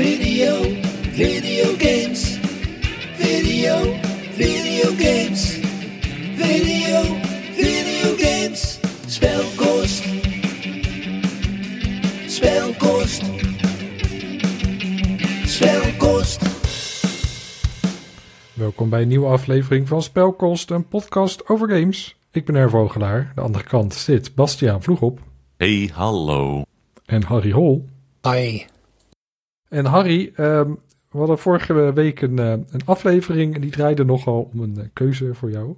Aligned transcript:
Video, 0.00 0.62
video 1.12 1.76
games. 1.76 2.38
Video, 3.18 3.74
video 4.32 4.90
games. 4.96 5.58
Video, 6.36 7.02
video 7.52 8.16
games. 8.16 8.80
Spelkost. 9.06 10.04
Spelkost. 12.26 13.22
Spelkost. 15.44 16.42
Welkom 18.52 18.88
bij 18.90 19.02
een 19.02 19.08
nieuwe 19.08 19.28
aflevering 19.28 19.88
van 19.88 20.02
Spelkost, 20.02 20.70
een 20.70 20.88
podcast 20.88 21.48
over 21.48 21.68
games. 21.68 22.16
Ik 22.32 22.44
ben 22.44 22.54
Ervogelaar. 22.54 23.32
De 23.34 23.40
andere 23.40 23.64
kant 23.64 23.94
zit 23.94 24.34
Bastiaan 24.34 24.82
Vloegop 24.82 25.20
Hey, 25.56 25.90
hallo. 25.92 26.62
en 27.06 27.22
Harry 27.22 27.50
Hol. 27.50 27.88
Ai. 28.20 28.66
En 29.70 29.84
Harry, 29.84 30.32
ehm, 30.34 30.70
we 31.10 31.18
hadden 31.18 31.38
vorige 31.38 31.92
week 31.92 32.20
een, 32.20 32.38
eh, 32.38 32.50
een 32.50 32.84
aflevering 32.84 33.54
en 33.54 33.60
die 33.60 33.70
draaide 33.70 34.04
nogal 34.04 34.50
om 34.52 34.60
een 34.60 34.76
eh, 34.78 34.84
keuze 34.92 35.34
voor 35.34 35.50
jou. 35.50 35.74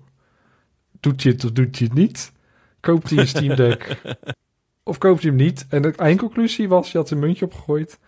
Doet 1.01 1.23
je 1.23 1.30
het 1.30 1.45
of 1.45 1.52
doet 1.52 1.78
je 1.78 1.84
het 1.84 1.95
niet? 1.95 2.32
Koopt 2.80 3.10
hij 3.10 3.18
een 3.18 3.28
Steam 3.28 3.56
Deck 3.56 4.02
of 4.91 4.98
koopt 4.98 5.23
hij 5.23 5.30
hem 5.30 5.41
niet? 5.41 5.66
En 5.68 5.82
de 5.82 5.92
eindconclusie 5.96 6.68
was, 6.68 6.92
je 6.92 6.98
had 6.98 7.10
een 7.10 7.18
muntje 7.18 7.45
opgegooid. 7.45 7.98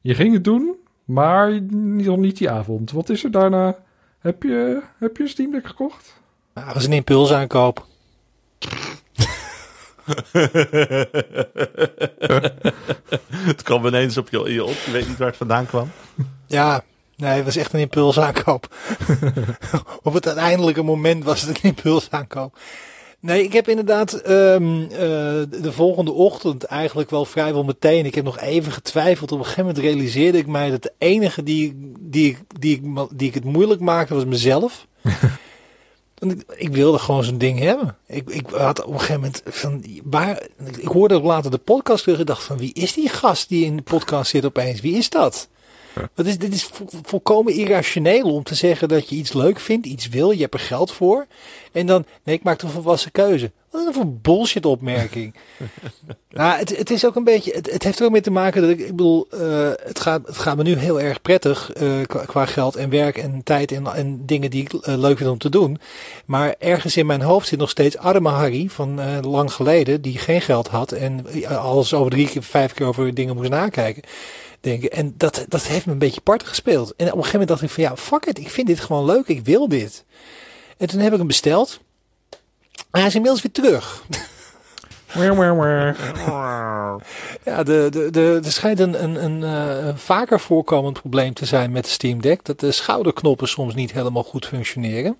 Je 0.00 0.14
ging 0.14 0.34
het 0.34 0.44
doen, 0.44 0.74
maar 1.04 1.62
nog 1.62 2.16
niet 2.16 2.38
die 2.38 2.50
avond. 2.50 2.90
Wat 2.90 3.08
is 3.08 3.24
er 3.24 3.30
daarna? 3.30 3.78
Heb 4.18 4.42
je, 4.42 4.82
heb 4.98 5.16
je 5.16 5.22
een 5.22 5.28
Steam 5.28 5.50
Deck 5.50 5.66
gekocht? 5.66 6.20
Nou, 6.54 6.66
dat 6.66 6.74
was 6.74 6.84
een 6.84 6.92
impulsaankoop. 6.92 7.86
Het 13.50 13.62
kwam 13.62 13.86
ineens 13.86 14.16
op 14.16 14.28
je, 14.30 14.64
op. 14.64 14.76
Je 14.84 14.90
weet 14.92 15.08
niet 15.08 15.18
waar 15.18 15.28
het 15.28 15.36
vandaan 15.36 15.66
kwam. 15.66 15.90
Ja, 16.46 16.84
nee, 17.16 17.32
het 17.32 17.44
was 17.44 17.56
echt 17.56 17.72
een 17.72 17.80
impulsaankoop. 17.80 18.74
Op 20.02 20.12
het 20.14 20.26
uiteindelijke 20.26 20.82
moment 20.82 21.24
was 21.24 21.40
het 21.40 21.56
een 21.56 21.62
impulsaankoop. 21.62 22.58
Nee, 23.22 23.44
ik 23.44 23.52
heb 23.52 23.68
inderdaad 23.68 24.12
ehm, 24.12 24.82
eh, 24.82 24.98
de 25.62 25.72
volgende 25.72 26.12
ochtend 26.12 26.64
eigenlijk 26.64 27.10
wel 27.10 27.24
vrijwel 27.24 27.64
meteen. 27.64 28.06
Ik 28.06 28.14
heb 28.14 28.24
nog 28.24 28.40
even 28.40 28.72
getwijfeld. 28.72 29.32
Op 29.32 29.38
een 29.38 29.44
gegeven 29.44 29.64
moment 29.64 29.84
realiseerde 29.84 30.38
ik 30.38 30.46
mij 30.46 30.70
dat 30.70 30.82
de 30.82 30.92
enige 30.98 31.42
die, 31.42 31.94
die, 32.00 32.36
die, 32.58 32.80
die, 32.80 33.06
die 33.14 33.28
ik 33.28 33.34
het 33.34 33.44
moeilijk 33.44 33.80
maakte 33.80 34.14
was 34.14 34.24
mezelf. 34.24 34.86
Want 36.22 36.40
ik, 36.40 36.52
ik 36.56 36.68
wilde 36.68 36.98
gewoon 36.98 37.24
zo'n 37.24 37.38
ding 37.38 37.58
hebben. 37.58 37.96
Ik, 38.06 38.30
ik 38.30 38.46
had 38.50 38.84
op 38.84 38.92
een 38.92 38.98
gegeven 39.00 39.20
moment 39.20 39.42
van 39.44 39.84
waar. 40.04 40.42
Ik 40.78 40.86
hoorde 40.88 41.14
ook 41.14 41.24
later 41.24 41.50
de 41.50 41.58
podcast 41.58 42.02
terug 42.02 42.18
en 42.18 42.26
dacht 42.26 42.42
van 42.42 42.56
wie 42.58 42.72
is 42.72 42.92
die 42.92 43.08
gast 43.08 43.48
die 43.48 43.64
in 43.64 43.76
de 43.76 43.82
podcast 43.82 44.30
zit 44.30 44.44
opeens? 44.44 44.80
Wie 44.80 44.96
is 44.96 45.10
dat? 45.10 45.48
Dat 46.14 46.26
is, 46.26 46.38
dit 46.38 46.54
is 46.54 46.64
vo- 46.64 46.84
volkomen 47.02 47.52
irrationeel 47.54 48.34
om 48.34 48.42
te 48.42 48.54
zeggen 48.54 48.88
dat 48.88 49.08
je 49.08 49.16
iets 49.16 49.32
leuk 49.32 49.60
vindt, 49.60 49.86
iets 49.86 50.08
wil, 50.08 50.30
je 50.30 50.40
hebt 50.40 50.54
er 50.54 50.60
geld 50.60 50.92
voor. 50.92 51.26
En 51.72 51.86
dan, 51.86 52.04
nee, 52.24 52.34
ik 52.36 52.42
maak 52.42 52.62
een 52.62 52.68
volwassen 52.70 53.10
keuze. 53.12 53.50
Wat 53.72 53.96
een 53.96 54.18
bullshit 54.22 54.66
opmerking. 54.66 55.34
nou, 56.30 56.58
het, 56.58 56.76
het 56.76 56.90
is 56.90 57.06
ook 57.06 57.16
een 57.16 57.24
beetje, 57.24 57.52
het, 57.52 57.70
het 57.70 57.82
heeft 57.82 57.98
er 57.98 58.04
ook 58.04 58.10
mee 58.10 58.20
te 58.20 58.30
maken 58.30 58.60
dat 58.60 58.70
ik, 58.70 58.78
ik 58.78 58.86
bedoel, 58.86 59.26
eh, 59.30 59.70
het, 59.82 60.00
gaat, 60.00 60.26
het 60.26 60.38
gaat 60.38 60.56
me 60.56 60.62
nu 60.62 60.76
heel 60.76 61.00
erg 61.00 61.22
prettig 61.22 61.72
eh, 61.72 61.88
qua, 62.06 62.24
qua 62.24 62.46
geld 62.46 62.76
en 62.76 62.90
werk 62.90 63.18
en 63.18 63.42
tijd 63.44 63.72
en, 63.72 63.86
en 63.86 64.26
dingen 64.26 64.50
die 64.50 64.62
ik 64.62 64.72
eh, 64.72 64.98
leuk 64.98 65.16
vind 65.16 65.30
om 65.30 65.38
te 65.38 65.48
doen. 65.48 65.78
Maar 66.26 66.54
ergens 66.58 66.96
in 66.96 67.06
mijn 67.06 67.22
hoofd 67.22 67.48
zit 67.48 67.58
nog 67.58 67.70
steeds 67.70 67.98
arme 67.98 68.28
Harry 68.28 68.68
van 68.68 69.20
lang 69.20 69.52
geleden, 69.52 70.02
die 70.02 70.18
geen 70.18 70.40
geld 70.40 70.68
had 70.68 70.92
en 70.92 71.26
alles 71.48 71.94
over 71.94 72.10
drie 72.10 72.28
keer, 72.28 72.42
vijf 72.42 72.72
keer 72.72 72.86
over 72.86 73.14
dingen 73.14 73.36
moest 73.36 73.50
nakijken 73.50 74.02
denken. 74.60 74.90
En 74.90 75.14
dat, 75.16 75.44
dat 75.48 75.66
heeft 75.66 75.86
me 75.86 75.92
een 75.92 75.98
beetje 75.98 76.20
parten 76.20 76.48
gespeeld. 76.48 76.94
En 76.96 77.06
op 77.06 77.16
een 77.16 77.24
gegeven 77.24 77.30
moment 77.30 77.48
dacht 77.48 77.62
ik 77.62 77.70
van 77.70 77.82
ja, 77.82 77.96
fuck 77.96 78.24
it, 78.26 78.38
ik 78.38 78.50
vind 78.50 78.66
dit 78.66 78.80
gewoon 78.80 79.04
leuk, 79.04 79.26
ik 79.26 79.44
wil 79.44 79.68
dit. 79.68 80.04
En 80.76 80.86
toen 80.86 81.00
heb 81.00 81.12
ik 81.12 81.18
hem 81.18 81.26
besteld. 81.26 81.80
Maar 82.92 83.00
hij 83.00 83.10
is 83.10 83.14
inmiddels 83.16 83.42
weer 83.42 83.52
terug. 83.52 84.04
Ja, 87.44 87.62
de, 87.62 87.86
de, 87.90 88.10
de, 88.10 88.40
er 88.44 88.52
schijnt 88.52 88.80
een, 88.80 89.02
een, 89.02 89.24
een 89.24 89.42
eh, 89.44 89.96
vaker 89.96 90.40
voorkomend 90.40 91.00
probleem 91.00 91.34
te 91.34 91.44
zijn 91.44 91.72
met 91.72 91.84
de 91.84 91.90
Steam 91.90 92.20
Deck. 92.20 92.44
Dat 92.44 92.60
de 92.60 92.72
schouderknoppen 92.72 93.48
soms 93.48 93.74
niet 93.74 93.92
helemaal 93.92 94.22
goed 94.22 94.46
functioneren. 94.46 95.16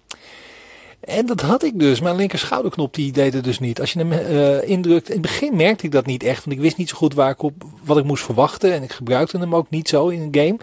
En 1.02 1.26
dat 1.26 1.40
had 1.40 1.62
ik 1.62 1.78
dus. 1.78 2.00
Mijn 2.00 2.16
linker 2.16 2.38
schouderknop 2.38 2.94
die 2.94 3.12
deed 3.12 3.34
het 3.34 3.44
dus 3.44 3.58
niet. 3.58 3.80
Als 3.80 3.92
je 3.92 3.98
hem 3.98 4.12
eh, 4.12 4.68
indrukt. 4.68 5.08
In 5.08 5.12
het 5.12 5.22
begin 5.22 5.56
merkte 5.56 5.84
ik 5.84 5.92
dat 5.92 6.06
niet 6.06 6.22
echt. 6.22 6.44
Want 6.44 6.56
ik 6.56 6.62
wist 6.62 6.76
niet 6.76 6.88
zo 6.88 6.96
goed 6.96 7.14
waar 7.14 7.30
ik 7.30 7.42
op, 7.42 7.64
wat 7.84 7.98
ik 7.98 8.04
moest 8.04 8.24
verwachten. 8.24 8.72
En 8.72 8.82
ik 8.82 8.92
gebruikte 8.92 9.38
hem 9.38 9.54
ook 9.54 9.70
niet 9.70 9.88
zo 9.88 10.08
in 10.08 10.20
een 10.20 10.42
game. 10.42 10.56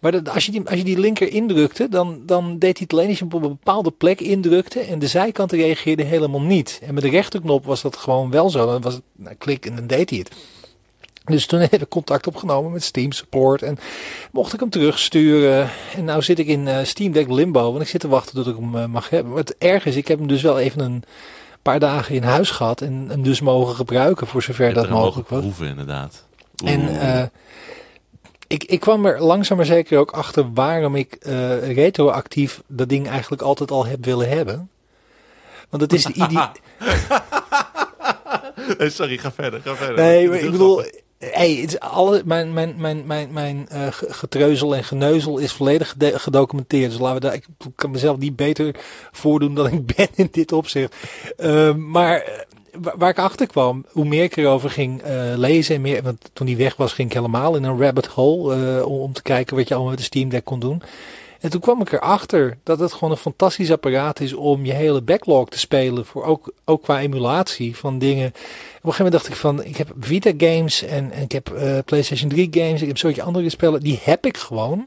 Maar 0.00 0.30
als, 0.30 0.46
je 0.46 0.52
die, 0.52 0.68
als 0.68 0.78
je 0.78 0.84
die 0.84 0.98
linker 0.98 1.32
indrukte. 1.32 1.88
Dan, 1.88 2.22
dan 2.26 2.58
deed 2.58 2.78
hij 2.78 2.86
het 2.88 2.92
alleen 2.92 3.08
als 3.08 3.18
je 3.18 3.24
hem 3.24 3.34
op 3.34 3.42
een 3.42 3.48
bepaalde 3.48 3.90
plek 3.90 4.20
indrukte. 4.20 4.80
En 4.80 4.98
de 4.98 5.06
zijkanten 5.06 5.58
reageerden 5.58 6.06
helemaal 6.06 6.42
niet. 6.42 6.80
En 6.82 6.94
met 6.94 7.02
de 7.02 7.10
rechterknop 7.10 7.64
was 7.64 7.82
dat 7.82 7.96
gewoon 7.96 8.30
wel 8.30 8.50
zo. 8.50 8.66
Dan 8.66 8.80
was 8.80 8.94
het 8.94 9.02
nou, 9.16 9.34
klik 9.34 9.66
en 9.66 9.76
dan 9.76 9.86
deed 9.86 10.10
hij 10.10 10.18
het. 10.18 10.30
Dus 11.24 11.46
toen 11.46 11.60
heb 11.70 11.72
ik 11.72 11.88
contact 11.88 12.26
opgenomen 12.26 12.72
met 12.72 12.82
Steam 12.82 13.12
Support 13.12 13.62
en 13.62 13.78
mocht 14.32 14.52
ik 14.52 14.60
hem 14.60 14.70
terugsturen. 14.70 15.70
En 15.96 16.04
nou 16.04 16.22
zit 16.22 16.38
ik 16.38 16.46
in 16.46 16.68
eh, 16.68 16.84
Steam 16.84 17.12
Deck 17.12 17.30
Limbo, 17.30 17.70
want 17.70 17.82
ik 17.82 17.88
zit 17.88 18.00
te 18.00 18.08
wachten 18.08 18.34
tot 18.34 18.46
ik 18.46 18.56
hem 18.56 18.76
eh, 18.76 18.86
mag 18.86 19.08
hebben. 19.08 19.32
Maar 19.32 19.40
het 19.40 19.58
erg 19.58 19.84
is, 19.84 19.96
ik 19.96 20.08
heb 20.08 20.18
hem 20.18 20.28
dus 20.28 20.42
wel 20.42 20.58
even 20.58 20.80
een 20.80 21.02
paar 21.62 21.78
dagen 21.78 22.14
in 22.14 22.22
huis 22.22 22.50
gehad 22.50 22.80
en 22.80 23.06
hem 23.08 23.22
dus 23.22 23.40
mogen 23.40 23.74
gebruiken 23.74 24.26
voor 24.26 24.42
zover 24.42 24.74
dat 24.74 24.88
mogelijk 24.88 25.28
was. 25.28 25.40
proeven, 25.40 25.66
inderdaad. 25.66 26.26
En 26.64 27.00
eh, 27.00 27.26
ik, 28.46 28.64
ik 28.64 28.80
kwam 28.80 29.06
er 29.06 29.22
langzaam 29.22 29.56
maar 29.56 29.66
zeker 29.66 29.98
ook 29.98 30.10
achter 30.10 30.52
waarom 30.52 30.96
ik 30.96 31.16
retroactief 31.62 32.62
dat 32.66 32.88
ding 32.88 33.08
eigenlijk 33.08 33.42
altijd 33.42 33.70
al 33.70 33.86
heb 33.86 34.04
willen 34.04 34.28
hebben. 34.28 34.70
Want 35.70 35.82
het 35.82 35.92
is 35.92 36.04
de 36.04 36.12
idee. 36.24 36.48
Nee, 38.78 38.90
sorry, 38.90 39.18
ga 39.18 39.32
verder. 39.32 39.60
Ga 39.60 39.74
verder. 39.74 39.96
Nee, 39.96 40.28
maar 40.28 40.38
ik 40.38 40.50
bedoel, 40.50 40.74
grappig. 40.76 41.01
Hey, 41.30 41.68
mijn, 42.24 42.52
mijn, 42.52 42.74
mijn, 42.76 43.06
mijn, 43.06 43.32
mijn 43.32 43.68
eh, 43.68 43.86
ge- 43.90 44.12
getreuzel 44.12 44.76
en 44.76 44.84
geneuzel 44.84 45.38
is 45.38 45.52
volledig 45.52 45.94
gedocumenteerd. 45.98 46.90
Dus 46.90 47.00
laten 47.00 47.14
we 47.14 47.20
daar, 47.20 47.34
ik 47.34 47.46
kan 47.74 47.90
mezelf 47.90 48.18
niet 48.18 48.36
beter 48.36 48.74
voordoen 49.12 49.54
dan 49.54 49.66
ik 49.72 49.86
ben 49.86 50.08
in 50.14 50.28
dit 50.30 50.52
opzicht. 50.52 50.96
Uh, 51.38 51.74
maar 51.74 52.20
eh, 52.20 52.32
waar, 52.96 53.10
ik 53.10 53.18
achter 53.18 53.46
kwam, 53.46 53.84
hoe 53.90 54.04
meer 54.04 54.22
ik 54.22 54.36
erover 54.36 54.70
ging 54.70 55.02
uh, 55.02 55.10
lezen 55.36 55.74
en 55.74 55.80
meer, 55.80 56.02
want 56.02 56.30
toen 56.32 56.46
die 56.46 56.56
weg 56.56 56.76
was, 56.76 56.92
ging 56.92 57.08
ik 57.08 57.14
helemaal 57.14 57.56
in 57.56 57.64
een 57.64 57.80
rabbit 57.80 58.06
hole 58.06 58.86
om 58.86 59.12
te 59.12 59.22
kijken 59.22 59.56
wat 59.56 59.68
je 59.68 59.74
allemaal 59.74 59.92
met 59.92 60.00
de 60.00 60.06
Steam 60.06 60.28
Deck 60.28 60.44
kon 60.44 60.60
doen. 60.60 60.82
En 61.42 61.50
toen 61.50 61.60
kwam 61.60 61.80
ik 61.80 61.92
erachter 61.92 62.58
dat 62.62 62.78
het 62.78 62.92
gewoon 62.92 63.10
een 63.10 63.16
fantastisch 63.16 63.72
apparaat 63.72 64.20
is 64.20 64.32
om 64.32 64.64
je 64.64 64.72
hele 64.72 65.02
backlog 65.02 65.48
te 65.48 65.58
spelen. 65.58 66.06
Voor 66.06 66.24
ook, 66.24 66.52
ook 66.64 66.82
qua 66.82 67.00
emulatie 67.00 67.76
van 67.76 67.98
dingen. 67.98 68.26
Op 68.26 68.34
een 68.34 68.40
gegeven 68.92 69.04
moment 69.04 69.12
dacht 69.12 69.28
ik 69.28 69.36
van, 69.36 69.64
ik 69.64 69.76
heb 69.76 69.92
Vita 70.00 70.32
games 70.36 70.82
en, 70.82 71.10
en 71.10 71.22
ik 71.22 71.32
heb 71.32 71.50
uh, 71.54 71.78
PlayStation 71.84 72.30
3 72.30 72.48
games. 72.50 72.80
Ik 72.80 72.86
heb 72.86 72.98
soortje 72.98 73.22
andere 73.22 73.50
spellen. 73.50 73.80
Die 73.80 74.00
heb 74.02 74.26
ik 74.26 74.36
gewoon. 74.36 74.86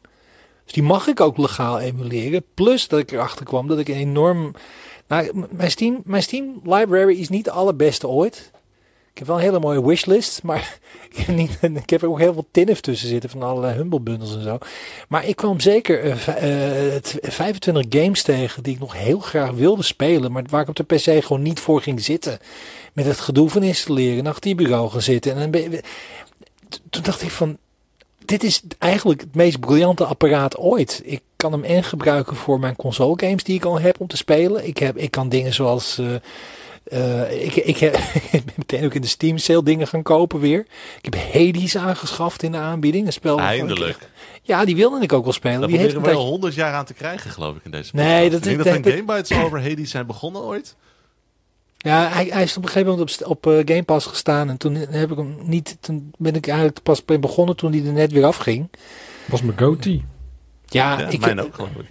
Dus 0.63 0.73
die 0.73 0.83
mag 0.83 1.07
ik 1.07 1.19
ook 1.19 1.37
legaal 1.37 1.79
emuleren. 1.79 2.43
Plus 2.53 2.87
dat 2.87 2.99
ik 2.99 3.11
erachter 3.11 3.45
kwam 3.45 3.67
dat 3.67 3.79
ik 3.79 3.87
een 3.87 3.95
enorm... 3.95 4.53
Nou, 5.07 5.45
mijn 5.49 5.71
Steam, 5.71 6.01
mijn 6.05 6.23
Steam 6.23 6.61
library 6.63 7.19
is 7.19 7.29
niet 7.29 7.45
de 7.45 7.51
allerbeste 7.51 8.07
ooit. 8.07 8.51
Ik 9.15 9.21
heb 9.21 9.29
wel 9.29 9.39
een 9.39 9.43
hele 9.43 9.59
mooie 9.59 9.87
wishlist, 9.87 10.43
maar 10.43 10.79
ik 11.85 11.89
heb, 11.89 12.01
er 12.01 12.09
ook 12.09 12.19
heel 12.19 12.33
veel 12.33 12.47
tinnef 12.51 12.79
tussen 12.79 13.07
zitten 13.07 13.29
van 13.29 13.43
allerlei 13.43 13.75
Humble 13.75 13.99
bundles 13.99 14.35
en 14.35 14.43
zo. 14.43 14.57
Maar 15.07 15.25
ik 15.25 15.35
kwam 15.35 15.59
zeker 15.59 16.05
uh, 16.05 16.91
uh, 16.93 17.01
25 17.21 17.85
games 17.89 18.23
tegen 18.23 18.63
die 18.63 18.73
ik 18.73 18.79
nog 18.79 18.93
heel 18.93 19.19
graag 19.19 19.51
wilde 19.51 19.83
spelen, 19.83 20.31
maar 20.31 20.43
waar 20.49 20.61
ik 20.61 20.67
op 20.67 20.75
de 20.75 20.83
PC 20.83 21.23
gewoon 21.23 21.41
niet 21.41 21.59
voor 21.59 21.81
ging 21.81 22.01
zitten. 22.01 22.39
Met 22.93 23.05
het 23.05 23.19
gedoe 23.19 23.49
van 23.49 23.63
installeren, 23.63 24.27
achter 24.27 24.41
die 24.41 24.55
bureau 24.55 24.89
gaan 24.89 25.01
zitten. 25.01 25.53
En 25.53 25.81
toen 26.89 27.03
dacht 27.03 27.21
ik 27.21 27.31
van, 27.31 27.57
dit 28.25 28.43
is 28.43 28.61
eigenlijk 28.77 29.21
het 29.21 29.35
meest 29.35 29.59
briljante 29.59 30.05
apparaat 30.05 30.57
ooit. 30.57 31.01
Ik 31.03 31.21
kan 31.35 31.51
hem 31.51 31.63
en 31.63 31.83
gebruiken 31.83 32.35
voor 32.35 32.59
mijn 32.59 32.75
console 32.75 33.13
games 33.17 33.43
die 33.43 33.55
ik 33.55 33.65
al 33.65 33.79
heb 33.79 33.99
om 33.99 34.07
te 34.07 34.17
spelen. 34.17 34.67
Ik, 34.67 34.77
heb, 34.77 34.97
ik 34.97 35.11
kan 35.11 35.29
dingen 35.29 35.53
zoals... 35.53 35.99
Uh, 35.99 36.15
uh, 36.93 37.45
ik, 37.45 37.55
ik, 37.55 37.77
heb, 37.77 37.95
ik 38.31 38.45
ben 38.45 38.53
meteen 38.55 38.85
ook 38.85 38.93
in 38.93 39.01
de 39.01 39.07
Steam 39.07 39.37
sale 39.37 39.63
dingen 39.63 39.87
gaan 39.87 40.03
kopen 40.03 40.39
weer. 40.39 40.65
Ik 41.01 41.13
heb 41.13 41.15
Hades 41.33 41.77
aangeschaft 41.77 42.43
in 42.43 42.51
de 42.51 42.57
aanbieding. 42.57 43.05
Een 43.05 43.13
spel 43.13 43.39
Eindelijk. 43.39 43.97
Ik, 43.97 44.09
ja, 44.41 44.65
die 44.65 44.75
wilde 44.75 45.01
ik 45.01 45.13
ook 45.13 45.23
wel 45.23 45.33
spelen. 45.33 45.59
Daar 45.59 45.69
die 45.69 45.77
heeft 45.77 45.93
we 45.93 45.99
wel 45.99 46.25
honderd 46.25 46.53
jaar 46.53 46.73
aan 46.73 46.85
te 46.85 46.93
krijgen, 46.93 47.31
geloof 47.31 47.55
ik, 47.55 47.65
in 47.65 47.71
deze 47.71 47.91
podcast. 47.91 48.09
Nee, 48.09 48.29
dat, 48.29 48.39
ik 48.39 48.43
denk 48.45 48.57
dat, 48.57 48.73
dat, 48.73 48.83
dat 48.83 48.93
Game 48.93 49.15
Bites 49.15 49.37
over 49.37 49.61
Hades 49.61 49.89
zijn 49.89 50.05
begonnen 50.05 50.41
ooit. 50.41 50.75
Ja, 51.77 52.09
hij, 52.09 52.25
hij 52.25 52.43
is 52.43 52.57
op 52.57 52.63
een 52.63 52.69
gegeven 52.69 52.91
moment 52.91 53.21
op, 53.21 53.27
op 53.27 53.45
uh, 53.45 53.61
Game 53.65 53.83
Pass 53.83 54.05
gestaan. 54.05 54.49
En 54.49 54.57
toen 54.57 54.75
heb 54.75 55.11
ik 55.11 55.17
hem 55.17 55.37
niet. 55.41 55.77
Toen 55.79 56.11
ben 56.17 56.35
ik 56.35 56.47
eigenlijk 56.47 56.83
pas 56.83 57.05
begonnen 57.05 57.55
toen 57.55 57.71
hij 57.71 57.85
er 57.85 57.93
net 57.93 58.11
weer 58.11 58.25
afging. 58.25 58.69
Was 59.25 59.41
mijn 59.41 59.57
goatee. 59.57 60.05
Ja, 60.65 60.99
ja 60.99 61.07
ik, 61.07 61.19
mijn 61.19 61.41
ook 61.41 61.55
geloof 61.55 61.69
ik. 61.69 61.87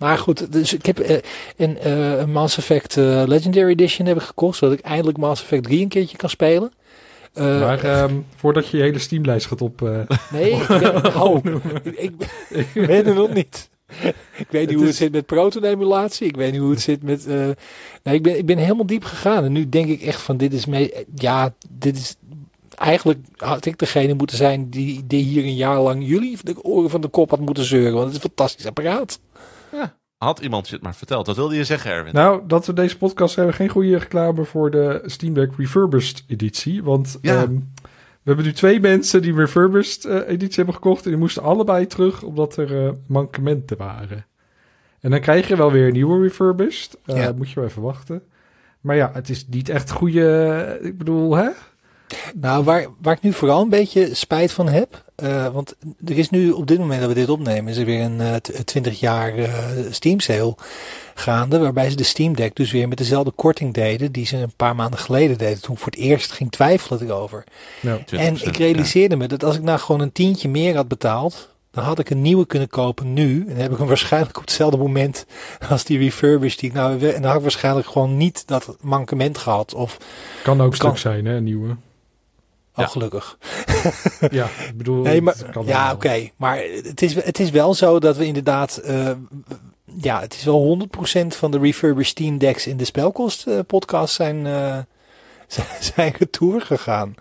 Maar 0.00 0.18
goed, 0.18 0.52
dus 0.52 0.72
ik 0.72 0.86
heb 0.86 1.00
uh, 1.00 1.16
een, 1.56 1.78
uh, 1.86 2.24
Mass 2.24 2.58
Effect 2.58 2.96
uh, 2.96 3.22
Legendary 3.26 3.70
Edition 3.70 4.06
heb 4.06 4.16
ik 4.16 4.22
gekocht, 4.22 4.58
zodat 4.58 4.78
ik 4.78 4.84
eindelijk 4.84 5.18
Mass 5.18 5.42
Effect 5.42 5.64
3 5.64 5.80
een 5.82 5.88
keertje 5.88 6.16
kan 6.16 6.30
spelen. 6.30 6.72
Eh, 7.32 7.60
maar 7.60 7.84
ehm, 7.84 8.14
voordat 8.36 8.68
je 8.68 8.76
je 8.76 8.82
hele 8.82 8.98
Steamlijst 8.98 9.46
gaat 9.46 9.62
op... 9.62 9.82
eh, 9.82 9.98
nee, 10.32 10.50
ik 10.50 10.66
ben, 10.66 11.14
oh, 11.22 11.44
ik, 11.84 12.12
ik 12.48 12.86
ben 12.86 13.06
er 13.06 13.14
nog 13.14 13.32
niet. 13.32 13.68
Ik 14.36 14.46
weet 14.48 14.52
niet 14.52 14.68
Het 14.68 14.72
hoe 14.74 14.86
het 14.86 14.94
zit 14.94 15.12
met 15.12 15.26
Proton-emulatie. 15.26 16.26
Ik 16.26 16.36
weet 16.36 16.52
niet 16.52 16.60
hoe 16.60 16.70
het 16.70 16.80
zit 16.80 17.02
met... 17.02 17.26
eh, 17.26 17.48
nee, 18.02 18.14
ik 18.14 18.22
ben, 18.22 18.38
ik 18.38 18.46
ben 18.46 18.58
helemaal 18.58 18.86
diep 18.86 19.04
gegaan. 19.04 19.44
En 19.44 19.52
nu 19.52 19.68
denk 19.68 19.88
ik 19.88 20.02
echt 20.02 20.20
van, 20.20 20.36
dit 20.36 20.52
is 20.52 20.66
mee... 20.66 20.92
Ja, 21.14 21.54
dit 21.70 21.96
is... 21.96 22.16
Eigenlijk 22.74 23.18
had 23.36 23.64
ik 23.64 23.78
degene 23.78 24.14
moeten 24.14 24.36
zijn 24.36 24.70
die, 24.70 25.06
die 25.06 25.24
hier 25.24 25.44
een 25.44 25.56
jaar 25.56 25.80
lang 25.80 26.06
jullie 26.06 26.38
de 26.42 26.62
oren 26.62 26.90
van 26.90 27.00
de 27.00 27.08
kop 27.08 27.30
had 27.30 27.40
moeten 27.40 27.64
zeuren. 27.64 27.92
Want 27.92 28.04
het 28.04 28.16
is 28.16 28.22
een 28.22 28.30
fantastisch 28.36 28.66
apparaat. 28.66 29.20
Had 30.16 30.38
iemand 30.38 30.68
je 30.68 30.74
het 30.74 30.82
maar 30.84 30.94
verteld. 30.94 31.26
Wat 31.26 31.36
wilde 31.36 31.56
je 31.56 31.64
zeggen, 31.64 31.90
Erwin? 31.90 32.14
Nou, 32.14 32.42
dat 32.46 32.66
we 32.66 32.72
deze 32.72 32.98
podcast 32.98 33.36
hebben 33.36 33.54
geen 33.54 33.68
goede 33.68 33.98
reclame 33.98 34.44
voor 34.44 34.70
de 34.70 35.02
Steam 35.06 35.34
Deck 35.34 35.52
Refurbished 35.56 36.24
editie. 36.26 36.82
Want 36.82 37.18
Ja. 37.22 37.34
ehm, 37.42 37.52
we 38.22 38.26
hebben 38.26 38.44
nu 38.44 38.52
twee 38.52 38.80
mensen 38.80 39.22
die 39.22 39.34
Refurbished 39.34 40.04
eh, 40.04 40.16
editie 40.28 40.56
hebben 40.56 40.74
gekocht. 40.74 41.04
En 41.04 41.10
die 41.10 41.18
moesten 41.18 41.42
allebei 41.42 41.86
terug 41.86 42.22
omdat 42.22 42.56
er 42.56 42.84
eh, 42.86 42.92
mankementen 43.06 43.76
waren. 43.76 44.26
En 45.00 45.10
dan 45.10 45.20
krijg 45.20 45.48
je 45.48 45.56
wel 45.56 45.72
weer 45.72 45.86
een 45.86 45.92
nieuwe 45.92 46.22
Refurbished. 46.22 46.98
Eh, 47.04 47.16
Ja. 47.16 47.32
Moet 47.32 47.48
je 47.50 47.54
wel 47.60 47.68
even 47.68 47.82
wachten. 47.82 48.22
Maar 48.80 48.96
ja, 48.96 49.10
het 49.14 49.28
is 49.28 49.46
niet 49.48 49.68
echt 49.68 49.90
goede... 49.90 50.78
Ik 50.82 50.98
bedoel, 50.98 51.36
hè? 51.36 51.48
Nou, 52.34 52.64
waar, 52.64 52.86
waar 53.02 53.14
ik 53.14 53.22
nu 53.22 53.32
vooral 53.32 53.62
een 53.62 53.68
beetje 53.68 54.14
spijt 54.14 54.52
van 54.52 54.68
heb. 54.68 55.02
eh, 55.16 55.46
want 55.48 55.74
er 56.06 56.18
is 56.18 56.30
nu 56.30 56.50
op 56.50 56.66
dit 56.66 56.78
moment 56.78 57.00
dat 57.00 57.08
we 57.08 57.14
dit 57.14 57.28
opnemen, 57.28 57.70
is 57.72 57.76
er 57.78 57.84
weer 57.84 58.00
een 58.00 58.20
eh, 58.20 58.34
t- 58.34 58.66
20 58.66 59.00
jaar 59.00 59.34
eh, 59.38 59.48
Steam 59.90 60.20
sale 60.20 60.54
gaande. 61.14 61.58
Waarbij 61.58 61.90
ze 61.90 61.96
de 61.96 62.02
Steam 62.02 62.34
Deck 62.36 62.54
dus 62.56 62.70
weer 62.72 62.88
met 62.88 62.98
dezelfde 62.98 63.30
korting 63.30 63.74
deden 63.74 64.12
die 64.12 64.26
ze 64.26 64.36
een 64.36 64.52
paar 64.56 64.76
maanden 64.76 64.98
geleden 64.98 65.38
deden. 65.38 65.60
Toen 65.62 65.74
ik 65.74 65.80
voor 65.80 65.90
het 65.92 66.00
eerst 66.00 66.32
ging 66.32 66.50
twijfelen 66.50 67.02
erover. 67.02 67.44
20%, 67.86 68.18
En 68.18 68.34
ik 68.46 68.56
realiseerde 68.56 69.16
me 69.16 69.28
dat 69.28 69.44
als 69.44 69.56
ik 69.56 69.62
nou 69.62 69.78
gewoon 69.78 70.00
een 70.00 70.12
tientje 70.12 70.48
meer 70.48 70.76
had 70.76 70.88
betaald. 70.88 71.48
Dan 71.72 71.84
had 71.84 71.98
ik 71.98 72.10
een 72.10 72.22
nieuwe 72.22 72.46
kunnen 72.46 72.68
kopen 72.68 73.12
nu. 73.12 73.40
En 73.40 73.46
dan 73.52 73.56
heb 73.62 73.72
ik 73.72 73.78
hem 73.78 73.86
waarschijnlijk 73.96 74.36
op 74.36 74.42
hetzelfde 74.42 74.76
moment 74.78 75.26
als 75.68 75.84
die 75.84 75.98
refurbished 75.98 76.58
die 76.60 76.68
ik 76.68 76.74
nou. 76.74 77.00
En 77.06 77.12
dan 77.12 77.24
had 77.24 77.34
ik 77.36 77.42
waarschijnlijk 77.42 77.86
gewoon 77.86 78.16
niet 78.16 78.46
dat 78.46 78.76
mankement 78.80 79.38
gehad. 79.38 79.74
Of, 79.74 79.96
kan 80.42 80.60
ook 80.60 80.70
Kan. 80.78 80.88
stuk 80.90 80.98
zijn, 80.98 81.24
hè? 81.26 81.34
Een 81.36 81.44
nieuwe. 81.44 81.76
Oh 82.74 82.84
Ja. 82.84 82.86
gelukkig. 82.86 83.38
Ja, 84.30 84.44
ik 84.44 84.76
bedoel... 84.76 85.02
Nee, 85.02 85.22
maar, 85.22 85.36
ja, 85.64 85.92
oké. 85.92 86.28
Maar 86.36 86.62
het 86.82 87.02
is, 87.02 87.14
het 87.14 87.38
is 87.40 87.50
wel 87.50 87.74
zo 87.74 87.98
dat 87.98 88.16
we 88.16 88.26
inderdaad... 88.26 88.76
eh, 88.76 89.10
ja, 89.84 90.20
het 90.20 90.34
is 90.34 90.44
wel 90.44 90.88
100% 91.22 91.26
van 91.26 91.50
de 91.50 91.58
refurbished 91.58 92.10
Steam 92.10 92.38
Decks 92.38 92.66
in 92.66 92.76
de 92.76 92.84
Spelkost 92.84 93.46
eh, 93.46 93.58
podcast 93.66 94.14
zijn, 94.14 94.46
eh, 94.46 94.78
zijn, 95.46 95.66
zijn 95.80 96.14
retour 96.18 96.60
gegaan. 96.60 97.14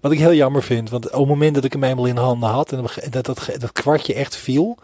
Wat 0.00 0.12
ik 0.12 0.18
heel 0.18 0.34
jammer 0.34 0.62
vind. 0.62 0.90
Want 0.90 1.04
op 1.10 1.18
het 1.18 1.28
moment 1.28 1.54
dat 1.54 1.64
ik 1.64 1.72
hem 1.72 1.84
eenmaal 1.84 2.06
in 2.06 2.16
handen 2.16 2.48
had... 2.48 2.72
en 2.72 2.86
dat, 3.10 3.24
dat, 3.24 3.48
dat 3.58 3.72
kwartje 3.72 4.14
echt 4.14 4.36
viel... 4.36 4.78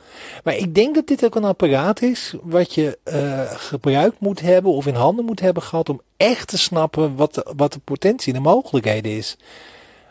Maar 0.44 0.56
ik 0.56 0.75
denk 0.75 0.94
dat 0.94 1.06
dit 1.06 1.25
ook 1.25 1.35
een 1.35 1.44
apparaat 1.44 2.03
is... 2.03 2.35
wat 2.43 2.75
je 2.75 2.99
gebruikt 3.56 4.21
moet 4.21 4.41
hebben... 4.41 4.73
of 4.73 4.87
in 4.87 4.94
handen 4.94 5.25
moet 5.25 5.41
hebben 5.41 5.62
gehad... 5.62 5.88
om 5.88 6.00
echt 6.17 6.49
te 6.49 6.59
snappen 6.59 7.17
wat 7.17 7.35
de, 7.35 7.47
wat 7.56 7.73
de 7.73 7.79
potentie 7.79 8.35
en 8.35 8.43
de 8.43 8.49
mogelijkheden 8.49 9.12
is. 9.12 9.37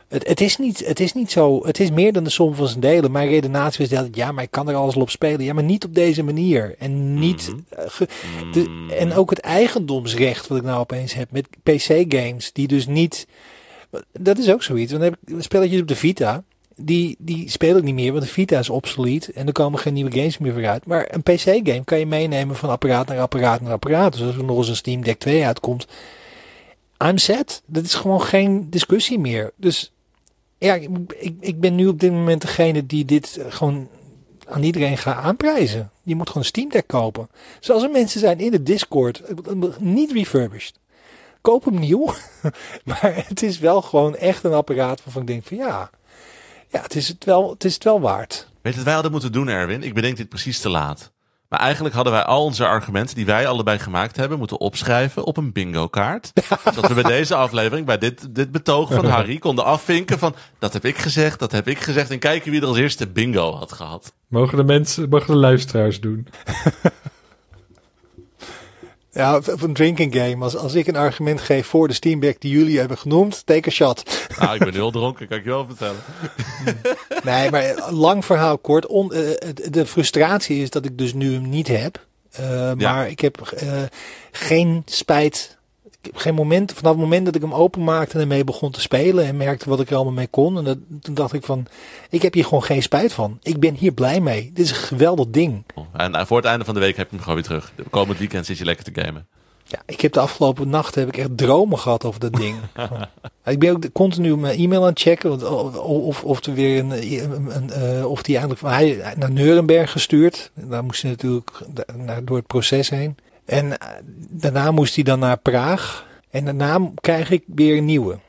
Het, 0.08 0.28
het, 0.28 0.42
is 0.42 0.58
niet, 0.58 0.86
het 0.88 1.00
is 1.00 1.14
niet 1.14 1.32
zo, 1.32 1.66
het 1.66 1.80
is 1.80 1.92
meer 1.92 2.14
dan 2.14 2.24
de 2.24 2.30
som 2.30 2.56
van 2.56 2.68
zijn 2.68 2.80
delen. 2.80 3.12
Mijn 3.12 3.30
redenatie 3.30 3.84
is 3.84 3.90
dat, 3.90 4.08
ja, 4.12 4.32
maar 4.32 4.44
ik 4.44 4.52
kan 4.52 4.70
er 4.70 4.76
alles 4.76 4.96
op 4.96 5.10
spelen. 5.10 5.44
Ja, 5.46 5.54
maar 5.54 5.64
niet 5.64 5.86
op 5.86 5.96
deze 5.96 6.24
manier. 6.24 6.76
En 6.80 7.20
niet, 7.20 7.48
Mhm. 7.50 7.60
eh, 7.82 7.86
ge- 7.90 8.08
de, 8.52 8.86
en 8.98 9.14
ook 9.14 9.30
het 9.30 9.40
eigendomsrecht 9.40 10.48
wat 10.48 10.58
ik 10.58 10.64
nou 10.64 10.80
opeens 10.80 11.14
heb 11.14 11.32
met 11.32 11.48
PC-games, 11.64 12.52
die 12.54 12.68
dus 12.68 12.88
niet, 12.88 13.28
dat 14.12 14.38
is 14.38 14.50
ook 14.52 14.64
zoiets. 14.64 14.92
Dan 14.92 15.02
heb 15.02 15.16
ik 15.26 15.36
spelletjes 15.40 15.82
op 15.82 15.88
de 15.88 15.96
Vita, 15.96 16.44
die, 16.76 17.16
die 17.20 17.50
speel 17.50 17.78
ik 17.78 17.84
niet 17.84 17.94
meer, 17.96 18.12
want 18.12 18.24
de 18.24 18.30
Vita 18.30 18.60
is 18.60 18.70
obsolet 18.70 19.32
en 19.32 19.48
er 19.48 19.52
komen 19.54 19.80
geen 19.80 19.94
nieuwe 19.94 20.12
games 20.12 20.38
meer 20.38 20.54
vooruit. 20.54 20.86
Maar 20.86 21.08
een 21.12 21.24
PC-game 21.24 21.84
kan 21.84 22.00
je 22.00 22.06
meenemen 22.06 22.56
van 22.56 22.70
apparaat 22.70 23.08
naar 23.08 23.20
apparaat 23.20 23.62
naar 23.62 23.72
apparaat. 23.72 24.14
Dus 24.14 24.22
als 24.22 24.36
er 24.36 24.44
nog 24.44 24.58
eens 24.58 24.68
een 24.70 24.76
Steam 24.76 25.04
Deck 25.04 25.20
2 25.20 25.46
uitkomt, 25.46 25.88
I'm 27.06 27.18
set. 27.18 27.62
Dat 27.66 27.84
is 27.84 27.94
gewoon 27.94 28.22
geen 28.22 28.68
discussie 28.70 29.20
meer. 29.20 29.52
Dus 29.56 29.92
ja, 30.58 30.74
ik, 30.74 31.36
ik, 31.40 31.60
ben 31.60 31.76
nu 31.76 31.88
op 31.88 32.00
dit 32.00 32.12
moment 32.12 32.42
degene 32.42 32.86
die 32.86 33.06
dit 33.06 33.38
eh, 33.38 33.46
gewoon 33.50 33.90
aan 34.48 34.64
iedereen 34.64 34.98
gaat 34.98 35.24
aanprijzen. 35.24 35.92
Je 36.04 36.16
moet 36.16 36.28
gewoon 36.28 36.44
Steam 36.44 36.70
Deck 36.70 36.88
kopen. 36.88 37.30
Zoals 37.60 37.84
er 37.84 37.90
mensen 37.90 38.20
zijn 38.20 38.40
in 38.40 38.52
de 38.52 38.64
Discord, 38.64 39.20
eh, 39.20 39.34
niet 39.80 40.12
refurbished. 40.12 40.80
Koop 41.42 41.66
hem 41.66 41.80
nieuw. 41.80 42.14
maar 42.86 43.26
het 43.28 43.44
is 43.44 43.60
wel 43.60 43.82
gewoon 43.82 44.16
echt 44.16 44.44
een 44.44 44.54
apparaat 44.54 45.04
waarvan 45.04 45.22
ik 45.22 45.28
denk 45.28 45.44
van 45.44 45.58
ja, 45.58 45.90
ja 46.70 46.82
het, 46.82 46.96
is 46.96 47.08
het, 47.08 47.26
wel, 47.26 47.50
het 47.50 47.64
is 47.64 47.74
het 47.74 47.84
wel 47.84 48.00
waard. 48.00 48.48
Weet 48.62 48.72
je 48.72 48.78
wat 48.78 48.84
wij 48.84 48.94
hadden 48.94 49.12
moeten 49.12 49.32
doen, 49.32 49.48
Erwin? 49.48 49.84
Ik 49.84 49.94
bedenk 49.94 50.18
dit 50.18 50.30
precies 50.30 50.60
te 50.60 50.70
laat. 50.70 51.12
Maar 51.50 51.60
eigenlijk 51.60 51.96
hadden 51.96 52.14
wij 52.14 52.24
al 52.24 52.44
onze 52.44 52.68
argumenten 52.68 53.16
die 53.16 53.26
wij 53.26 53.48
allebei 53.48 53.80
gemaakt 53.80 54.16
hebben, 54.16 54.38
moeten 54.38 54.60
opschrijven 54.60 55.24
op 55.24 55.38
een 55.38 55.52
bingo 55.52 55.88
kaart. 55.88 56.32
zodat 56.74 56.88
we 56.88 56.94
bij 56.94 57.04
deze 57.04 57.36
aflevering, 57.36 57.86
bij 57.86 57.98
dit, 57.98 58.36
dit 58.36 58.52
betoog 58.52 58.94
van 58.94 59.06
Harry, 59.06 59.38
konden 59.48 59.66
afvinken 59.66 60.20
van 60.20 60.36
dat 60.60 60.74
heb 60.74 60.86
ik 60.86 60.98
gezegd, 60.98 61.40
dat 61.40 61.52
heb 61.52 61.68
ik 61.68 61.80
gezegd. 61.80 62.10
En 62.10 62.20
kijken 62.20 62.52
wie 62.52 62.62
er 62.62 62.68
als 62.68 62.78
eerste 62.78 63.08
bingo 63.08 63.56
had 63.56 63.72
gehad. 63.72 64.14
Mogen 64.28 64.58
de 64.58 64.64
mensen, 64.64 65.10
mogen 65.10 65.28
de 65.28 65.40
luisteraars 65.40 66.00
doen. 66.00 66.28
Ja, 69.18 69.38
of 69.38 69.62
een 69.62 69.74
drinking 69.74 70.16
game. 70.16 70.44
Als, 70.44 70.56
als 70.58 70.74
ik 70.74 70.88
een 70.88 70.96
argument 70.96 71.42
geef 71.42 71.68
voor 71.68 71.88
de 71.88 71.94
Steam 71.94 72.20
Deck 72.20 72.42
die 72.42 72.52
jullie 72.52 72.80
hebben 72.80 72.98
genoemd, 72.98 73.46
take 73.46 73.68
a 73.70 73.72
shot. 73.72 74.04
Nou, 74.40 74.54
ik 74.56 74.60
ben 74.64 74.74
heel 74.74 74.92
dronken, 74.92 75.28
kan 75.28 75.38
ik 75.38 75.44
je 75.44 75.50
wel 75.50 75.66
vertellen. 75.66 76.00
Nee, 77.24 77.52
maar 77.52 77.92
lang 77.92 78.26
verhaal 78.26 78.58
kort. 78.58 78.86
On, 78.86 79.14
eh, 79.14 79.20
het- 79.28 79.68
de 79.74 79.86
frustratie 79.86 80.62
is 80.62 80.70
dat 80.70 80.86
ik 80.86 80.98
dus 80.98 81.14
nu 81.14 81.34
hem 81.34 81.50
niet 81.50 81.68
heb. 81.68 82.06
Eh, 82.32 82.74
Maar 82.74 83.10
ik 83.10 83.20
heb 83.20 83.42
eh, 83.42 83.82
geen 84.32 84.82
spijt. 84.86 85.57
Geen 86.14 86.34
moment, 86.34 86.74
vanaf 86.74 86.92
het 86.92 87.02
moment 87.02 87.26
dat 87.26 87.36
ik 87.36 87.42
hem 87.42 87.54
openmaakte 87.54 88.16
en 88.16 88.22
ermee 88.22 88.44
begon 88.44 88.72
te 88.72 88.82
spelen 88.82 89.26
en 89.26 89.38
merkte 89.38 89.70
wat 89.70 89.80
ik 89.80 89.90
er 89.90 89.96
allemaal 89.96 90.14
mee 90.14 90.28
kon. 90.28 90.58
En 90.58 90.64
dat, 90.64 90.78
toen 91.02 91.14
dacht 91.14 91.34
ik 91.34 91.44
van, 91.44 91.66
ik 92.10 92.22
heb 92.22 92.34
hier 92.34 92.44
gewoon 92.44 92.64
geen 92.64 92.82
spijt 92.82 93.14
van. 93.14 93.40
Ik 93.42 93.60
ben 93.60 93.74
hier 93.74 93.92
blij 93.92 94.22
mee. 94.22 94.52
Dit 94.54 94.66
is 94.66 94.70
een 94.70 94.76
geweldig 94.76 95.28
ding. 95.30 95.64
En 95.94 96.16
eh, 96.16 96.26
voor 96.26 96.38
het 96.38 96.46
einde 96.46 96.66
van 96.66 96.74
de 96.74 96.80
week 96.80 96.98
heb 96.98 97.10
je 97.10 97.16
hem 97.16 97.24
gewoon 97.24 97.36
weer 97.36 97.48
terug. 97.48 97.74
Komend 97.90 98.20
weekend 98.20 98.46
zit 98.46 98.58
je 98.58 98.66
lekker 98.66 98.94
te 98.94 99.02
gamen. 99.02 99.28
Ja, 99.64 99.82
ik 99.86 100.02
heb 100.02 100.14
de 100.14 100.20
afgelopen 100.20 100.70
nachten 100.70 101.02
heb 101.02 101.10
ik 101.10 101.18
echt 101.18 101.38
dromen 101.38 101.80
gehad 101.80 102.06
over 102.06 102.20
dat 102.20 102.34
ding. 102.34 102.56
ik 103.46 103.60
ben 103.60 103.72
ook 103.72 103.92
continu 103.92 104.38
mijn 104.38 104.58
e-mail 104.58 104.82
aan 104.82 104.90
het 104.90 105.00
checken. 105.00 105.30
Want, 105.30 105.44
of, 105.44 105.78
of, 105.78 106.24
of 106.24 106.46
er 106.46 106.54
weer 106.54 106.80
een, 106.80 106.92
een, 106.92 107.56
een, 107.56 107.70
eh, 107.70 108.06
of 108.06 108.22
die 108.22 108.38
eigenlijk 108.38 108.66
van 108.66 108.72
hij 108.72 109.14
naar 109.18 109.32
Nuremberg 109.32 109.92
gestuurd. 109.92 110.52
Daar 110.54 110.84
moest 110.84 111.02
hij 111.02 111.12
natuurlijk 111.12 111.50
naar, 111.96 112.26
door 112.26 112.38
het 112.38 112.48
proces 112.48 112.90
heen. 112.90 113.18
En 113.48 113.80
eh, 113.80 113.90
daarna 114.30 114.72
moest 114.72 114.96
hij 114.96 115.04
dan 115.04 115.20
naar 115.20 115.38
Praag. 115.38 116.06
En 116.30 116.46
daarna 116.46 116.92
krijg 117.02 117.30
ik 117.30 117.44
weer 117.46 117.78
een 117.78 117.86
nieuwe. 117.86 118.20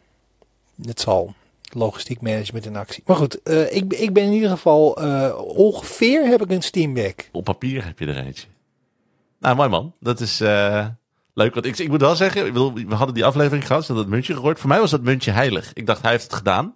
Het 0.83 1.01
zal. 1.01 1.35
Logistiek 1.73 2.21
management 2.21 2.67
in 2.67 2.77
actie. 2.77 3.03
Maar 3.07 3.17
goed, 3.17 3.43
eh, 3.43 3.75
ik, 3.75 3.93
ik 3.93 4.13
ben 4.13 4.23
in 4.23 4.33
ieder 4.33 4.51
geval 4.51 5.03
eh, 5.03 5.39
ongeveer 5.39 6.27
heb 6.27 6.43
ik 6.43 6.51
een 6.51 6.63
Steam 6.63 6.95
Deck. 6.95 7.29
Op 7.33 7.45
papier 7.45 7.85
heb 7.85 7.99
je 7.99 8.07
er 8.07 8.25
eentje. 8.25 8.47
Nou, 9.39 9.57
mooi 9.57 9.69
man. 9.69 9.93
Dat 10.01 10.21
is 10.21 10.39
leuk. 11.33 11.55
Want 11.55 11.67
ik, 11.67 11.79
ik 11.79 11.89
moet 11.89 12.01
wel 12.01 12.17
zeggen, 12.17 12.53
we 12.89 12.95
hadden 12.95 13.15
die 13.15 13.25
aflevering 13.25 13.67
gehad, 13.67 13.85
ze 13.85 13.95
dat 13.95 14.07
muntje 14.07 14.35
gegooid. 14.35 14.59
Voor 14.59 14.69
mij 14.69 14.81
was 14.81 14.91
dat 14.91 15.03
muntje 15.03 15.31
heilig. 15.31 15.73
Ik 15.73 15.87
dacht, 15.87 16.03
hij 16.03 16.11
heeft 16.11 16.23
het 16.23 16.35
gedaan. 16.35 16.75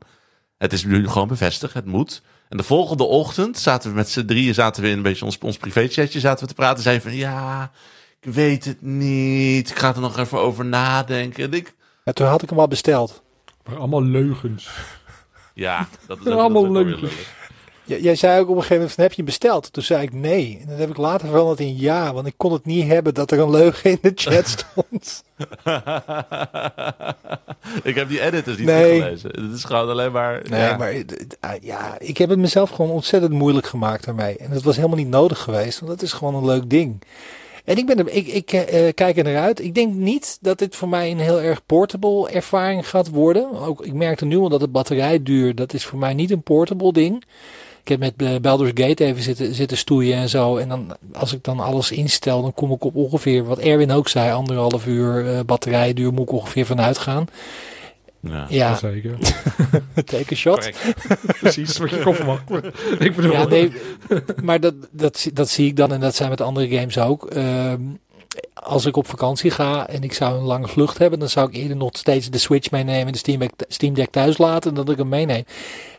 Het 0.58 0.72
is 0.72 0.84
nu 0.84 1.08
gewoon 1.08 1.28
bevestigd, 1.28 1.74
het 1.74 1.86
moet. 1.86 2.22
En 2.48 2.56
de 2.56 2.62
volgende 2.62 3.04
ochtend 3.04 3.58
zaten 3.58 3.90
we 3.90 3.96
met 3.96 4.08
z'n 4.08 4.24
drieën, 4.24 4.54
zaten 4.54 4.82
we 4.82 4.88
in 4.88 4.96
een 4.96 5.02
beetje 5.02 5.24
ons, 5.24 5.38
ons 5.38 5.56
privéchatje, 5.56 6.20
zaten 6.20 6.42
we 6.42 6.48
te 6.48 6.54
praten. 6.54 6.82
Zeiden 6.82 7.02
van, 7.02 7.14
ja, 7.14 7.70
ik 8.22 8.32
weet 8.32 8.64
het 8.64 8.82
niet. 8.82 9.70
Ik 9.70 9.78
ga 9.78 9.94
er 9.94 10.00
nog 10.00 10.18
even 10.18 10.38
over 10.38 10.64
nadenken. 10.64 11.44
En 11.44 11.52
ik, 11.52 11.74
Ja, 12.04 12.12
toen 12.12 12.26
had 12.26 12.42
ik 12.42 12.48
hem 12.50 12.58
al 12.58 12.68
besteld. 12.68 13.22
Maar 13.64 13.76
allemaal 13.76 14.02
leugens. 14.02 14.70
ja, 15.54 15.88
dat 16.06 16.18
is 16.18 16.26
ook- 16.32 16.38
allemaal 16.38 16.72
dat 16.72 16.84
leugens. 16.84 17.12
Jij 17.84 18.14
zei 18.14 18.40
ook 18.40 18.48
op 18.48 18.48
een 18.48 18.54
gegeven 18.62 18.76
moment 18.76 18.94
van 18.94 19.04
heb 19.04 19.12
je 19.12 19.22
besteld? 19.22 19.72
Toen 19.72 19.82
zei 19.82 20.02
ik 20.02 20.12
nee. 20.12 20.58
En 20.60 20.66
dan 20.68 20.76
heb 20.78 20.90
ik 20.90 20.96
later 20.96 21.28
veranderd 21.28 21.60
in 21.60 21.76
ja, 21.78 22.12
want 22.12 22.26
ik 22.26 22.34
kon 22.36 22.52
het 22.52 22.64
niet 22.64 22.86
hebben 22.86 23.14
dat 23.14 23.30
er 23.30 23.38
een 23.38 23.50
leugen 23.50 23.90
in 23.90 23.98
de 24.02 24.12
chat 24.14 24.48
stond. 24.58 25.24
ik 27.82 27.94
heb 27.94 28.08
die 28.08 28.20
editors 28.20 28.56
niet 28.56 28.66
Nee. 28.66 29.00
gelezen. 29.02 29.30
Het 29.30 29.52
is 29.52 29.64
gewoon 29.64 29.88
alleen 29.88 30.12
maar... 30.12 30.40
Nee, 30.48 30.60
ja. 30.60 30.76
maar 30.76 30.94
ah, 31.40 31.62
ja, 31.62 31.98
ik 31.98 32.18
heb 32.18 32.28
het 32.28 32.38
mezelf 32.38 32.70
gewoon 32.70 32.90
ontzettend 32.90 33.32
moeilijk 33.32 33.66
gemaakt 33.66 34.04
daarmee. 34.04 34.36
En 34.36 34.50
dat 34.50 34.62
was 34.62 34.76
helemaal 34.76 34.96
niet 34.96 35.08
nodig 35.08 35.38
geweest, 35.38 35.78
want 35.80 35.92
dat 35.92 36.02
is 36.02 36.12
gewoon 36.12 36.34
een 36.34 36.44
leuk 36.44 36.70
ding. 36.70 37.02
En 37.64 37.76
ik, 37.76 37.86
ben 37.86 37.98
er, 37.98 38.08
ik, 38.08 38.26
ik 38.26 38.52
eh, 38.52 38.92
kijk 38.94 39.16
er 39.16 39.24
naar 39.24 39.38
uit. 39.38 39.60
Ik 39.60 39.74
denk 39.74 39.94
niet 39.94 40.38
dat 40.40 40.58
dit 40.58 40.76
voor 40.76 40.88
mij 40.88 41.10
een 41.10 41.18
heel 41.18 41.40
erg 41.40 41.66
portable 41.66 42.30
ervaring 42.30 42.88
gaat 42.88 43.08
worden. 43.08 43.60
Ook, 43.60 43.84
ik 43.84 43.92
merkte 43.92 44.24
nu 44.24 44.36
al 44.36 44.48
dat 44.48 44.60
de 44.60 44.68
batterijduur, 44.68 45.54
dat 45.54 45.74
is 45.74 45.84
voor 45.84 45.98
mij 45.98 46.14
niet 46.14 46.30
een 46.30 46.42
portable 46.42 46.92
ding. 46.92 47.24
Ik 47.82 47.88
heb 47.88 47.98
met 47.98 48.14
eh, 48.16 48.40
Baldur's 48.40 48.70
Gate 48.74 49.04
even 49.04 49.22
zitten, 49.22 49.54
zitten 49.54 49.76
stoeien 49.76 50.16
en 50.16 50.28
zo. 50.28 50.56
En 50.56 50.68
dan, 50.68 50.96
als 51.12 51.32
ik 51.32 51.44
dan 51.44 51.60
alles 51.60 51.90
instel, 51.90 52.42
dan 52.42 52.54
kom 52.54 52.72
ik 52.72 52.84
op 52.84 52.96
ongeveer, 52.96 53.44
wat 53.44 53.58
Erwin 53.58 53.90
ook 53.90 54.08
zei, 54.08 54.32
anderhalf 54.32 54.86
uur 54.86 55.26
eh, 55.26 55.40
batterijduur 55.46 56.12
moet 56.12 56.28
ik 56.28 56.32
ongeveer 56.32 56.66
vanuit 56.66 56.98
gaan. 56.98 57.26
Ja. 58.22 58.46
Ja, 58.48 58.74
Zeker. 58.76 59.14
take 60.04 60.32
a 60.32 60.34
shot. 60.36 60.70
Precies, 61.40 61.78
wat 61.78 61.90
je 61.90 61.98
koffer 62.02 62.24
mag. 62.26 62.42
Ik 62.98 63.16
bedoel, 63.16 63.32
Ja, 63.32 63.44
nee, 63.46 63.72
maar 64.42 64.60
dat, 64.60 64.74
dat, 64.90 65.18
zie- 65.18 65.32
dat 65.32 65.48
zie 65.48 65.66
ik 65.66 65.76
dan 65.76 65.92
en 65.92 66.00
dat 66.00 66.14
zijn 66.14 66.28
met 66.30 66.40
andere 66.40 66.68
games 66.68 66.98
ook. 66.98 67.26
Ehm, 67.26 67.80
als 68.54 68.86
ik 68.86 68.96
op 68.96 69.08
vakantie 69.08 69.50
ga 69.50 69.88
en 69.88 70.02
ik 70.02 70.12
zou 70.12 70.36
een 70.38 70.44
lange 70.44 70.68
vlucht 70.68 70.98
hebben, 70.98 71.18
dan 71.18 71.28
zou 71.28 71.48
ik 71.48 71.54
eerder 71.54 71.76
nog 71.76 71.90
steeds 71.92 72.30
de 72.30 72.38
Switch 72.38 72.70
meenemen 72.70 73.06
en 73.06 73.12
de 73.12 73.18
Steam 73.18 73.38
Deck, 73.38 73.52
Steam 73.68 73.94
Deck 73.94 74.10
thuis 74.10 74.38
laten 74.38 74.74
dan 74.74 74.84
dat 74.84 74.92
ik 74.94 74.98
hem 75.00 75.08
meeneem. 75.08 75.44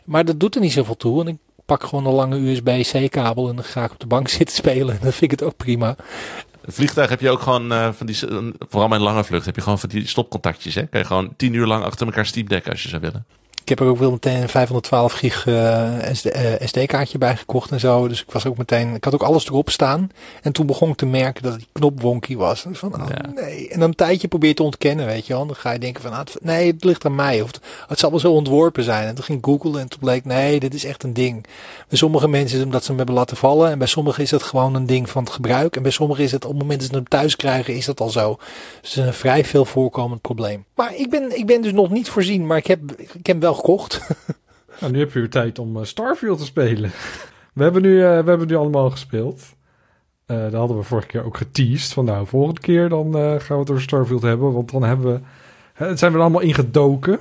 Maar 0.04 0.24
dat 0.24 0.40
doet 0.40 0.54
er 0.54 0.60
niet 0.60 0.72
zoveel 0.72 0.96
toe. 0.96 1.20
En 1.20 1.28
ik 1.28 1.36
pak 1.64 1.84
gewoon 1.84 2.06
een 2.06 2.12
lange 2.12 2.36
USB-C-kabel 2.50 3.48
en 3.48 3.54
dan 3.54 3.64
ga 3.64 3.84
ik 3.84 3.92
op 3.92 4.00
de 4.00 4.06
bank 4.06 4.28
zitten 4.28 4.56
spelen. 4.56 4.94
En 4.94 5.00
dan 5.02 5.12
vind 5.12 5.32
ik 5.32 5.38
het 5.38 5.42
ook 5.48 5.56
prima. 5.56 5.96
Vliegtuig 6.66 7.08
heb 7.10 7.20
je 7.20 7.30
ook 7.30 7.40
gewoon 7.40 7.72
eh, 7.72 7.92
van 7.92 8.06
die, 8.06 8.18
vooral 8.68 8.92
een 8.92 9.00
lange 9.00 9.24
vlucht, 9.24 9.46
heb 9.46 9.56
je 9.56 9.62
gewoon 9.62 9.78
van 9.78 9.88
die 9.88 10.08
stopcontactjes. 10.08 10.74
Hè? 10.74 10.86
Kan 10.86 11.00
je 11.00 11.06
gewoon 11.06 11.34
tien 11.36 11.54
uur 11.54 11.66
lang 11.66 11.84
achter 11.84 12.06
elkaar 12.06 12.26
Steam 12.26 12.48
Deck 12.48 12.68
als 12.68 12.82
je 12.82 12.88
zou 12.88 13.00
willen. 13.00 13.26
Ik 13.64 13.70
heb 13.70 13.80
er 13.80 13.86
ook 13.86 13.98
wel 13.98 14.10
meteen 14.10 14.42
een 14.42 14.48
512 14.48 15.12
gig 15.12 15.46
eh, 15.46 15.92
SD, 16.12 16.24
eh, 16.26 16.66
SD-kaartje 16.66 17.18
bij 17.18 17.36
gekocht 17.36 17.70
en 17.70 17.80
zo. 17.80 18.08
Dus 18.08 18.22
ik 18.22 18.30
was 18.32 18.46
ook 18.46 18.56
meteen, 18.56 18.94
ik 18.94 19.04
had 19.04 19.14
ook 19.14 19.22
alles 19.22 19.46
erop 19.46 19.70
staan. 19.70 20.10
En 20.42 20.52
toen 20.52 20.66
begon 20.66 20.90
ik 20.90 20.96
te 20.96 21.06
merken 21.06 21.42
dat 21.42 21.56
die 21.58 21.66
knop 21.72 22.00
wonky 22.00 22.36
was. 22.36 22.64
En 22.64 22.74
van, 22.74 22.94
oh 23.02 23.08
Ja. 23.08 23.30
nee. 23.42 23.68
En 23.68 23.78
dan 23.80 23.88
een 23.88 23.94
tijdje 23.94 24.28
probeer 24.28 24.48
je 24.48 24.54
te 24.54 24.62
ontkennen, 24.62 25.06
weet 25.06 25.26
je 25.26 25.32
wel. 25.32 25.46
Dan 25.46 25.56
ga 25.56 25.70
je 25.70 25.78
denken 25.78 26.02
van, 26.02 26.12
ah, 26.12 26.18
het- 26.18 26.36
nee, 26.42 26.72
het 26.72 26.84
ligt 26.84 27.04
aan 27.04 27.14
mij. 27.14 27.40
Of 27.42 27.46
het, 27.46 27.60
het 27.88 27.98
zal 27.98 28.10
wel 28.10 28.18
zo 28.20 28.32
ontworpen 28.32 28.82
zijn. 28.84 29.06
En 29.08 29.14
toen 29.14 29.24
ging 29.24 29.38
ik 29.38 29.44
googlen 29.44 29.80
en 29.80 29.88
toen 29.88 30.00
bleek, 30.00 30.24
nee, 30.24 30.60
dit 30.60 30.74
is 30.74 30.84
echt 30.84 31.02
een 31.02 31.12
ding. 31.14 31.46
Bij 31.88 31.98
sommige 31.98 32.28
mensen 32.28 32.48
is 32.50 32.56
het 32.56 32.64
omdat 32.64 32.80
ze 32.82 32.88
hem 32.88 32.96
hebben 32.96 33.14
laten 33.16 33.36
vallen. 33.36 33.70
En 33.70 33.78
bij 33.78 33.86
sommigen 33.86 34.22
is 34.22 34.30
het 34.30 34.42
gewoon 34.42 34.74
een 34.74 34.86
ding 34.86 35.10
van 35.10 35.22
het 35.24 35.32
gebruik. 35.32 35.76
En 35.76 35.82
bij 35.82 35.90
sommigen 35.90 36.24
is 36.24 36.32
het 36.32 36.44
op 36.44 36.50
het 36.50 36.60
moment 36.60 36.80
dat 36.80 36.88
ze 36.88 36.94
hem 36.96 37.08
thuis 37.08 37.36
krijgen, 37.36 37.74
is 37.76 37.84
dat 37.86 38.00
al 38.00 38.10
zo. 38.10 38.36
Dus 38.80 38.90
het 38.94 39.00
is 39.00 39.06
een 39.06 39.14
vrij 39.14 39.44
veel 39.44 39.64
voorkomend 39.64 40.20
probleem. 40.20 40.64
Maar 40.74 40.94
ik 40.96 41.10
ben, 41.10 41.38
ik 41.38 41.46
ben 41.46 41.62
dus 41.62 41.72
nog 41.72 41.90
niet 41.90 42.08
voorzien, 42.08 42.46
maar 42.46 42.56
ik 42.56 42.66
heb, 42.66 42.80
ik 42.96 43.08
heb 43.12 43.26
hem 43.26 43.40
wel 43.54 43.62
gekocht. 43.62 44.00
Nou, 44.80 44.92
nu 44.92 44.98
heb 44.98 45.12
je 45.12 45.18
weer 45.18 45.30
tijd 45.30 45.58
om 45.58 45.76
eh, 45.76 45.84
Starfield 45.84 46.38
te 46.38 46.44
spelen. 46.44 46.90
We 47.54 47.62
hebben 47.62 47.82
nu, 47.82 48.02
eh, 48.02 48.08
we 48.08 48.28
hebben 48.28 48.46
nu 48.46 48.54
allemaal 48.54 48.90
gespeeld. 48.90 49.54
Eh 50.26 50.36
daar 50.36 50.54
hadden 50.54 50.76
we 50.76 50.82
vorige 50.82 51.06
keer 51.06 51.24
ook 51.24 51.36
geteased. 51.36 51.92
Van 51.92 52.04
nou, 52.04 52.26
volgende 52.26 52.60
keer 52.60 52.88
dan 52.88 53.16
eh, 53.16 53.22
gaan 53.22 53.56
we 53.56 53.62
het 53.62 53.70
over 53.70 53.82
Starfield 53.82 54.22
hebben. 54.22 54.52
Want 54.52 54.70
dan 54.70 54.82
hebben 54.82 55.12
we, 55.12 55.20
eh, 55.74 55.96
zijn 55.96 56.12
we 56.12 56.16
er 56.16 56.22
allemaal 56.22 56.40
ingedoken. 56.40 57.18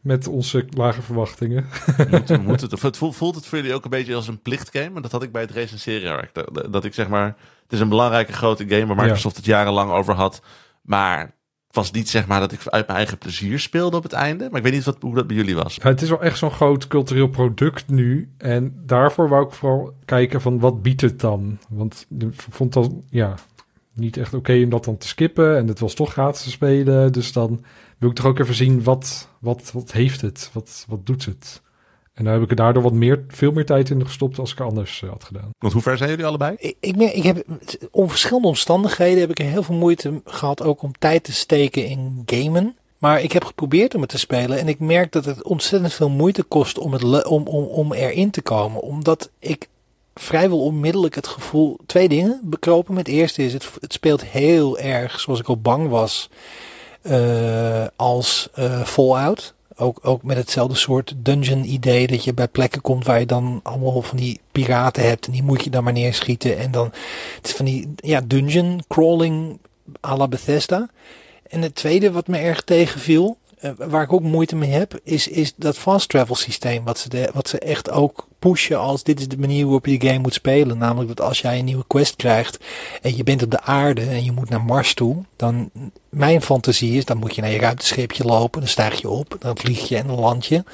Met 0.00 0.28
onze 0.28 0.66
lage 0.70 1.02
verwachtingen. 1.02 1.66
Moet, 2.10 2.42
moet 2.42 2.60
het, 2.60 2.82
het 2.82 2.96
voelt, 2.96 3.16
voelt 3.16 3.34
het 3.34 3.46
voor 3.46 3.58
jullie 3.58 3.74
ook 3.74 3.84
een 3.84 3.90
beetje 3.90 4.14
als 4.14 4.28
een 4.28 4.42
plichtgame? 4.42 4.94
En 4.94 5.02
dat 5.02 5.12
had 5.12 5.22
ik 5.22 5.32
bij 5.32 5.42
het 5.42 5.50
recenseren. 5.50 6.28
Dat, 6.32 6.72
dat 6.72 6.84
ik 6.84 6.94
zeg 6.94 7.08
maar, 7.08 7.26
het 7.62 7.72
is 7.72 7.80
een 7.80 7.88
belangrijke 7.88 8.32
grote 8.32 8.68
game 8.68 8.86
waar 8.86 8.96
Microsoft 8.96 9.36
het 9.36 9.44
jarenlang 9.44 9.90
over 9.90 10.14
had. 10.14 10.42
Maar 10.82 11.20
het 11.20 11.32
was 11.70 11.90
niet 11.90 12.08
zeg 12.08 12.26
maar 12.26 12.40
dat 12.40 12.52
ik 12.52 12.66
uit 12.66 12.86
mijn 12.86 12.98
eigen 12.98 13.18
plezier 13.18 13.58
speelde 13.58 13.96
op 13.96 14.02
het 14.02 14.12
einde. 14.12 14.48
Maar 14.48 14.58
ik 14.58 14.62
weet 14.62 14.72
niet 14.72 14.84
wat, 14.84 14.96
hoe 15.00 15.14
dat 15.14 15.26
bij 15.26 15.36
jullie 15.36 15.54
was. 15.54 15.78
Het 15.82 16.02
is 16.02 16.08
wel 16.08 16.22
echt 16.22 16.38
zo'n 16.38 16.50
groot 16.50 16.86
cultureel 16.86 17.28
product 17.28 17.88
nu. 17.88 18.30
En 18.38 18.82
daarvoor 18.86 19.28
wou 19.28 19.46
ik 19.46 19.52
vooral 19.52 19.94
kijken 20.04 20.40
van 20.40 20.58
wat 20.58 20.82
biedt 20.82 21.00
het 21.00 21.20
dan? 21.20 21.58
Want 21.68 22.06
ik 22.18 22.44
vond 22.50 22.72
dat 22.72 22.90
ja, 23.10 23.34
niet 23.94 24.16
echt 24.16 24.34
oké 24.34 24.60
om 24.62 24.70
dat 24.70 24.84
dan 24.84 24.96
te 24.96 25.08
skippen. 25.08 25.56
En 25.56 25.68
het 25.68 25.78
was 25.78 25.94
toch 25.94 26.12
gratis 26.12 26.42
te 26.42 26.50
spelen. 26.50 27.12
Dus 27.12 27.32
dan 27.32 27.64
wil 27.98 28.10
ik 28.10 28.16
toch 28.16 28.26
ook 28.26 28.38
even 28.38 28.54
zien 28.54 28.82
wat, 28.82 29.28
wat, 29.38 29.70
wat 29.72 29.92
heeft 29.92 30.20
het? 30.20 30.50
Wat, 30.52 30.84
wat 30.88 31.06
doet 31.06 31.24
het? 31.24 31.62
En 32.18 32.24
daar 32.24 32.32
heb 32.32 32.42
ik 32.42 32.50
er 32.50 32.56
daardoor 32.56 32.82
wat 32.82 32.92
meer, 32.92 33.24
veel 33.28 33.52
meer 33.52 33.66
tijd 33.66 33.90
in 33.90 34.04
gestopt 34.06 34.38
als 34.38 34.52
ik 34.52 34.60
anders 34.60 35.02
eh, 35.02 35.10
had 35.10 35.24
gedaan. 35.24 35.50
Want 35.58 35.72
hoe 35.72 35.82
ver 35.82 35.96
zijn 35.96 36.10
jullie 36.10 36.26
allebei? 36.26 36.56
Ik, 36.58 36.76
ik, 36.80 36.96
ben, 36.96 37.16
ik 37.16 37.22
heb 37.22 37.44
om 37.90 38.08
verschillende 38.08 38.48
omstandigheden 38.48 39.20
heb 39.20 39.30
ik 39.30 39.38
heel 39.38 39.62
veel 39.62 39.74
moeite 39.74 40.20
gehad 40.24 40.62
ook 40.62 40.82
om 40.82 40.92
tijd 40.98 41.24
te 41.24 41.32
steken 41.32 41.86
in 41.86 42.22
gamen. 42.26 42.76
Maar 42.98 43.22
ik 43.22 43.32
heb 43.32 43.44
geprobeerd 43.44 43.94
om 43.94 44.00
het 44.00 44.10
te 44.10 44.18
spelen 44.18 44.58
en 44.58 44.68
ik 44.68 44.78
merk 44.78 45.12
dat 45.12 45.24
het 45.24 45.42
ontzettend 45.42 45.92
veel 45.92 46.08
moeite 46.08 46.42
kost 46.42 46.78
om, 46.78 46.92
het, 46.92 47.26
om, 47.26 47.46
om, 47.46 47.64
om 47.64 47.92
erin 47.92 48.30
te 48.30 48.42
komen. 48.42 48.80
Omdat 48.80 49.30
ik 49.38 49.68
vrijwel 50.14 50.64
onmiddellijk 50.64 51.14
het 51.14 51.26
gevoel, 51.26 51.78
twee 51.86 52.08
dingen 52.08 52.40
bekropen. 52.42 52.94
Met 52.94 53.06
het 53.06 53.16
eerste 53.16 53.42
is, 53.42 53.52
het, 53.52 53.70
het 53.80 53.92
speelt 53.92 54.24
heel 54.24 54.78
erg 54.78 55.20
zoals 55.20 55.40
ik 55.40 55.48
al 55.48 55.60
bang 55.60 55.88
was 55.88 56.30
eh, 57.02 57.86
als 57.96 58.48
eh, 58.54 58.82
Fallout. 58.82 59.54
Ook, 59.80 59.98
ook 60.02 60.22
met 60.22 60.36
hetzelfde 60.36 60.74
soort 60.74 61.14
dungeon 61.16 61.64
idee 61.64 62.06
dat 62.06 62.24
je 62.24 62.34
bij 62.34 62.48
plekken 62.48 62.80
komt 62.80 63.04
waar 63.04 63.20
je 63.20 63.26
dan 63.26 63.60
allemaal 63.62 64.02
van 64.02 64.16
die 64.16 64.40
piraten 64.52 65.06
hebt 65.06 65.26
en 65.26 65.32
die 65.32 65.42
moet 65.42 65.64
je 65.64 65.70
dan 65.70 65.84
maar 65.84 65.92
neerschieten. 65.92 66.58
En 66.58 66.70
dan 66.70 66.92
het 67.36 67.46
is 67.46 67.52
van 67.52 67.64
die 67.64 67.94
ja, 67.96 68.20
dungeon 68.20 68.82
crawling 68.88 69.58
à 70.06 70.16
la 70.16 70.28
Bethesda. 70.28 70.88
En 71.48 71.62
het 71.62 71.74
tweede 71.74 72.12
wat 72.12 72.26
me 72.26 72.38
erg 72.38 72.62
tegenviel, 72.62 73.38
eh, 73.58 73.70
waar 73.76 74.02
ik 74.02 74.12
ook 74.12 74.22
moeite 74.22 74.56
mee 74.56 74.70
heb, 74.70 75.00
is, 75.02 75.28
is 75.28 75.54
dat 75.56 75.78
fast 75.78 76.08
travel 76.08 76.34
systeem. 76.34 76.84
Wat 76.84 76.98
ze, 76.98 77.30
wat 77.32 77.48
ze 77.48 77.58
echt 77.58 77.90
ook 77.90 78.27
pushen 78.38 78.78
als 78.78 79.02
dit 79.02 79.20
is 79.20 79.28
de 79.28 79.38
manier 79.38 79.64
waarop 79.64 79.86
je 79.86 79.98
de 79.98 80.06
game 80.06 80.18
moet 80.18 80.34
spelen. 80.34 80.78
Namelijk 80.78 81.16
dat 81.16 81.26
als 81.26 81.40
jij 81.40 81.58
een 81.58 81.64
nieuwe 81.64 81.84
quest 81.86 82.16
krijgt 82.16 82.58
en 83.02 83.16
je 83.16 83.24
bent 83.24 83.42
op 83.42 83.50
de 83.50 83.60
aarde 83.60 84.00
en 84.00 84.24
je 84.24 84.32
moet 84.32 84.48
naar 84.48 84.62
Mars 84.62 84.94
toe. 84.94 85.24
Dan, 85.36 85.70
mijn 86.08 86.42
fantasie 86.42 86.96
is, 86.96 87.04
dan 87.04 87.16
moet 87.16 87.34
je 87.34 87.40
naar 87.40 87.50
je 87.50 87.58
ruimteschipje 87.58 88.24
lopen. 88.24 88.60
Dan 88.60 88.68
stijg 88.68 89.00
je 89.00 89.08
op, 89.08 89.36
dan 89.38 89.58
vlieg 89.58 89.88
je 89.88 89.96
en 89.96 90.06
dan 90.06 90.18
land 90.18 90.46
je. 90.46 90.64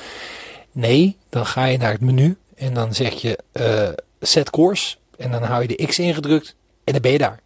Nee, 0.73 1.17
dan 1.29 1.47
ga 1.47 1.65
je 1.65 1.79
naar 1.79 1.93
het 1.93 2.01
menu 2.01 2.37
en 2.55 2.75
dan 2.75 2.95
zeg 2.95 3.13
je 3.13 3.39
eh, 3.53 3.89
set 4.21 4.51
course. 4.51 4.97
En 5.17 5.31
dan 5.31 5.43
hou 5.43 5.63
je 5.63 5.77
de 5.77 5.87
X 5.87 5.99
ingedrukt 5.99 6.55
en 6.85 6.93
dan 6.93 7.03
ben 7.03 7.13
je 7.13 7.19
daar. 7.19 7.41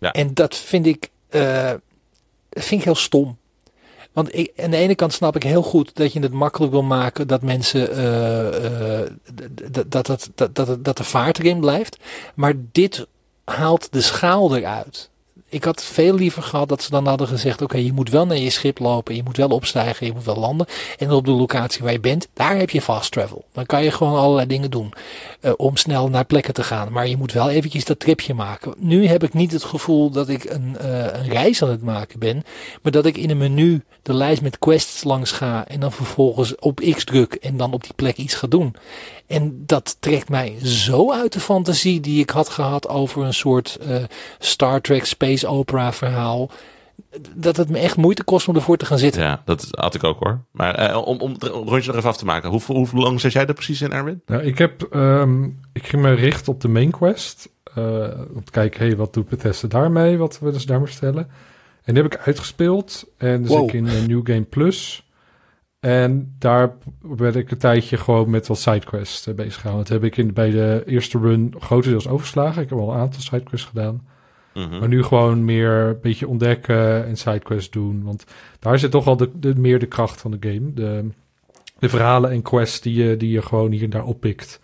Ja. 0.00 0.12
En 0.12 0.34
dat 0.34 0.56
vind 0.56 0.86
ik, 0.86 1.10
dat 1.28 1.80
vind 2.50 2.80
ik 2.80 2.84
heel 2.84 2.94
stom. 2.94 3.36
Want 4.12 4.34
ik, 4.34 4.52
aan 4.56 4.70
de 4.70 4.76
ene 4.76 4.94
kant 4.94 5.12
snap 5.12 5.36
ik 5.36 5.42
heel 5.42 5.62
goed 5.62 5.96
dat 5.96 6.12
je 6.12 6.20
het 6.20 6.32
makkelijk 6.32 6.72
wil 6.72 6.82
maken 6.82 7.26
dat 7.26 7.42
mensen 7.42 7.92
eh, 7.92 9.00
eh, 9.00 9.10
dat, 9.70 9.90
dat, 9.90 10.30
dat, 10.34 10.54
dat, 10.54 10.84
dat 10.84 10.96
de 10.96 11.04
vaart 11.04 11.38
erin 11.38 11.60
blijft. 11.60 11.96
Maar 12.34 12.54
dit 12.72 13.06
haalt 13.44 13.92
de 13.92 14.00
schaal 14.00 14.56
eruit. 14.56 15.10
Ik 15.52 15.64
had 15.64 15.84
veel 15.84 16.14
liever 16.14 16.42
gehad 16.42 16.68
dat 16.68 16.82
ze 16.82 16.90
dan 16.90 17.06
hadden 17.06 17.28
gezegd: 17.28 17.62
Oké, 17.62 17.76
je 17.76 17.92
moet 17.92 18.10
wel 18.10 18.26
naar 18.26 18.36
je 18.36 18.50
schip 18.50 18.78
lopen, 18.78 19.14
je 19.14 19.22
moet 19.22 19.36
wel 19.36 19.48
opstijgen, 19.48 20.06
je 20.06 20.12
moet 20.12 20.24
wel 20.24 20.36
landen. 20.36 20.66
En 20.98 21.10
op 21.10 21.24
de 21.24 21.30
locatie 21.30 21.82
waar 21.82 21.92
je 21.92 22.00
bent, 22.00 22.28
daar 22.34 22.56
heb 22.56 22.70
je 22.70 22.82
fast 22.82 23.12
travel. 23.12 23.44
Dan 23.52 23.66
kan 23.66 23.84
je 23.84 23.90
gewoon 23.90 24.18
allerlei 24.18 24.46
dingen 24.46 24.70
doen 24.70 24.92
eh, 25.40 25.52
om 25.56 25.76
snel 25.76 26.08
naar 26.08 26.24
plekken 26.24 26.54
te 26.54 26.62
gaan. 26.62 26.92
Maar 26.92 27.08
je 27.08 27.16
moet 27.16 27.32
wel 27.32 27.50
eventjes 27.50 27.84
dat 27.84 27.98
tripje 27.98 28.34
maken. 28.34 28.74
Nu 28.78 29.06
heb 29.06 29.22
ik 29.22 29.34
niet 29.34 29.52
het 29.52 29.64
gevoel 29.64 30.10
dat 30.10 30.28
ik 30.28 30.44
een, 30.44 30.76
eh, 30.78 30.98
een 30.98 31.28
reis 31.28 31.62
aan 31.62 31.70
het 31.70 31.82
maken 31.82 32.18
ben, 32.18 32.44
maar 32.82 32.92
dat 32.92 33.06
ik 33.06 33.16
in 33.16 33.30
een 33.30 33.38
menu 33.38 33.84
de 34.02 34.14
lijst 34.14 34.42
met 34.42 34.58
quests 34.58 35.04
langs 35.04 35.30
ga 35.30 35.68
en 35.68 35.80
dan 35.80 35.92
vervolgens 35.92 36.54
op 36.58 36.80
X 36.94 37.04
druk 37.04 37.34
en 37.34 37.56
dan 37.56 37.72
op 37.72 37.82
die 37.82 37.94
plek 37.94 38.16
iets 38.16 38.34
ga 38.34 38.46
doen. 38.46 38.74
En 39.32 39.62
dat 39.66 39.96
trekt 40.00 40.28
mij 40.28 40.56
zo 40.62 41.12
uit 41.12 41.32
de 41.32 41.40
fantasie 41.40 42.00
die 42.00 42.20
ik 42.20 42.30
had 42.30 42.48
gehad 42.48 42.88
over 42.88 43.22
een 43.24 43.34
soort 43.34 43.76
eh, 43.80 43.96
Star 44.38 44.80
Trek 44.80 45.04
space 45.04 45.46
opera 45.46 45.92
verhaal. 45.92 46.50
Dat 47.34 47.56
het 47.56 47.68
me 47.68 47.78
echt 47.78 47.96
moeite 47.96 48.24
kost 48.24 48.48
om 48.48 48.54
ervoor 48.54 48.76
te 48.76 48.84
gaan 48.86 48.98
zitten. 48.98 49.22
Ja, 49.22 49.42
dat 49.44 49.66
had 49.70 49.94
ik 49.94 50.04
ook 50.04 50.18
hoor. 50.18 50.44
Maar 50.50 50.74
eh, 50.74 50.96
om, 51.06 51.20
om 51.20 51.32
het 51.32 51.42
rondje 51.42 51.86
nog 51.86 51.96
even 51.96 52.08
af 52.10 52.16
te 52.16 52.24
maken. 52.24 52.50
Hoe, 52.50 52.60
hoe 52.66 52.88
lang 52.92 53.20
zit 53.20 53.32
jij 53.32 53.46
er 53.46 53.54
precies 53.54 53.80
in, 53.82 53.92
Erwin? 53.92 54.22
Nou, 54.26 54.42
ik 54.42 54.58
heb, 54.58 54.82
ehm, 54.82 55.44
ik 55.72 55.86
ging 55.86 56.02
me 56.02 56.12
richten 56.12 56.52
op 56.52 56.60
de 56.60 56.68
main 56.68 56.90
quest. 56.90 57.50
eh, 57.74 57.84
om 58.34 58.44
te 58.44 58.50
kijken, 58.50 58.80
hey, 58.86 58.96
wat 58.96 59.14
doet 59.14 59.28
Bethesda 59.28 59.68
daarmee? 59.68 60.16
Wat 60.18 60.38
willen 60.38 60.60
ze 60.60 60.66
daarmee 60.66 60.88
stellen? 60.90 61.28
En 61.84 61.94
die 61.94 62.02
heb 62.02 62.12
ik 62.12 62.20
uitgespeeld. 62.26 63.04
En 63.18 63.42
dus 63.42 63.50
Wow. 63.50 63.64
ik 63.68 63.72
in 63.72 63.86
een 63.86 64.06
New 64.06 64.20
Game 64.26 64.42
Plus. 64.42 65.01
En 65.82 66.34
daar 66.38 66.72
werd 67.00 67.36
ik 67.36 67.50
een 67.50 67.58
tijdje 67.58 67.96
gewoon 67.96 68.30
met 68.30 68.46
wat 68.46 68.58
sidequests 68.58 69.26
eh, 69.26 69.34
bezig 69.34 69.60
gehouden. 69.60 69.84
Dat 69.88 70.02
heb 70.02 70.12
ik 70.12 70.16
in, 70.16 70.32
bij 70.32 70.50
de 70.50 70.82
eerste 70.86 71.18
run 71.18 71.54
grotendeels 71.58 72.08
overgeslagen. 72.08 72.62
Ik 72.62 72.68
heb 72.68 72.78
al 72.78 72.92
een 72.92 72.98
aantal 72.98 73.20
sidequests 73.20 73.66
gedaan. 73.66 74.06
Mhm. 74.54 74.78
Maar 74.78 74.88
nu 74.88 75.02
gewoon 75.02 75.44
meer 75.44 75.70
een 75.70 75.98
beetje 76.02 76.28
ontdekken 76.28 77.06
en 77.06 77.16
sidequests 77.16 77.70
doen. 77.70 78.02
Want 78.02 78.24
daar 78.58 78.78
zit 78.78 78.90
toch 78.90 79.06
al 79.06 79.16
de, 79.16 79.30
de, 79.34 79.54
meer 79.54 79.78
de 79.78 79.86
kracht 79.86 80.20
van 80.20 80.30
de 80.30 80.48
game. 80.50 80.72
De, 80.72 81.08
de 81.78 81.88
verhalen 81.88 82.30
en 82.30 82.42
quests 82.42 82.80
die 82.80 83.04
je, 83.04 83.16
die 83.16 83.30
je 83.30 83.42
gewoon 83.42 83.70
hier 83.70 83.82
en 83.82 83.90
daar 83.90 84.04
oppikt. 84.04 84.60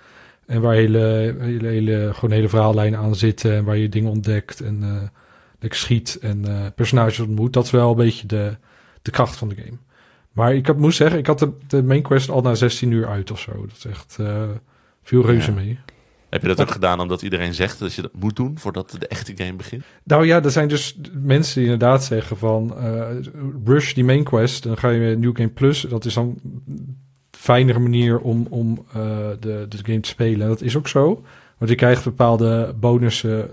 En 0.46 0.60
waar 0.60 0.74
hele, 0.74 1.34
hele, 1.38 1.68
hele, 1.68 2.10
gewoon 2.14 2.34
hele 2.34 2.48
verhaallijnen 2.48 2.98
aan 2.98 3.14
zitten. 3.14 3.52
En 3.54 3.64
waar 3.64 3.76
je 3.76 3.88
dingen 3.88 4.10
ontdekt 4.10 4.60
en 4.60 5.10
lekker 5.60 5.78
schiet 5.78 6.18
en 6.20 6.44
eh, 6.44 6.66
personages 6.74 7.20
ontmoet. 7.20 7.52
Dat 7.52 7.64
is 7.64 7.70
wel 7.70 7.90
een 7.90 7.96
beetje 7.96 8.26
de, 8.26 8.56
de 9.02 9.10
kracht 9.10 9.36
van 9.36 9.48
de 9.48 9.54
game. 9.54 9.78
Maar 10.38 10.54
ik 10.54 10.66
had, 10.66 10.76
moest 10.76 10.96
zeggen, 10.96 11.18
ik 11.18 11.26
had 11.26 11.38
de, 11.38 11.52
de 11.66 11.82
main 11.82 12.02
quest 12.02 12.30
al 12.30 12.40
na 12.40 12.54
16 12.54 12.90
uur 12.90 13.06
uit 13.06 13.30
of 13.30 13.40
zo. 13.40 13.52
Dat 13.52 13.76
is 13.76 13.84
echt 13.84 14.16
eh, 14.20 14.42
veel 15.02 15.26
reuze 15.26 15.50
Ja. 15.50 15.56
mee. 15.56 15.78
Heb 16.28 16.42
je 16.42 16.48
dat 16.48 16.60
ook 16.60 16.70
gedaan 16.70 17.00
omdat 17.00 17.22
iedereen 17.22 17.54
zegt 17.54 17.78
dat 17.78 17.94
je 17.94 18.02
dat 18.02 18.14
moet 18.14 18.36
doen 18.36 18.58
voordat 18.58 18.96
de 18.98 19.06
echte 19.06 19.32
game 19.36 19.52
begint? 19.52 19.84
Nou 20.02 20.26
ja, 20.26 20.42
er 20.42 20.50
zijn 20.50 20.68
dus 20.68 20.98
mensen 21.12 21.54
die 21.54 21.70
inderdaad 21.70 22.04
zeggen 22.04 22.36
van 22.36 22.78
eh, 22.78 23.06
rush 23.64 23.92
die 23.92 24.04
main 24.04 24.24
quest, 24.24 24.62
dan 24.62 24.76
ga 24.78 24.88
je 24.88 25.00
met 25.00 25.18
New 25.18 25.36
Game 25.36 25.48
Plus. 25.48 25.80
Dat 25.80 26.04
is 26.04 26.14
dan 26.14 26.38
een 26.68 26.96
fijnere 27.30 27.78
manier 27.78 28.18
om, 28.18 28.46
om 28.50 28.84
eh, 28.88 28.94
de, 29.40 29.66
de 29.68 29.78
game 29.82 30.00
te 30.00 30.08
spelen. 30.08 30.40
En 30.40 30.48
dat 30.48 30.62
is 30.62 30.76
ook 30.76 30.88
zo. 30.88 31.24
Want 31.58 31.70
je 31.70 31.76
krijgt 31.76 32.04
bepaalde 32.04 32.74
bonussen 32.80 33.50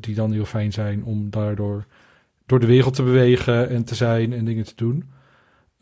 die 0.00 0.14
dan 0.14 0.32
heel 0.32 0.44
fijn 0.44 0.72
zijn 0.72 1.04
om 1.04 1.30
daardoor 1.30 1.84
door 2.46 2.60
de 2.60 2.66
wereld 2.66 2.94
te 2.94 3.02
bewegen 3.02 3.68
en 3.68 3.84
te 3.84 3.94
zijn 3.94 4.32
en 4.32 4.44
dingen 4.44 4.64
te 4.64 4.72
doen. 4.76 5.04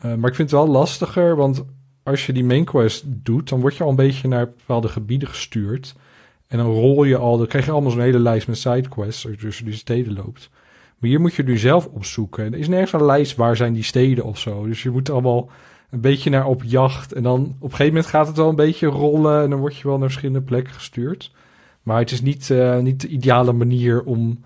Eh, 0.05 0.15
maar 0.15 0.31
ik 0.31 0.37
vind 0.37 0.51
het 0.51 0.61
wel 0.61 0.69
lastiger, 0.69 1.37
want 1.37 1.65
als 2.03 2.27
je 2.27 2.33
die 2.33 2.45
main 2.45 2.65
quest 2.65 3.05
doet, 3.07 3.49
dan 3.49 3.61
word 3.61 3.77
je 3.77 3.85
al 3.85 3.91
een 3.91 3.97
beetje 3.97 4.29
naar 4.29 4.47
bepaalde 4.47 4.89
gebieden 4.89 5.29
gestuurd. 5.29 5.95
En 6.47 6.59
dan 6.59 6.67
rol 6.67 7.05
je 7.05 7.17
al, 7.17 7.37
dan 7.37 7.47
krijg 7.47 7.65
je 7.65 7.71
allemaal 7.71 7.91
zo'n 7.91 8.01
hele 8.01 8.19
lijst 8.19 8.47
met 8.47 8.59
sidequests 8.59 9.25
als 9.25 9.35
je 9.35 9.41
tussen 9.41 9.65
die 9.65 9.75
steden 9.75 10.13
loopt. 10.13 10.51
Maar 10.99 11.11
hier 11.11 11.21
moet 11.21 11.35
je 11.35 11.43
nu 11.43 11.59
zelf 11.59 11.87
opzoeken. 11.87 12.45
En 12.45 12.53
er 12.53 12.59
is 12.59 12.69
nergens 12.69 12.93
een 12.93 13.07
lijst 13.07 13.37
waar 13.37 13.57
zijn 13.57 13.73
die 13.73 13.83
steden 13.83 14.25
of 14.25 14.39
zo. 14.39 14.67
Dus 14.67 14.83
je 14.83 14.91
moet 14.91 15.11
allemaal 15.11 15.51
een 15.91 16.01
beetje 16.01 16.31
naar 16.31 16.47
op 16.47 16.63
jacht. 16.63 17.13
En 17.13 17.23
dan 17.23 17.41
op 17.41 17.63
een 17.63 17.71
gegeven 17.71 17.87
moment 17.87 18.07
gaat 18.07 18.27
het 18.27 18.37
wel 18.37 18.49
een 18.49 18.57
beetje 18.57 18.87
rollen. 18.87 19.43
En 19.43 19.51
dan 19.51 19.59
word 19.59 19.77
je 19.77 19.89
wel 19.89 19.99
naar 19.99 20.09
verschillende 20.09 20.43
plekken 20.43 20.75
gestuurd. 20.75 21.33
Maar 21.83 21.99
het 21.99 22.11
is 22.11 22.21
niet, 22.21 22.51
eh, 22.51 22.79
niet 22.79 23.01
de 23.01 23.09
ideale 23.09 23.53
manier 23.53 24.03
om, 24.03 24.45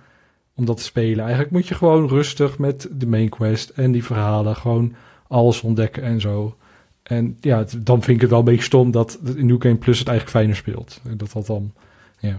om 0.54 0.64
dat 0.64 0.76
te 0.76 0.82
spelen. 0.82 1.20
Eigenlijk 1.20 1.50
moet 1.50 1.68
je 1.68 1.74
gewoon 1.74 2.08
rustig 2.08 2.58
met 2.58 2.88
de 2.92 3.06
main 3.06 3.28
quest 3.28 3.68
en 3.68 3.92
die 3.92 4.04
verhalen 4.04 4.56
gewoon 4.56 4.94
alles 5.28 5.60
ontdekken 5.60 6.02
en 6.02 6.20
zo. 6.20 6.56
En 7.02 7.36
ja, 7.40 7.58
het- 7.58 7.86
dan 7.86 8.02
vind 8.02 8.16
ik 8.16 8.20
het 8.20 8.30
wel 8.30 8.38
een 8.38 8.44
beetje 8.44 8.62
stom 8.62 8.90
dat 8.90 9.18
in 9.36 9.46
New 9.46 9.62
Game 9.62 9.76
Plus 9.76 9.98
het 9.98 10.08
eigenlijk 10.08 10.38
fijner 10.38 10.56
speelt. 10.56 11.00
En 11.04 11.16
Dat 11.16 11.32
dat 11.32 11.46
dan, 11.46 11.72
ja. 12.18 12.38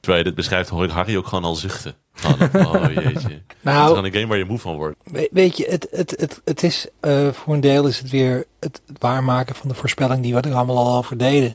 Terwijl 0.00 0.22
je 0.22 0.28
dit 0.28 0.38
beschrijft, 0.38 0.68
hoor 0.68 0.84
ik 0.84 0.90
Harry 0.90 1.16
ook 1.16 1.26
gewoon 1.26 1.44
al 1.44 1.54
zuchten. 1.54 1.94
Oh 2.24 2.38
jeetje. 2.94 3.10
Het 3.10 3.24
is 3.24 3.38
Nou, 3.60 3.88
gewoon 3.88 4.04
een 4.04 4.12
game 4.12 4.26
waar 4.26 4.38
je 4.38 4.44
moe 4.44 4.58
van 4.58 4.76
wordt. 4.76 4.96
We- 5.04 5.28
Weet 5.32 5.56
je, 5.56 5.66
het, 5.70 5.86
het, 5.90 6.14
het, 6.20 6.40
het 6.44 6.62
is 6.62 6.86
eh, 7.00 7.28
voor 7.28 7.54
een 7.54 7.60
deel 7.60 7.86
is 7.86 7.98
het 7.98 8.10
weer 8.10 8.44
het, 8.60 8.80
het 8.86 8.96
waarmaken 8.98 9.54
van 9.54 9.68
de 9.68 9.74
voorspelling 9.74 10.22
die 10.22 10.34
we 10.34 10.40
er 10.40 10.54
allemaal 10.54 10.76
al 10.78 10.96
over 10.96 11.16
deden. 11.18 11.54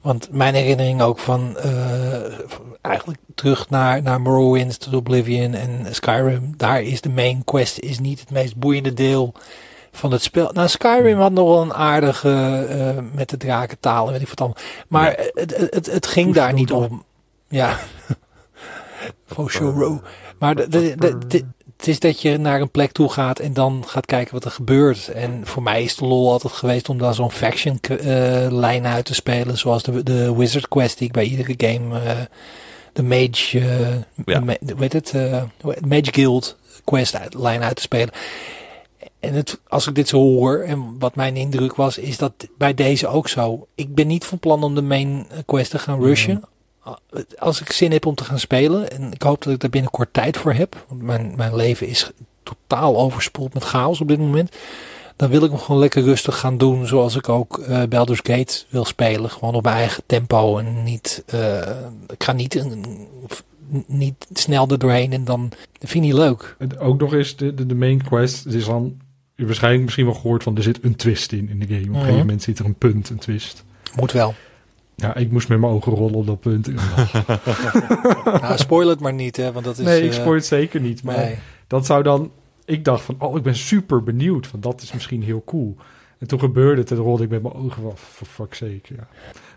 Want 0.00 0.28
mijn 0.32 0.54
herinnering 0.54 1.02
ook 1.02 1.18
van, 1.18 1.58
eh, 1.58 2.22
van 2.46 2.76
eigenlijk 2.80 3.18
terug 3.34 3.70
naar, 3.70 4.02
naar 4.02 4.20
Morrowind, 4.20 4.80
tot 4.80 4.94
Oblivion 4.94 5.54
en 5.54 5.94
Skyrim. 5.94 6.54
Daar 6.56 6.82
is 6.82 7.00
de 7.00 7.08
main 7.10 7.44
quest 7.44 7.78
is 7.78 7.98
niet 7.98 8.20
het 8.20 8.30
meest 8.30 8.56
boeiende 8.56 8.92
deel 8.94 9.34
van 9.92 10.12
het 10.12 10.22
spel. 10.22 10.50
Nou, 10.52 10.68
Skyrim 10.68 11.18
had 11.18 11.32
nog 11.32 11.48
wel 11.48 11.62
een 11.62 11.74
aardige 11.74 12.66
eh, 12.68 13.04
met 13.12 13.28
de 13.30 13.36
draken 13.36 13.78
weet 14.12 14.20
ik 14.20 14.28
wat 14.28 14.40
allemaal. 14.40 14.58
Maar 14.88 15.14
het, 15.34 15.56
het, 15.56 15.74
het, 15.74 15.86
het 15.86 16.06
ging 16.06 16.34
daar 16.34 16.52
niet 16.52 16.72
om. 16.72 17.04
Ja. 17.48 17.78
Sure. 19.46 20.00
Maar 20.38 20.56
het 20.56 21.88
is 21.88 21.98
dat 21.98 22.20
je 22.20 22.38
naar 22.38 22.60
een 22.60 22.70
plek 22.70 22.92
toe 22.92 23.08
gaat 23.08 23.38
en 23.38 23.52
dan 23.52 23.84
gaat 23.86 24.06
kijken 24.06 24.34
wat 24.34 24.44
er 24.44 24.50
gebeurt. 24.50 25.08
En 25.08 25.40
voor 25.44 25.62
mij 25.62 25.82
is 25.82 25.96
de 25.96 26.04
lol 26.04 26.30
altijd 26.30 26.52
geweest 26.52 26.88
om 26.88 26.98
dan 26.98 27.14
zo'n 27.14 27.30
faction 27.30 27.78
eh, 27.80 28.46
lijn 28.50 28.86
uit 28.86 29.04
te 29.04 29.14
spelen. 29.14 29.58
Zoals 29.58 29.82
de, 29.82 30.02
de 30.02 30.36
Wizard 30.36 30.68
Quest 30.68 30.98
die 30.98 31.06
ik 31.06 31.12
bij 31.12 31.24
iedere 31.24 31.54
game, 31.56 32.00
eh, 32.00 32.16
de 32.92 33.02
Mage, 33.02 33.58
Ja. 34.24 34.40
de 34.40 34.74
heet 34.78 34.92
het, 34.92 35.12
Mage 35.86 36.12
Guild 36.12 36.56
Quest 36.84 37.16
uit, 37.16 37.34
lijn 37.34 37.62
uit 37.62 37.76
te 37.76 37.82
spelen. 37.82 38.10
En 39.20 39.34
het, 39.34 39.60
als 39.68 39.86
ik 39.86 39.94
dit 39.94 40.08
zo 40.08 40.18
hoor, 40.18 40.58
en 40.58 40.98
wat 40.98 41.14
mijn 41.14 41.36
indruk 41.36 41.74
was, 41.74 41.98
is 41.98 42.16
dat 42.18 42.32
bij 42.58 42.74
deze 42.74 43.06
ook 43.06 43.28
zo. 43.28 43.66
Ik 43.74 43.94
ben 43.94 44.06
niet 44.06 44.24
van 44.24 44.38
plan 44.38 44.62
om 44.62 44.74
de 44.74 44.82
main 44.82 45.26
quest 45.46 45.70
te 45.70 45.78
gaan 45.78 46.00
rushen. 46.02 46.42
Als 47.38 47.60
ik 47.60 47.72
zin 47.72 47.92
heb 47.92 48.06
om 48.06 48.14
te 48.14 48.24
gaan 48.24 48.38
spelen, 48.38 48.90
en 48.90 49.12
ik 49.12 49.22
hoop 49.22 49.42
dat 49.42 49.52
ik 49.52 49.60
daar 49.60 49.70
binnenkort 49.70 50.12
tijd 50.12 50.36
voor 50.36 50.52
heb, 50.52 50.84
want 50.88 51.02
mijn, 51.02 51.32
mijn 51.36 51.56
leven 51.56 51.86
is 51.86 52.10
totaal 52.42 52.96
overspoeld 52.98 53.54
met 53.54 53.64
chaos 53.64 54.00
op 54.00 54.08
dit 54.08 54.18
moment. 54.18 54.56
Dan 55.16 55.30
wil 55.30 55.42
ik 55.44 55.50
hem 55.50 55.58
gewoon 55.58 55.80
lekker 55.80 56.02
rustig 56.02 56.38
gaan 56.38 56.58
doen, 56.58 56.86
zoals 56.86 57.16
ik 57.16 57.28
ook 57.28 57.58
eh 57.58 57.82
Baldur's 57.88 58.20
Gate 58.22 58.62
wil 58.68 58.84
spelen. 58.84 59.30
Gewoon 59.30 59.54
op 59.54 59.62
mijn 59.62 59.76
eigen 59.76 60.02
tempo 60.06 60.58
en 60.58 60.82
niet, 60.82 61.22
eh, 61.26 61.70
ik 62.08 62.24
ga 62.24 62.32
niet, 62.32 62.54
een- 62.54 63.06
niet 63.86 64.26
snel 64.32 64.68
er 64.68 64.78
doorheen 64.78 65.12
en 65.12 65.24
dan 65.24 65.48
dat 65.48 65.90
vind 65.90 66.04
ik 66.04 66.10
niet 66.10 66.20
leuk. 66.20 66.56
Ook 66.78 67.00
nog 67.00 67.14
eens 67.14 67.36
de, 67.36 67.54
de, 67.54 67.66
de 67.66 67.74
main 67.74 68.02
quest. 68.04 68.44
Het 68.44 68.54
is 68.54 68.64
dan, 68.64 68.96
waarschijnlijk 69.46 69.82
misschien 69.84 70.04
wel 70.04 70.14
gehoord 70.14 70.42
van 70.42 70.56
er 70.56 70.62
zit 70.62 70.78
een 70.84 70.96
twist 70.96 71.32
in 71.32 71.48
in 71.48 71.58
de 71.58 71.66
game. 71.66 71.80
Op 71.80 71.84
een 71.84 71.90
Mhm. 71.90 71.98
gegeven 72.00 72.18
moment 72.18 72.42
zit 72.42 72.58
er 72.58 72.64
een 72.64 72.74
punt, 72.74 73.10
een 73.10 73.18
twist. 73.18 73.64
Moet 73.96 74.12
wel. 74.12 74.34
Ja, 74.94 75.14
ik 75.16 75.30
moest 75.30 75.48
met 75.48 75.60
mijn 75.60 75.72
ogen 75.72 75.92
rollen 75.92 76.14
op 76.14 76.26
dat 76.26 76.40
punt. 76.40 76.68
nou, 78.42 78.56
spoil 78.58 78.88
het 78.88 79.00
maar 79.00 79.12
niet, 79.12 79.36
hè, 79.36 79.52
want 79.52 79.64
dat 79.64 79.78
is... 79.78 79.84
nee, 79.84 80.02
ik 80.02 80.10
eh, 80.12 80.16
spoor 80.20 80.34
het 80.34 80.46
zeker 80.46 80.80
niet. 80.80 81.02
Maar 81.02 81.16
nee. 81.16 81.38
dat 81.66 81.86
zou 81.86 82.02
dan... 82.02 82.30
Ik 82.64 82.84
dacht 82.84 83.02
van, 83.04 83.14
oh, 83.18 83.36
ik 83.36 83.42
ben 83.42 83.56
super 83.56 84.02
benieuwd. 84.02 84.50
Want 84.50 84.62
dat 84.62 84.82
is 84.82 84.92
misschien 84.92 85.22
heel 85.22 85.42
cool. 85.46 85.76
En 86.18 86.26
toen 86.26 86.38
gebeurde 86.38 86.80
het 86.80 86.90
en 86.90 86.96
rolde 86.96 87.22
ik 87.24 87.30
met 87.30 87.42
mijn 87.42 87.54
ogen 87.54 87.82
van, 87.82 88.26
fuck's 88.26 88.58
sake, 88.58 88.80
ja. 88.96 89.08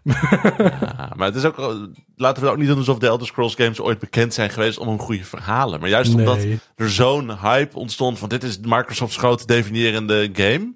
Ja, 0.04 1.12
maar 1.16 1.28
het 1.28 1.36
is 1.36 1.46
ook, 1.46 1.88
laten 2.16 2.44
we 2.44 2.50
ook 2.50 2.58
niet 2.58 2.68
doen 2.68 2.78
alsof 2.78 2.98
de 2.98 3.08
Elder 3.08 3.28
Scrolls 3.28 3.56
games 3.56 3.80
ooit 3.80 4.00
bekend 4.00 4.34
zijn 4.34 4.50
geweest 4.50 4.78
om 4.78 4.88
hun 4.88 5.00
goede 5.00 5.24
verhalen. 5.24 5.80
Maar 5.80 5.90
juist 5.90 6.14
omdat 6.14 6.38
Nee, 6.38 6.60
er 6.76 6.92
zo'n 6.92 7.40
hype 7.40 7.78
ontstond 7.78 8.20
van 8.20 8.30
dit 8.30 8.44
is 8.44 8.60
Microsoft's 8.60 9.18
grote 9.18 9.46
definiërende 9.46 10.30
game. 10.34 10.74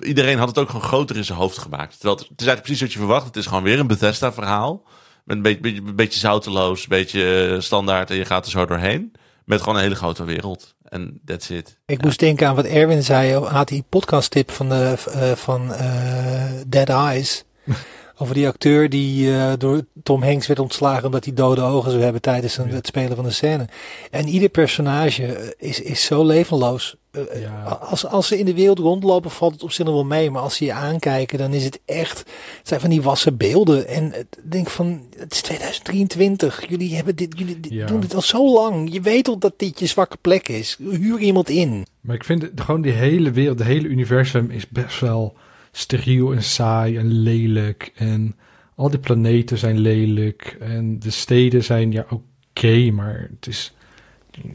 Iedereen 0.00 0.38
had 0.38 0.48
het 0.48 0.58
ook 0.58 0.66
gewoon 0.66 0.86
groter 0.86 1.16
in 1.16 1.24
zijn 1.24 1.38
hoofd 1.38 1.58
gemaakt. 1.58 1.92
Terwijl 1.92 2.16
het, 2.16 2.28
het 2.28 2.40
is 2.40 2.46
eigenlijk 2.46 2.62
precies 2.62 2.80
wat 2.80 2.92
je 2.92 2.98
verwacht. 2.98 3.26
Het 3.26 3.36
is 3.36 3.46
gewoon 3.46 3.62
weer 3.62 3.78
een 3.78 3.86
Bethesda 3.86 4.32
verhaal. 4.32 4.82
Met 5.24 5.36
een 5.36 5.42
beetje, 5.42 5.60
beetje, 5.60 5.92
beetje 5.92 6.18
zouteloos, 6.18 6.82
een 6.82 6.88
beetje 6.88 7.48
eh, 7.54 7.60
standaard 7.60 8.10
en 8.10 8.16
je 8.16 8.24
gaat 8.24 8.44
er 8.44 8.50
zo 8.50 8.66
doorheen. 8.66 9.12
Met 9.44 9.60
gewoon 9.60 9.76
een 9.76 9.82
hele 9.82 9.94
grote 9.94 10.24
wereld. 10.24 10.74
En 10.82 11.20
that's 11.24 11.50
it. 11.50 11.78
Ik 11.86 12.02
moest 12.02 12.18
denken 12.18 12.48
aan 12.48 12.54
wat 12.54 12.64
Erwin 12.64 13.02
zei. 13.02 13.32
Had 13.32 13.68
die 13.68 13.84
podcast 13.88 14.30
tip 14.30 14.50
van, 14.50 14.68
de, 14.68 14.96
eh, 15.10 15.32
van 15.32 15.74
eh, 15.74 16.44
Dead 16.66 16.88
Eyes. 16.88 17.44
Over 18.18 18.34
die 18.34 18.46
acteur 18.46 18.90
die 18.90 19.34
eh, 19.34 19.52
door 19.58 19.82
Tom 20.02 20.22
Hanks 20.22 20.46
werd 20.46 20.58
ontslagen 20.60 21.04
omdat 21.04 21.24
hij 21.24 21.34
dode 21.34 21.60
ogen 21.60 21.90
zou 21.90 22.02
hebben 22.02 22.20
tijdens 22.22 22.56
een- 22.58 22.68
het 22.68 22.86
spelen 22.86 23.16
van 23.16 23.24
de 23.24 23.30
scène. 23.30 23.68
En 24.10 24.28
ieder 24.28 24.48
personage 24.48 25.24
eh, 25.26 25.68
is, 25.68 25.80
is 25.80 26.04
zo 26.04 26.24
levenloos. 26.24 26.96
Eh, 27.10 27.40
Ja. 27.40 27.62
als, 27.62 28.06
als 28.06 28.26
ze 28.28 28.38
in 28.38 28.44
de 28.44 28.54
wereld 28.54 28.78
rondlopen 28.78 29.30
valt 29.30 29.52
het 29.52 29.62
op 29.62 29.72
zich 29.72 29.84
nog 29.84 29.94
wel 29.94 30.04
mee. 30.04 30.30
Maar 30.30 30.42
als 30.42 30.56
ze 30.56 30.64
je 30.64 30.72
aankijken 30.72 31.38
dan 31.38 31.52
is 31.54 31.64
het 31.64 31.80
echt... 31.84 32.18
Het 32.58 32.68
zijn 32.68 32.80
van 32.80 32.90
die 32.90 33.02
wassen 33.02 33.36
beelden. 33.36 33.88
En 33.88 34.14
ik 34.18 34.26
denk 34.50 34.70
van, 34.70 35.02
het 35.18 35.32
is 35.32 35.40
2023. 35.40 36.64
Jullie, 36.68 36.94
hebben 36.94 37.16
dit, 37.16 37.34
jullie 37.38 37.58
Ja. 37.68 37.86
doen 37.86 38.00
dit 38.00 38.14
al 38.14 38.20
zo 38.22 38.52
lang. 38.52 38.92
Je 38.92 39.00
weet 39.00 39.28
al 39.28 39.38
dat 39.38 39.52
dit 39.56 39.78
je 39.78 39.86
zwakke 39.86 40.16
plek 40.20 40.48
is. 40.48 40.76
Huur 40.90 41.18
iemand 41.18 41.48
in. 41.48 41.86
Maar 42.00 42.14
ik 42.14 42.24
vind 42.24 42.42
het, 42.42 42.52
gewoon 42.60 42.80
die 42.82 42.92
hele 42.92 43.30
wereld, 43.30 43.58
de 43.58 43.64
hele 43.64 43.88
universum 43.88 44.50
is 44.50 44.68
best 44.68 45.00
wel 45.00 45.34
steriel 45.78 46.32
en 46.32 46.42
saai 46.42 46.96
en 46.96 47.10
lelijk. 47.12 47.92
En 47.94 48.36
al 48.74 48.90
die 48.90 48.98
planeten 48.98 49.58
zijn 49.58 49.78
lelijk. 49.78 50.56
En 50.60 50.98
de 50.98 51.10
steden 51.10 51.64
zijn 51.64 51.92
ja 51.92 52.06
oké, 52.10 52.90
maar 52.90 53.28
het 53.34 53.46
is 53.46 53.74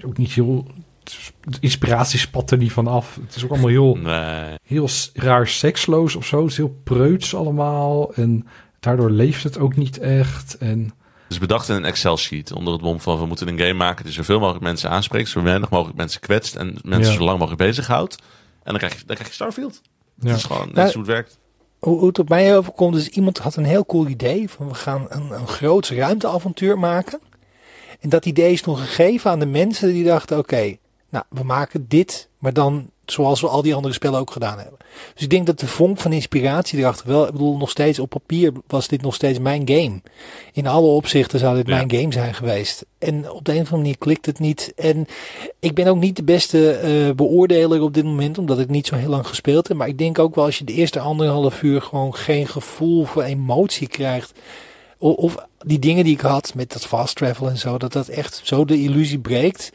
ook 0.05 0.17
niet 0.17 0.31
heel... 0.31 0.67
De 1.41 1.57
inspiratie 1.59 2.19
spat 2.19 2.51
er 2.51 2.57
niet 2.57 2.71
van 2.71 2.87
af. 2.87 3.17
Het 3.25 3.35
is 3.35 3.43
ook 3.43 3.49
allemaal 3.49 3.69
heel, 3.69 3.95
Nee. 3.95 4.55
heel 4.63 4.89
raar 5.13 5.47
seksloos 5.47 6.15
of 6.15 6.25
zo. 6.25 6.41
Het 6.41 6.51
is 6.51 6.57
heel 6.57 6.79
preuts 6.83 7.35
allemaal. 7.35 8.13
En 8.13 8.47
daardoor 8.79 9.11
leeft 9.11 9.43
het 9.43 9.57
ook 9.59 9.75
niet 9.75 9.97
echt. 9.99 10.57
En 10.57 10.79
Het 11.23 11.31
is 11.31 11.37
bedacht 11.39 11.69
in 11.69 11.75
een 11.75 11.85
Excel-sheet 11.85 12.51
onder 12.53 12.73
het 12.73 12.81
mom 12.81 12.99
van 12.99 13.19
we 13.19 13.25
moeten 13.25 13.47
een 13.47 13.59
game 13.59 13.73
maken 13.73 14.05
die 14.05 14.13
zoveel 14.13 14.39
mogelijk 14.39 14.63
mensen 14.63 14.89
aanspreekt, 14.89 15.29
zo 15.29 15.41
weinig 15.43 15.69
mogelijk 15.69 15.97
mensen 15.97 16.21
kwetst 16.21 16.55
en 16.55 16.77
mensen 16.83 17.11
Ja. 17.11 17.17
zo 17.17 17.23
lang 17.25 17.39
mogelijk 17.39 17.61
bezighoudt. 17.63 18.15
En 18.63 18.71
dan 18.71 18.77
krijg 18.77 18.93
je, 18.93 19.05
dan 19.05 19.15
krijg 19.15 19.29
je 19.29 19.35
Starfield. 19.35 19.81
Ja. 20.21 20.29
Dat 20.29 20.37
is 20.37 20.43
gewoon 20.43 20.65
net 20.65 20.75
Nou, 20.75 20.87
hoe 20.87 20.97
het 20.97 21.07
werkt. 21.07 21.39
Hoe, 21.79 21.97
hoe 21.97 22.07
het 22.07 22.19
op 22.19 22.29
mij 22.29 22.57
overkomt, 22.57 22.95
is 22.95 23.09
iemand 23.09 23.37
had 23.37 23.55
een 23.55 23.65
heel 23.65 23.85
cool 23.85 24.07
idee. 24.07 24.49
Van 24.49 24.67
we 24.67 24.73
gaan 24.73 25.05
een, 25.09 25.31
een 25.31 25.47
groot 25.47 25.87
ruimteavontuur 25.87 26.79
maken. 26.79 27.19
En 27.99 28.09
dat 28.09 28.25
idee 28.25 28.51
is 28.51 28.61
toen 28.61 28.77
gegeven 28.77 29.31
aan 29.31 29.39
de 29.39 29.45
mensen 29.45 29.93
die 29.93 30.03
dachten, 30.03 30.37
oké, 30.37 30.77
nou, 31.09 31.25
we 31.29 31.43
maken 31.43 31.85
dit, 31.87 32.29
maar 32.37 32.53
dan 32.53 32.90
zoals 33.05 33.41
we 33.41 33.47
al 33.47 33.61
die 33.61 33.75
andere 33.75 33.93
spellen 33.93 34.19
ook 34.19 34.31
gedaan 34.31 34.57
hebben. 34.59 34.77
Dus 35.13 35.23
ik 35.23 35.29
denk 35.29 35.45
dat 35.45 35.59
de 35.59 35.67
vonk 35.67 35.99
van 35.99 36.13
inspiratie 36.13 36.79
erachter 36.79 37.07
wel, 37.07 37.25
ik 37.25 37.31
bedoel, 37.31 37.57
nog 37.57 37.69
steeds 37.69 37.99
op 37.99 38.09
papier 38.09 38.51
was 38.67 38.87
dit 38.87 39.01
nog 39.01 39.15
steeds 39.15 39.39
mijn 39.39 39.61
game. 39.69 40.01
In 40.53 40.67
alle 40.67 40.87
opzichten 40.87 41.39
zou 41.39 41.55
dit 41.55 41.67
Ja. 41.67 41.75
mijn 41.75 41.91
game 42.01 42.13
zijn 42.13 42.33
geweest. 42.33 42.85
En 42.99 43.31
op 43.31 43.45
de 43.45 43.51
een 43.51 43.57
of 43.57 43.63
andere 43.63 43.77
manier 43.77 43.97
klikt 43.97 44.25
het 44.25 44.39
niet. 44.39 44.73
En 44.75 45.07
ik 45.59 45.73
ben 45.73 45.87
ook 45.87 45.97
niet 45.97 46.15
de 46.15 46.23
beste 46.23 46.71
eh, 46.71 47.15
beoordeler 47.15 47.81
op 47.81 47.93
dit 47.93 48.03
moment, 48.03 48.37
omdat 48.37 48.59
ik 48.59 48.69
niet 48.69 48.87
zo 48.87 48.95
heel 48.95 49.09
lang 49.09 49.27
gespeeld 49.27 49.67
heb. 49.67 49.77
Maar 49.77 49.87
ik 49.87 49.97
denk 49.97 50.19
ook 50.19 50.35
wel 50.35 50.45
als 50.45 50.57
je 50.57 50.63
de 50.63 50.73
eerste 50.73 50.99
anderhalf 50.99 51.61
uur 51.61 51.81
gewoon 51.81 52.15
geen 52.15 52.47
gevoel 52.47 53.05
voor 53.05 53.23
emotie 53.23 53.87
krijgt. 53.87 54.31
o- 54.99 55.09
Of 55.11 55.35
die 55.65 55.79
dingen 55.79 56.03
die 56.03 56.13
ik 56.13 56.21
had 56.21 56.53
met 56.55 56.71
dat 56.71 56.85
fast 56.85 57.15
travel 57.15 57.49
en 57.49 57.57
zo, 57.57 57.77
dat 57.77 57.93
dat 57.93 58.07
echt 58.07 58.41
zo 58.43 58.65
de 58.65 58.81
illusie 58.81 59.19
breekt. 59.19 59.71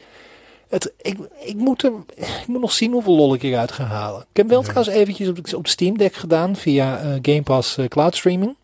Het, 0.69 0.93
ik, 1.01 1.17
ik, 1.45 1.55
moet 1.55 1.83
er, 1.83 1.91
ik 2.15 2.43
moet 2.47 2.61
nog 2.61 2.71
zien 2.71 2.91
hoeveel 2.91 3.15
lol 3.15 3.33
ik 3.33 3.41
hieruit 3.41 3.71
ga 3.71 3.83
halen. 3.83 4.21
Ik 4.21 4.37
heb 4.37 4.47
wel 4.49 4.59
Ja. 4.61 4.67
trouwens 4.67 4.95
eventjes 4.95 5.27
op, 5.27 5.37
op 5.53 5.67
Steam 5.67 5.97
Deck 5.97 6.15
gedaan 6.15 6.55
via 6.55 6.99
eh, 6.99 7.09
Game 7.21 7.41
Pass 7.41 7.77
eh, 7.77 7.85
Cloud 7.85 8.15
Streaming. 8.15 8.55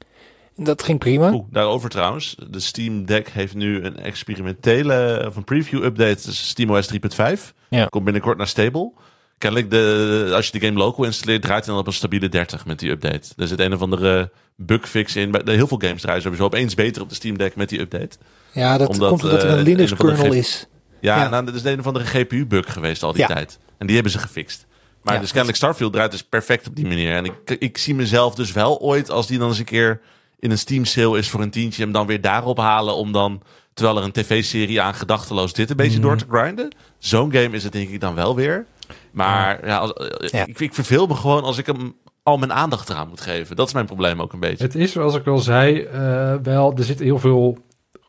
En 0.57 0.63
dat 0.63 0.83
ging 0.83 0.99
prima. 0.99 1.31
Oeh, 1.33 1.45
daarover 1.51 1.89
trouwens. 1.89 2.35
De 2.49 2.59
Steam 2.59 3.05
Deck 3.05 3.29
heeft 3.29 3.55
nu 3.55 3.83
een 3.83 3.97
experimentele 3.99 5.23
of 5.27 5.35
een 5.35 5.43
preview 5.43 5.83
update. 5.83 6.25
Dus 6.25 6.47
SteamOS 6.47 6.89
3.5. 6.93 7.53
Ja. 7.69 7.85
Komt 7.85 8.03
binnenkort 8.03 8.37
naar 8.37 8.47
stable. 8.47 8.91
Kennelijk, 9.37 9.71
de, 9.71 10.31
als 10.35 10.45
je 10.49 10.59
de 10.59 10.65
game 10.65 10.79
local 10.79 11.05
installeert, 11.05 11.41
draait 11.41 11.63
hij 11.65 11.73
dan 11.73 11.81
op 11.83 11.87
een 11.87 11.93
stabiele 11.93 12.29
30 12.29 12.65
met 12.65 12.79
die 12.79 12.89
update. 12.89 13.29
Er 13.37 13.47
zit 13.47 13.59
een 13.59 13.73
of 13.73 13.81
andere 13.81 14.31
bugfix 14.55 15.15
in. 15.15 15.35
Heel 15.45 15.67
veel 15.67 15.77
games 15.77 16.01
draaien 16.01 16.21
sowieso 16.21 16.43
opeens 16.43 16.75
beter 16.75 17.01
op 17.01 17.09
de 17.09 17.15
Steam 17.15 17.37
Deck 17.37 17.55
met 17.55 17.69
die 17.69 17.79
update. 17.79 18.17
Ja, 18.51 18.77
dat 18.77 18.87
Omdat, 18.87 19.09
komt 19.09 19.23
omdat 19.23 19.41
er 19.43 19.47
eh, 19.47 19.53
een 19.53 19.57
een 19.59 19.63
Linux 19.65 19.91
of 19.91 19.99
andere 19.99 20.17
kernel 20.17 20.33
gif- 20.33 20.43
is. 20.45 20.67
Ja, 21.03 21.17
Ja. 21.23 21.29
Nou, 21.29 21.45
dat 21.45 21.53
is 21.55 21.63
een 21.63 21.79
of 21.79 21.87
andere 21.87 22.05
GPU-bug 22.05 22.73
geweest 22.73 23.03
al 23.03 23.11
die 23.11 23.21
Ja. 23.21 23.27
tijd. 23.27 23.59
En 23.77 23.85
die 23.85 23.95
hebben 23.95 24.13
ze 24.13 24.19
gefixt. 24.19 24.65
Maar 25.01 25.13
Ja, 25.13 25.19
dus 25.19 25.29
kennelijk 25.29 25.57
Starfield 25.57 25.93
draait 25.93 26.11
dus 26.11 26.23
perfect 26.23 26.67
op 26.67 26.75
die 26.75 26.85
manier. 26.87 27.15
En 27.15 27.25
ik, 27.25 27.49
ik 27.59 27.77
zie 27.77 27.95
mezelf 27.95 28.35
dus 28.35 28.51
wel 28.51 28.79
ooit, 28.79 29.09
als 29.09 29.27
die 29.27 29.37
dan 29.39 29.47
eens 29.47 29.59
een 29.59 29.65
keer 29.65 30.01
in 30.39 30.51
een 30.51 30.57
Steam 30.57 30.85
sale 30.85 31.17
is 31.17 31.29
voor 31.29 31.41
een 31.41 31.49
tientje, 31.51 31.83
hem 31.83 31.91
dan 31.91 32.07
weer 32.07 32.21
daarop 32.21 32.57
halen 32.57 32.95
om 32.95 33.11
dan, 33.11 33.41
terwijl 33.73 33.97
er 33.97 34.03
een 34.03 34.11
tv-serie 34.11 34.81
aan 34.81 34.93
gedachteloos 34.93 35.53
dit 35.53 35.69
een 35.69 35.75
beetje 35.75 35.99
Mhm. 35.99 36.07
door 36.07 36.17
te 36.17 36.25
grinden. 36.29 36.75
Zo'n 36.97 37.31
game 37.33 37.55
is 37.55 37.63
het 37.63 37.71
denk 37.73 37.89
ik 37.89 37.99
dan 37.99 38.15
wel 38.15 38.35
weer. 38.35 38.65
Maar 39.11 39.65
ja, 39.67 39.77
als- 39.77 39.93
eh. 39.93 40.41
Ik, 40.45 40.59
ik 40.59 40.73
verveel 40.73 41.07
me 41.07 41.15
gewoon 41.15 41.43
als 41.43 41.57
ik 41.57 41.65
hem 41.65 41.95
al 42.23 42.37
mijn 42.37 42.53
aandacht 42.53 42.89
eraan 42.89 43.07
moet 43.09 43.21
geven. 43.21 43.55
Dat 43.55 43.67
is 43.67 43.73
mijn 43.73 43.85
probleem 43.85 44.21
ook 44.21 44.33
een 44.33 44.39
beetje. 44.39 44.63
Het 44.63 44.75
is, 44.75 44.91
zoals 44.91 45.15
ik 45.15 45.27
al 45.27 45.39
zei, 45.39 45.81
eh, 45.81 46.33
wel, 46.43 46.73
er 46.77 46.83
zit 46.83 46.99
heel 46.99 47.19
veel 47.19 47.57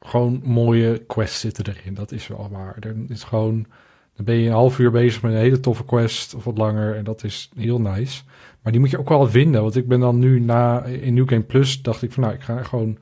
gewoon 0.04 0.40
mooie 0.44 1.02
quests 1.06 1.40
zitten 1.40 1.66
erin. 1.66 1.94
Dat 1.94 2.12
is 2.12 2.26
wel 2.26 2.48
maar. 2.52 2.76
Er 2.80 2.96
is 3.08 3.22
gewoon, 3.22 3.66
dan 4.16 4.24
ben 4.24 4.34
je 4.34 4.46
een 4.46 4.54
half 4.54 4.78
uur 4.78 4.90
bezig 4.90 5.22
met 5.22 5.32
een 5.32 5.38
hele 5.38 5.60
toffe 5.60 5.84
quest 5.84 6.34
of 6.34 6.44
wat 6.44 6.58
langer. 6.58 6.96
En 6.96 7.04
dat 7.04 7.24
is 7.24 7.50
heel 7.56 7.80
nice. 7.80 8.22
Maar 8.62 8.72
die 8.72 8.80
moet 8.80 8.90
je 8.90 8.98
ook 8.98 9.08
wel 9.08 9.26
vinden. 9.26 9.62
Want 9.62 9.76
ik 9.76 9.88
ben 9.88 10.00
dan 10.00 10.18
nu 10.18 10.40
na, 10.40 10.84
in 10.84 11.14
New 11.14 11.28
Game 11.28 11.42
Plus, 11.42 11.82
dacht 11.82 12.02
ik 12.02 12.12
van 12.12 12.22
nou, 12.22 12.34
ik 12.34 12.42
ga 12.42 12.62
gewoon 12.62 12.98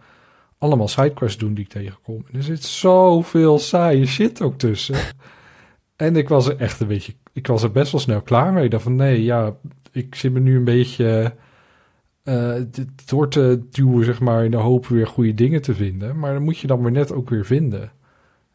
allemaal 0.58 0.88
sidequests 0.88 1.38
doen 1.38 1.54
die 1.54 1.64
ik 1.64 1.70
tegenkom. 1.70 2.24
En 2.30 2.38
er 2.38 2.42
zit 2.42 2.64
zoveel 2.64 3.58
saaie 3.58 4.06
shit 4.06 4.42
ook 4.42 4.58
tussen. 4.58 4.96
en 5.96 6.16
ik 6.16 6.28
was 6.28 6.48
er 6.48 6.56
echt 6.56 6.80
een 6.80 6.86
beetje, 6.86 7.14
ik 7.32 7.46
was 7.46 7.62
er 7.62 7.70
best 7.72 7.92
wel 7.92 8.00
snel 8.00 8.22
klaar 8.22 8.52
mee. 8.52 8.68
Dacht 8.68 8.82
van 8.82 8.96
nee, 8.96 9.22
ja, 9.22 9.56
ik 9.92 10.14
zit 10.14 10.32
me 10.32 10.40
nu 10.40 10.56
een 10.56 10.64
beetje 10.64 11.34
eh, 12.22 12.54
dit 12.70 13.08
door 13.08 13.28
te 13.28 13.60
duwen, 13.70 14.04
zeg 14.04 14.20
maar, 14.20 14.44
in 14.44 14.50
de 14.50 14.56
hoop 14.56 14.86
weer 14.86 15.06
goede 15.06 15.34
dingen 15.34 15.62
te 15.62 15.74
vinden. 15.74 16.18
Maar 16.18 16.32
dan 16.32 16.42
moet 16.42 16.58
je 16.58 16.66
dan 16.66 16.82
weer 16.82 16.92
net 16.92 17.12
ook 17.12 17.30
weer 17.30 17.44
vinden. 17.44 17.92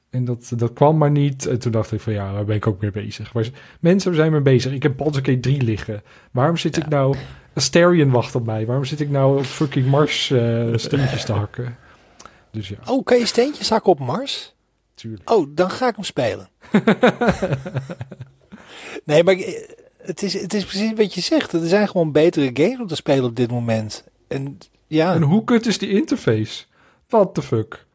En 0.10 0.25
dat, 0.25 0.51
dat 0.56 0.73
kwam 0.73 0.97
maar 0.97 1.12
niet. 1.12 1.45
En 1.45 1.60
toen 1.60 1.71
dacht 1.71 1.91
ik 1.91 2.01
van 2.01 2.13
ja, 2.13 2.34
waar 2.34 2.45
ben 2.45 2.56
ik 2.56 2.67
ook 2.67 2.82
mee 2.82 2.91
bezig? 2.91 3.34
Maar 3.34 3.49
mensen 3.80 4.15
zijn 4.15 4.32
mee 4.32 4.41
bezig. 4.41 4.73
Ik 4.73 4.84
heb 4.84 4.97
Baldur's 4.97 5.25
Gate 5.25 5.39
3 5.39 5.62
liggen. 5.62 6.01
Waarom 6.32 6.58
zit 6.58 6.77
ik 6.77 6.88
nou... 6.88 7.15
Asterion 7.53 8.12
wacht 8.12 8.36
op 8.36 8.45
mij. 8.45 8.65
Waarom 8.65 8.86
zit 8.86 8.99
ik 8.99 9.10
nou 9.10 9.38
op 9.38 9.45
fucking 9.45 9.88
Mars 9.88 10.32
eh 10.32 10.67
steentjes 10.75 11.25
te 11.25 11.34
hakken? 11.34 11.75
Dus 12.51 12.69
ja, 12.69 12.77
Oh, 12.86 13.03
kan 13.03 13.17
je 13.17 13.25
steentjes 13.25 13.69
hakken 13.69 13.91
op 13.91 13.99
Mars? 13.99 14.56
tuurlijk. 14.93 15.32
Oh, 15.32 15.47
dan 15.56 15.69
ga 15.69 15.88
ik 15.88 15.95
hem 15.95 16.03
spelen. 16.03 16.49
nee, 19.06 19.23
maar 19.23 19.36
eh, 19.36 19.69
het 20.08 20.24
is, 20.24 20.41
het 20.41 20.54
is 20.54 20.65
precies 20.65 20.93
wat 20.96 21.13
je 21.13 21.22
zegt. 21.22 21.54
Er 21.54 21.67
zijn 21.67 21.88
gewoon 21.88 22.12
betere 22.12 22.50
games 22.54 22.80
om 22.80 22.88
te 22.88 22.96
spelen 22.96 23.24
op 23.26 23.36
dit 23.36 23.52
moment. 23.52 24.04
En 24.28 24.58
ja, 24.88 25.13
En 25.13 25.22
hoe 25.22 25.43
kut 25.43 25.65
is 25.65 25.78
die 25.78 25.89
interface? 25.89 26.63
What 27.10 27.34
the 27.34 27.41
fuck? 27.41 27.86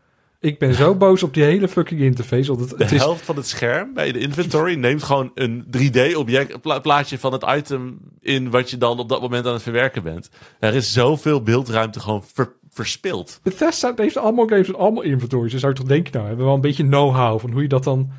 Ik 0.41 0.59
ben 0.59 0.75
zo 0.75 0.95
boos 0.95 1.23
op 1.23 1.35
die 1.35 1.43
hele 1.45 1.69
fucking 1.69 2.01
interface. 2.01 2.55
Want 2.57 2.71
het, 2.71 2.79
De 2.79 2.85
is, 2.95 3.01
helft 3.01 3.25
van 3.25 3.37
het 3.37 3.47
scherm 3.49 3.95
bij 3.95 4.13
de 4.13 4.19
inventory 4.19 4.75
neemt 4.75 5.03
gewoon 5.03 5.31
een 5.35 5.65
3D-object, 5.77 6.61
pla 6.61 6.79
plaatje 6.81 7.19
van 7.19 7.33
het 7.33 7.45
item 7.49 7.99
in 8.21 8.51
wat 8.51 8.71
je 8.71 8.79
dan 8.79 8.99
op 8.99 9.09
dat 9.09 9.21
moment 9.21 9.47
aan 9.47 9.53
het 9.53 9.63
verwerken 9.63 10.03
bent. 10.03 10.31
Er 10.59 10.75
is 10.75 10.93
zoveel 10.93 11.43
beeldruimte 11.43 12.01
gewoon 12.01 12.25
ver- 12.33 12.53
verspild. 12.71 13.41
Bethesda 13.43 13.93
heeft 13.97 14.17
allemaal 14.17 14.47
games 14.47 14.69
en 14.69 14.75
allemaal 14.77 15.03
inventories. 15.03 15.53
Dus 15.53 15.61
zou 15.61 15.73
je 15.73 15.79
toch 15.79 15.89
denken, 15.89 16.13
nou, 16.13 16.27
hebben 16.27 16.45
we 16.45 16.51
wel 16.51 16.55
een 16.61 16.69
beetje 16.69 16.87
know-how 16.87 17.41
van 17.41 17.51
hoe 17.51 17.63
je 17.63 17.69
dat 17.69 17.85
dan 17.85 18.11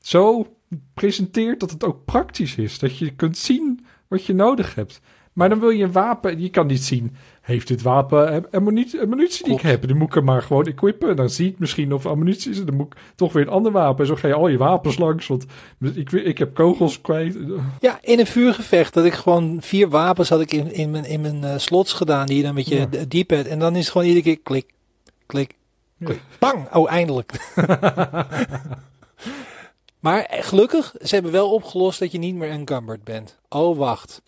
zo 0.00 0.46
presenteert 0.94 1.60
dat 1.60 1.70
het 1.70 1.84
ook 1.84 2.04
praktisch 2.04 2.56
is. 2.56 2.78
Dat 2.78 2.98
je 2.98 3.10
kunt 3.10 3.36
zien 3.38 3.86
wat 4.08 4.24
je 4.24 4.34
nodig 4.34 4.74
hebt. 4.74 5.00
Maar 5.32 5.48
dan 5.48 5.60
wil 5.60 5.70
je 5.70 5.84
een 5.84 5.92
wapen, 5.92 6.40
je 6.40 6.48
kan 6.50 6.66
niet 6.66 6.82
zien, 6.82 7.16
heeft 7.40 7.68
dit 7.68 7.82
wapen 7.82 8.28
am- 8.32 8.46
ammunitie, 8.50 9.00
ammunitie 9.00 9.44
die 9.44 9.54
ik 9.54 9.60
heb? 9.60 9.88
Dan 9.88 9.96
moet 9.96 10.08
ik 10.08 10.14
hem 10.14 10.24
maar 10.24 10.42
gewoon 10.42 10.66
equippen. 10.66 11.16
Dan 11.16 11.30
zie 11.30 11.48
ik 11.48 11.58
misschien 11.58 11.92
of 11.92 12.06
ammunitie 12.06 12.50
is. 12.50 12.58
en 12.58 12.66
Dan 12.66 12.74
moet 12.76 12.86
ik 12.94 12.98
toch 13.14 13.32
weer 13.32 13.42
een 13.42 13.48
ander 13.52 13.72
wapen. 13.72 14.00
En 14.00 14.06
zo 14.06 14.14
ga 14.16 14.28
je 14.28 14.34
al 14.34 14.48
je 14.48 14.56
wapens 14.56 14.98
langs, 14.98 15.26
want 15.26 15.46
ik, 15.94 16.12
ik 16.12 16.38
heb 16.38 16.54
kogels 16.54 17.00
kwijt. 17.00 17.36
ja, 17.80 17.98
in 18.02 18.18
een 18.18 18.26
vuurgevecht 18.26 18.94
dat 18.94 19.04
ik 19.04 19.12
gewoon 19.14 19.56
vier 19.60 19.88
wapens 19.88 20.28
had 20.28 20.40
ik 20.40 20.52
in, 20.52 20.72
in 20.74 20.90
mijn, 20.90 21.04
in 21.04 21.20
mijn 21.20 21.44
eh, 21.44 21.58
slots 21.58 21.92
gedaan 21.92 22.26
die 22.26 22.36
je 22.36 22.42
dan 22.42 22.54
met 22.54 22.68
je 22.68 22.74
Ja. 22.90 23.22
d-pad 23.22 23.46
en 23.46 23.58
dan 23.58 23.72
is 23.76 23.80
het 23.82 23.90
gewoon 23.92 24.06
iedere 24.06 24.24
keer 24.24 24.38
klik, 24.42 24.66
klik, 25.26 25.54
klik, 26.04 26.20
bang. 26.38 26.72
Oh, 26.74 26.90
eindelijk. 26.92 27.32
maar 30.02 30.22
eh, 30.24 30.42
gelukkig, 30.44 30.94
ze 31.02 31.14
hebben 31.14 31.32
wel 31.32 31.52
opgelost 31.52 31.98
dat 31.98 32.12
je 32.12 32.18
niet 32.18 32.34
meer 32.34 32.50
encumbered 32.50 33.04
bent. 33.04 33.36
Oh, 33.48 33.78
wacht. 33.78 34.22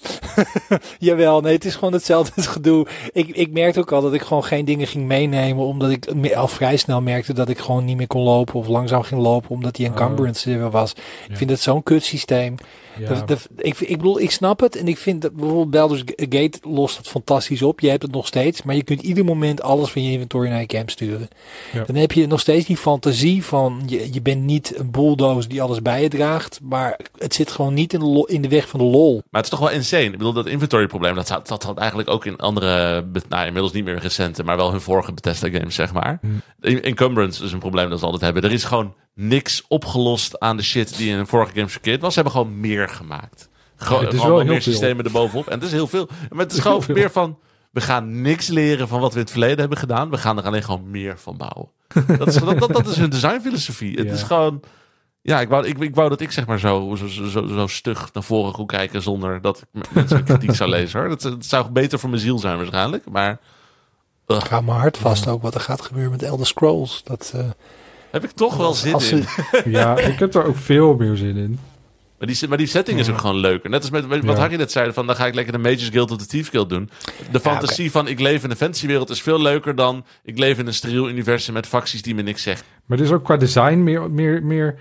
Jawel, 0.98 1.40
nee, 1.40 1.52
het 1.54 1.64
is 1.64 1.74
gewoon 1.74 1.92
hetzelfde 1.92 2.42
gedoe. 2.56 2.86
Ik, 3.12 3.28
ik 3.28 3.50
merkte 3.52 3.80
ook 3.80 3.92
al 3.92 4.00
dat 4.00 4.12
ik 4.12 4.22
gewoon 4.22 4.44
geen 4.44 4.64
dingen 4.64 4.86
ging 4.86 5.06
meenemen, 5.06 5.64
omdat 5.64 5.90
ik 5.90 6.32
al 6.34 6.48
vrij 6.48 6.76
snel 6.76 7.00
merkte 7.00 7.32
dat 7.32 7.48
ik 7.48 7.58
gewoon 7.58 7.84
niet 7.84 7.96
meer 7.96 8.06
kon 8.06 8.22
lopen 8.22 8.54
of 8.54 8.66
langzaam 8.66 9.02
ging 9.02 9.20
lopen, 9.20 9.50
omdat 9.50 9.74
die 9.74 9.86
Oh. 9.88 9.92
encumbrance 9.92 10.50
er 10.52 10.70
was. 10.70 10.92
Ik 11.28 11.36
vind 11.36 11.50
het 11.50 11.60
zo'n 11.60 11.82
kut 11.82 12.04
systeem. 12.04 12.54
Ja. 12.98 13.14
De- 13.14 13.24
de- 13.24 13.62
ik, 13.62 13.78
ik 13.80 13.96
bedoel, 13.96 14.20
ik 14.20 14.30
snap 14.30 14.60
het. 14.60 14.76
En 14.76 14.88
ik 14.88 14.98
vind 14.98 15.22
dat 15.22 15.32
bijvoorbeeld 15.34 15.70
Baldur's 15.70 16.02
Gate 16.16 16.58
lost 16.62 16.96
het 16.96 17.08
fantastisch 17.08 17.62
op. 17.62 17.80
Je 17.80 17.88
hebt 17.88 18.02
het 18.02 18.12
nog 18.12 18.26
steeds. 18.26 18.62
Maar 18.62 18.74
je 18.74 18.82
kunt 18.82 19.02
ieder 19.02 19.24
moment 19.24 19.62
alles 19.62 19.90
van 19.90 20.02
je 20.02 20.10
inventory 20.12 20.48
naar 20.48 20.60
je 20.60 20.66
camp 20.66 20.90
sturen. 20.90 21.28
Ja. 21.72 21.84
Dan 21.84 21.96
heb 21.96 22.12
je 22.12 22.26
nog 22.26 22.40
steeds 22.40 22.66
die 22.66 22.76
fantasie 22.76 23.44
van... 23.44 23.82
Je, 23.86 24.12
je 24.12 24.22
bent 24.22 24.42
niet 24.42 24.78
een 24.78 24.90
bulldozer 24.90 25.48
die 25.50 25.62
alles 25.62 25.82
bij 25.82 26.02
je 26.02 26.08
draagt. 26.08 26.60
Maar 26.62 26.98
het 27.18 27.34
zit 27.34 27.50
gewoon 27.50 27.74
niet 27.74 27.92
in 27.92 27.98
de, 28.00 28.06
lo- 28.06 28.22
in 28.24 28.42
de 28.42 28.48
weg 28.48 28.68
van 28.68 28.80
de 28.80 28.86
lol. 28.86 29.12
Maar 29.14 29.42
het 29.42 29.44
is 29.44 29.58
toch 29.58 29.68
wel 29.68 29.76
insane. 29.78 30.02
Ik 30.04 30.10
bedoel, 30.10 30.32
dat 30.32 30.46
inventory 30.46 30.86
probleem, 30.86 31.14
dat, 31.14 31.26
zat- 31.26 31.48
dat 31.48 31.62
had 31.62 31.78
eigenlijk 31.78 32.08
ook 32.10 32.24
in 32.24 32.36
andere, 32.36 33.04
nou 33.28 33.46
inmiddels 33.46 33.72
niet 33.72 33.84
meer 33.84 33.98
recente, 33.98 34.44
maar 34.44 34.56
wel 34.56 34.70
hun 34.70 34.80
vorige 34.80 35.12
Bethesda 35.12 35.50
games, 35.50 35.74
zeg 35.74 35.92
maar. 35.92 36.20
In- 36.60 36.82
Encumbrance 36.82 37.44
is 37.44 37.52
een 37.52 37.58
probleem 37.58 37.90
dat 37.90 37.98
ze 37.98 38.04
altijd 38.04 38.22
hebben. 38.22 38.42
Er 38.42 38.52
is 38.52 38.64
gewoon 38.64 38.94
niks 39.14 39.64
opgelost 39.68 40.40
aan 40.40 40.56
de 40.56 40.62
shit 40.62 40.96
die 40.96 41.10
in 41.10 41.16
hun 41.16 41.26
vorige 41.26 41.54
games 41.54 41.72
verkeerd 41.72 42.00
was. 42.00 42.14
Ze 42.14 42.20
hebben 42.20 42.38
gewoon 42.40 42.60
meer 42.60 42.88
gemaakt. 42.88 43.48
Gewoon, 43.76 44.04
het 44.04 44.12
is 44.12 44.18
gewoon 44.20 44.28
wel 44.28 44.36
wat 44.36 44.44
heel 44.44 44.52
meer 44.54 44.62
veel. 44.62 44.72
systemen 44.72 45.04
erbovenop. 45.04 45.46
En 45.48 45.54
het 45.54 45.62
is 45.62 45.72
heel 45.72 45.86
veel. 45.86 46.08
Maar 46.30 46.38
het 46.44 46.52
is 46.52 46.56
Heel 46.62 46.62
gewoon 46.66 46.82
veel. 46.82 46.94
meer 46.94 47.10
van, 47.10 47.38
we 47.70 47.80
gaan 47.80 48.20
niks 48.22 48.46
leren 48.48 48.88
van 48.88 49.00
wat 49.00 49.08
we 49.12 49.16
in 49.18 49.22
het 49.22 49.30
verleden 49.30 49.58
hebben 49.58 49.78
gedaan. 49.78 50.10
We 50.10 50.18
gaan 50.18 50.38
er 50.38 50.44
alleen 50.44 50.62
gewoon 50.62 50.90
meer 50.90 51.18
van 51.18 51.36
bouwen. 51.36 51.68
Dat 52.18 52.26
is, 52.28 52.34
dat, 52.34 52.58
dat, 52.58 52.72
dat 52.72 52.86
is 52.86 52.96
hun 52.96 53.10
designfilosofie. 53.10 53.96
Het 53.96 54.06
Ja. 54.06 54.12
is 54.12 54.22
gewoon... 54.22 54.60
Ja, 55.22 55.40
ik 55.40 55.48
wou, 55.48 55.66
ik, 55.66 55.78
ik 55.78 55.94
wou 55.94 56.08
dat 56.08 56.20
ik 56.20 56.30
zeg 56.30 56.46
maar 56.46 56.58
zo, 56.58 56.94
zo, 56.96 57.06
zo, 57.06 57.46
zo, 57.46 57.66
stug 57.66 58.12
naar 58.12 58.22
voren 58.22 58.52
kon 58.52 58.66
kijken 58.66 59.02
zonder 59.02 59.40
dat 59.40 59.64
ik 59.72 59.92
mensen 59.92 60.24
kritiek 60.24 60.54
zou 60.54 60.70
lezen 60.70 61.00
hoor. 61.00 61.08
Dat, 61.08 61.20
dat 61.20 61.44
zou 61.44 61.68
beter 61.70 61.98
voor 61.98 62.08
mijn 62.10 62.20
ziel 62.22 62.38
zijn 62.38 62.56
waarschijnlijk. 62.56 63.10
Maar 63.10 63.38
Ik 64.26 64.36
hou 64.42 64.64
mijn 64.64 64.78
hart 64.78 64.96
vast 64.98 65.26
ook 65.28 65.42
wat 65.42 65.54
er 65.54 65.60
gaat 65.60 65.82
gebeuren 65.82 66.10
met 66.10 66.22
Elder 66.22 66.46
Scrolls. 66.46 67.00
Dat, 67.04 67.32
eh, 67.34 67.40
heb 68.14 68.24
ik 68.24 68.30
toch 68.30 68.56
wel 68.56 68.74
zin 68.74 68.94
als 68.94 69.10
in. 69.12 69.22
ze- 69.22 69.62
ja, 69.70 69.98
ik 69.98 70.18
heb 70.18 70.34
er 70.34 70.44
ook 70.44 70.56
veel 70.56 70.94
meer 70.94 71.16
zin 71.16 71.36
in. 71.36 71.58
Maar 72.18 72.28
die, 72.28 72.48
maar 72.48 72.58
die 72.58 72.66
setting 72.66 72.98
is 72.98 73.10
ook 73.10 73.18
gewoon 73.18 73.36
leuker. 73.36 73.70
Net 73.70 73.80
als 73.80 73.90
met 73.90 74.06
wat 74.06 74.22
Ja. 74.22 74.34
Harry 74.34 74.56
net 74.56 74.72
zei, 74.72 74.92
van 74.92 75.06
dan 75.06 75.16
ga 75.16 75.26
ik 75.26 75.34
lekker 75.34 75.52
de 75.52 75.58
Mages 75.58 75.88
Guild 75.88 76.10
of 76.10 76.16
de 76.16 76.26
Thieves 76.26 76.48
Guild 76.50 76.68
doen. 76.68 76.90
De 77.32 77.40
fantasie 77.40 77.90
van 77.90 78.08
ik 78.08 78.20
leef 78.20 78.44
in 78.44 78.50
een 78.50 78.56
fantasywereld 78.56 79.10
is 79.10 79.22
veel 79.22 79.40
leuker 79.40 79.74
dan 79.74 80.04
ik 80.24 80.38
leef 80.38 80.58
in 80.58 80.66
een 80.66 80.74
steriel 80.74 81.08
universum 81.08 81.54
met 81.54 81.66
facties 81.66 82.02
die 82.02 82.14
me 82.14 82.22
niks 82.22 82.42
zeggen. 82.42 82.66
Maar 82.86 82.98
het 82.98 83.06
is 83.06 83.12
ook 83.12 83.24
qua 83.24 83.36
design 83.36 83.82
meer, 83.82 84.10
meer, 84.10 84.42
meer 84.44 84.78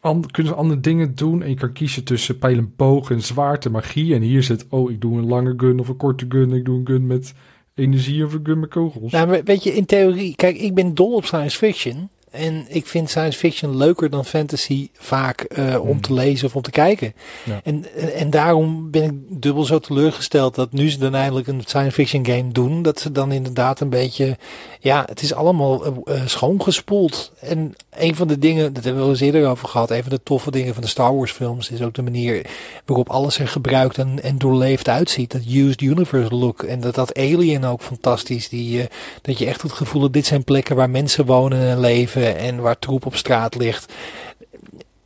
an- 0.00 0.30
kunnen 0.30 0.52
ze 0.52 0.58
andere 0.58 0.80
dingen 0.80 1.14
doen. 1.14 1.42
En 1.42 1.48
je 1.48 1.54
kan 1.56 1.72
kiezen 1.72 2.04
tussen 2.04 2.38
pijl 2.38 2.56
en 2.58 2.72
boog 2.76 3.10
en 3.10 3.22
zwaard 3.22 3.64
en 3.64 3.70
magie. 3.70 4.14
En 4.14 4.22
hier 4.22 4.42
zit, 4.42 4.66
oh, 4.68 4.90
ik 4.90 5.00
doe 5.00 5.18
een 5.18 5.26
lange 5.28 5.54
gun 5.56 5.80
of 5.80 5.88
een 5.88 5.96
korte 5.96 6.26
gun. 6.28 6.52
Ik 6.52 6.64
doe 6.64 6.78
een 6.78 6.86
gun 6.86 7.06
met 7.06 7.32
energie 7.74 8.24
of 8.24 8.32
een 8.32 8.40
gun 8.44 8.60
met 8.60 8.70
kogels. 8.70 9.12
Nou, 9.12 9.40
weet 9.44 9.62
je, 9.62 9.74
in 9.74 9.86
theorie, 9.86 10.36
kijk, 10.36 10.56
ik 10.56 10.74
ben 10.74 10.94
dol 10.94 11.12
op 11.14 11.24
science 11.24 11.56
fiction. 11.58 12.08
En 12.32 12.64
ik 12.68 12.86
vind 12.86 13.10
science 13.10 13.38
fiction 13.38 13.76
leuker 13.76 14.10
dan 14.10 14.24
fantasy 14.24 14.88
vaak 14.92 15.40
eh, 15.40 15.80
om 15.88 16.00
te 16.00 16.12
lezen 16.12 16.46
of 16.46 16.56
om 16.56 16.62
te 16.62 16.70
kijken. 16.70 17.14
Ja. 17.44 17.60
En, 17.64 17.86
en, 18.14 18.30
daarom 18.30 18.90
ben 18.90 19.02
ik 19.02 19.12
dubbel 19.42 19.64
zo 19.64 19.78
teleurgesteld 19.78 20.54
dat 20.54 20.72
nu 20.72 20.90
ze 20.90 20.98
dan 20.98 21.14
eindelijk 21.14 21.46
een 21.46 21.62
science 21.66 21.92
fiction 21.92 22.26
game 22.26 22.52
doen. 22.52 22.82
Dat 22.82 23.00
ze 23.00 23.12
dan 23.12 23.32
inderdaad 23.32 23.80
een 23.80 23.88
beetje, 23.88 24.36
ja, 24.80 25.04
het 25.06 25.22
is 25.22 25.34
allemaal 25.34 25.84
eh, 25.84 25.92
eh, 26.04 26.26
schoongespoeld. 26.26 27.32
En 27.40 27.74
een 27.90 28.14
van 28.16 28.28
de 28.28 28.38
dingen, 28.38 28.72
dat 28.72 28.84
hebben 28.84 29.02
we 29.02 29.06
al 29.08 29.14
eens 29.14 29.22
eerder 29.22 29.48
over 29.48 29.68
gehad, 29.68 29.90
een 29.90 30.02
van 30.02 30.12
de 30.12 30.22
toffe 30.22 30.50
dingen 30.50 30.74
van 30.74 30.82
de 30.82 30.88
Star 30.88 31.16
Wars 31.16 31.32
films 31.32 31.70
is 31.70 31.82
ook 31.82 31.94
de 31.94 32.02
manier 32.02 32.46
waarop 32.84 33.10
alles 33.10 33.38
er 33.38 33.48
gebruikt 33.48 33.98
en, 33.98 34.22
en 34.22 34.38
doorleefd 34.38 34.88
uitziet. 34.88 35.30
Dat 35.30 35.42
used 35.46 35.80
universe 35.80 36.34
look. 36.34 36.62
En 36.62 36.80
dat 36.80 36.94
dat 36.94 37.18
Alien 37.18 37.64
ook 37.64 37.82
fantastisch, 37.82 38.48
die... 38.48 38.88
dat 39.22 39.38
je 39.38 39.46
echt 39.46 39.62
het 39.62 39.72
gevoel 39.72 40.02
hebt, 40.02 40.14
dit 40.14 40.26
zijn 40.26 40.44
plekken 40.44 40.76
waar 40.76 40.90
mensen 40.90 41.26
wonen 41.26 41.60
en 41.68 41.80
leven 41.80 42.21
en 42.26 42.60
waar 42.60 42.78
troep 42.78 43.06
op 43.06 43.16
straat 43.16 43.54
ligt. 43.54 43.92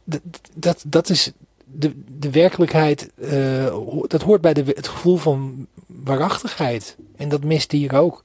Dat, 0.04 0.20
dat, 0.54 0.84
dat 0.86 1.08
is 1.08 1.32
de, 1.64 1.92
de 2.18 2.30
werkelijkheid, 2.30 3.10
ho- 3.70 4.06
dat 4.06 4.22
hoort 4.22 4.40
bij 4.40 4.54
de, 4.54 4.62
het 4.66 4.88
gevoel 4.88 5.16
van 5.16 5.66
waarachtigheid. 5.86 6.96
En 7.16 7.28
dat 7.28 7.44
mist 7.44 7.72
hier 7.72 7.94
ook. 7.94 8.22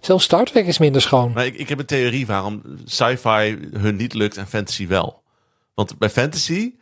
Zelfs 0.00 0.24
Star 0.24 0.44
Trek 0.44 0.66
is 0.66 0.78
minder 0.78 1.02
schoon. 1.02 1.38
Ik, 1.40 1.68
heb 1.68 1.78
een 1.78 1.86
theorie 1.86 2.26
waarom 2.26 2.62
sci-fi 2.84 3.58
hun 3.72 3.96
niet 3.96 4.14
lukt 4.14 4.36
en 4.36 4.46
fantasy 4.46 4.86
wel. 4.86 5.22
Want 5.74 5.98
bij 5.98 6.10
fantasy 6.10 6.72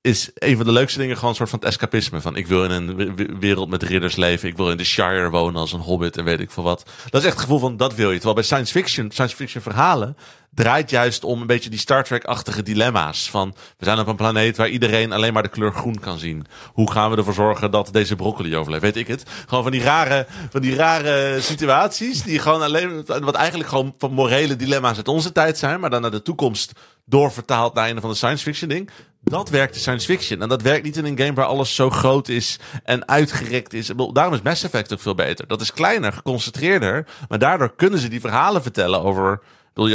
is 0.00 0.30
een 0.34 0.56
van 0.56 0.66
de 0.66 0.72
leukste 0.72 0.98
dingen 0.98 1.14
gewoon 1.14 1.30
een 1.30 1.36
soort 1.36 1.50
van 1.50 1.62
escapisme. 1.62 2.20
Van 2.20 2.36
ik 2.36 2.46
wil 2.46 2.64
in 2.64 2.70
een 2.70 3.38
wereld 3.38 3.68
met 3.68 3.82
ridders 3.82 4.16
leven. 4.16 4.48
Ik 4.48 4.56
wil 4.56 4.70
in 4.70 4.76
de 4.76 4.84
Shire 4.84 5.30
wonen 5.30 5.60
als 5.60 5.72
een 5.72 5.80
hobbit 5.80 6.16
en 6.16 6.24
weet 6.24 6.40
ik 6.40 6.50
veel 6.50 6.62
wat. 6.62 6.90
Dat 7.10 7.20
is 7.20 7.26
echt 7.26 7.36
het 7.36 7.42
gevoel 7.42 7.58
van 7.58 7.76
dat 7.76 7.94
wil 7.94 8.08
je. 8.08 8.14
Terwijl 8.14 8.34
bij 8.34 8.44
science 8.44 8.72
fiction, 8.72 9.10
science 9.10 9.36
fiction 9.36 9.62
verhalen 9.62 10.16
draait 10.54 10.90
juist 10.90 11.24
om 11.24 11.40
een 11.40 11.46
beetje 11.46 11.70
die 11.70 11.78
Star 11.78 12.04
Trek-achtige 12.04 12.62
dilemma's. 12.62 13.30
Van 13.30 13.54
we 13.78 13.84
zijn 13.84 13.98
op 13.98 14.06
een 14.06 14.16
planeet 14.16 14.56
waar 14.56 14.68
iedereen 14.68 15.12
alleen 15.12 15.32
maar 15.32 15.42
de 15.42 15.48
kleur 15.48 15.72
groen 15.72 15.98
kan 15.98 16.18
zien. 16.18 16.46
Hoe 16.72 16.92
gaan 16.92 17.10
we 17.10 17.16
ervoor 17.16 17.34
zorgen 17.34 17.70
dat 17.70 17.88
deze 17.92 18.16
broccoli 18.16 18.56
overleeft? 18.56 18.82
Weet 18.82 18.96
ik 18.96 19.06
het. 19.06 19.24
Gewoon 19.46 19.62
van 19.62 19.72
die 19.72 19.82
rare, 19.82 20.26
van 20.50 20.60
die 20.60 20.74
rare 20.74 21.40
situaties 21.40 22.22
die 22.22 22.38
gewoon 22.38 22.62
alleen, 22.62 23.04
wat 23.06 23.34
eigenlijk 23.34 23.68
gewoon 23.68 23.94
van 23.98 24.12
morele 24.12 24.56
dilemma's 24.56 24.96
uit 24.96 25.08
onze 25.08 25.32
tijd 25.32 25.58
zijn, 25.58 25.80
maar 25.80 25.90
dan 25.90 26.00
naar 26.00 26.10
de 26.10 26.22
toekomst 26.22 26.72
doorvertaald 27.04 27.74
naar 27.74 27.88
een 27.88 28.00
van 28.00 28.10
de 28.10 28.16
science 28.16 28.44
fiction 28.44 28.68
ding. 28.68 28.90
Dat 29.24 29.48
werkt 29.48 29.74
in 29.74 29.80
science 29.80 30.06
fiction. 30.06 30.42
En 30.42 30.48
dat 30.48 30.62
werkt 30.62 30.84
niet 30.84 30.96
in 30.96 31.04
een 31.04 31.18
game 31.18 31.32
waar 31.32 31.44
alles 31.44 31.74
zo 31.74 31.90
groot 31.90 32.28
is 32.28 32.58
en 32.84 33.08
uitgerekt 33.08 33.72
is. 33.72 33.90
Daarom 34.12 34.34
is 34.34 34.42
Mass 34.42 34.64
Effect 34.64 34.92
ook 34.92 35.00
veel 35.00 35.14
beter. 35.14 35.46
Dat 35.46 35.60
is 35.60 35.72
kleiner, 35.72 36.12
geconcentreerder. 36.12 37.06
Maar 37.28 37.38
daardoor 37.38 37.74
kunnen 37.76 37.98
ze 37.98 38.08
die 38.08 38.20
verhalen 38.20 38.62
vertellen 38.62 39.02
over. 39.02 39.40
Je, 39.74 39.94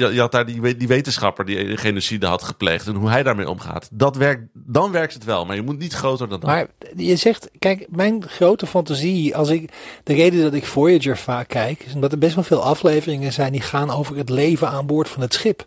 had, 0.00 0.14
had 0.16 0.32
daar 0.32 0.46
die, 0.46 0.76
die 0.76 0.88
wetenschapper 0.88 1.44
die 1.44 1.76
genocide 1.76 2.26
had 2.26 2.42
gepleegd. 2.42 2.86
En 2.86 2.94
hoe 2.94 3.08
hij 3.08 3.22
daarmee 3.22 3.48
omgaat. 3.48 3.88
Dat 3.92 4.16
werkt, 4.16 4.42
dan 4.52 4.92
werkt 4.92 5.14
het 5.14 5.24
wel. 5.24 5.46
Maar 5.46 5.56
je 5.56 5.62
moet 5.62 5.78
niet 5.78 5.94
groter 5.94 6.28
dan 6.28 6.40
dat. 6.40 6.48
Maar 6.48 6.66
je 6.96 7.16
zegt, 7.16 7.50
kijk, 7.58 7.86
mijn 7.90 8.28
grote 8.28 8.66
fantasie, 8.66 9.36
als 9.36 9.48
ik, 9.48 9.72
de 10.04 10.14
reden 10.14 10.42
dat 10.42 10.54
ik 10.54 10.66
Voyager 10.66 11.18
vaak 11.18 11.48
kijk, 11.48 11.82
is 11.86 11.94
omdat 11.94 12.12
er 12.12 12.18
best 12.18 12.34
wel 12.34 12.44
veel 12.44 12.62
afleveringen 12.62 13.32
zijn 13.32 13.52
die 13.52 13.60
gaan 13.60 13.90
over 13.90 14.16
het 14.16 14.28
leven 14.28 14.68
aan 14.68 14.86
boord 14.86 15.08
van 15.08 15.22
het 15.22 15.34
schip. 15.34 15.66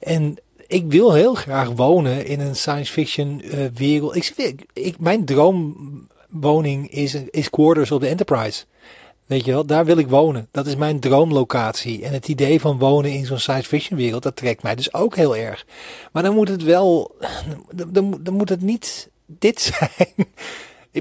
En 0.00 0.38
ik 0.66 0.84
wil 0.88 1.12
heel 1.12 1.34
graag 1.34 1.68
wonen 1.68 2.26
in 2.26 2.40
een 2.40 2.56
science 2.56 2.92
fiction 2.92 3.42
eh, 3.42 3.58
wereld. 3.74 4.16
Ik, 4.16 4.64
ik, 4.72 4.98
mijn 4.98 5.24
droomwoning 5.24 6.90
is, 6.90 7.14
is 7.14 7.50
Quarters 7.50 7.90
op 7.90 8.00
de 8.00 8.08
Enterprise. 8.08 8.64
Weet 9.26 9.44
je 9.44 9.52
wel, 9.52 9.66
daar 9.66 9.84
wil 9.84 9.98
ik 9.98 10.08
wonen. 10.08 10.48
Dat 10.50 10.66
is 10.66 10.76
mijn 10.76 11.00
droomlocatie. 11.00 12.04
En 12.04 12.12
het 12.12 12.28
idee 12.28 12.60
van 12.60 12.78
wonen 12.78 13.10
in 13.10 13.26
zo'n 13.26 13.38
science 13.38 13.68
fiction 13.68 13.98
wereld, 13.98 14.22
dat 14.22 14.36
trekt 14.36 14.62
mij 14.62 14.74
dus 14.74 14.94
ook 14.94 15.16
heel 15.16 15.36
erg. 15.36 15.66
Maar 16.12 16.22
dan 16.22 16.34
moet 16.34 16.48
het 16.48 16.62
wel, 16.62 17.16
dan, 17.74 17.92
dan, 17.92 18.18
dan 18.20 18.34
moet 18.34 18.48
het 18.48 18.62
niet 18.62 19.10
dit 19.26 19.60
zijn. 19.78 20.26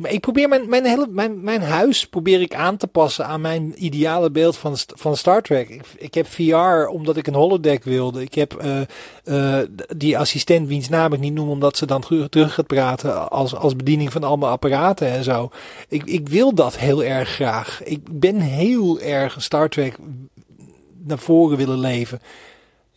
Ik- 0.03 0.19
probeer 0.19 0.49
mijn, 0.49 0.69
mijn, 0.69 0.85
hele, 0.85 1.07
mijn, 1.09 1.43
mijn 1.43 1.61
huis 1.61 2.07
probeer 2.07 2.41
ik 2.41 2.55
aan 2.55 2.77
te 2.77 2.87
passen 2.87 3.25
aan 3.25 3.41
mijn 3.41 3.85
ideale 3.85 4.31
beeld 4.31 4.57
van, 4.57 4.75
van 4.87 5.17
Star 5.17 5.41
Trek. 5.41 5.69
Ik, 5.69 5.83
ik 5.97 6.13
heb 6.13 6.27
VR 6.27 6.87
omdat 6.87 7.17
ik 7.17 7.27
een 7.27 7.33
holodeck 7.33 7.83
wilde. 7.83 8.21
Ik 8.21 8.33
heb 8.33 8.53
eh, 8.53 8.81
eh, 9.59 9.67
die 9.97 10.17
assistent 10.17 10.67
wiens 10.67 10.89
naam 10.89 11.13
ik 11.13 11.19
niet 11.19 11.33
noem 11.33 11.49
omdat 11.49 11.77
ze 11.77 11.85
dan 11.85 12.01
terug, 12.01 12.29
terug 12.29 12.53
gaat 12.53 12.67
praten 12.67 13.29
als, 13.29 13.55
als 13.55 13.75
bediening 13.75 14.11
van 14.11 14.23
allemaal 14.23 14.49
apparaten 14.51 15.07
en 15.07 15.23
zo. 15.23 15.49
Ik, 15.87 16.03
ik 16.03 16.29
wil 16.29 16.53
dat 16.53 16.77
heel 16.77 17.03
erg 17.03 17.29
graag. 17.29 17.83
Ik 17.83 18.19
ben 18.19 18.39
heel 18.39 18.99
erg 18.99 19.35
Star 19.41 19.69
Trek 19.69 19.97
naar 21.03 21.19
voren 21.19 21.57
willen 21.57 21.79
leven. 21.79 22.19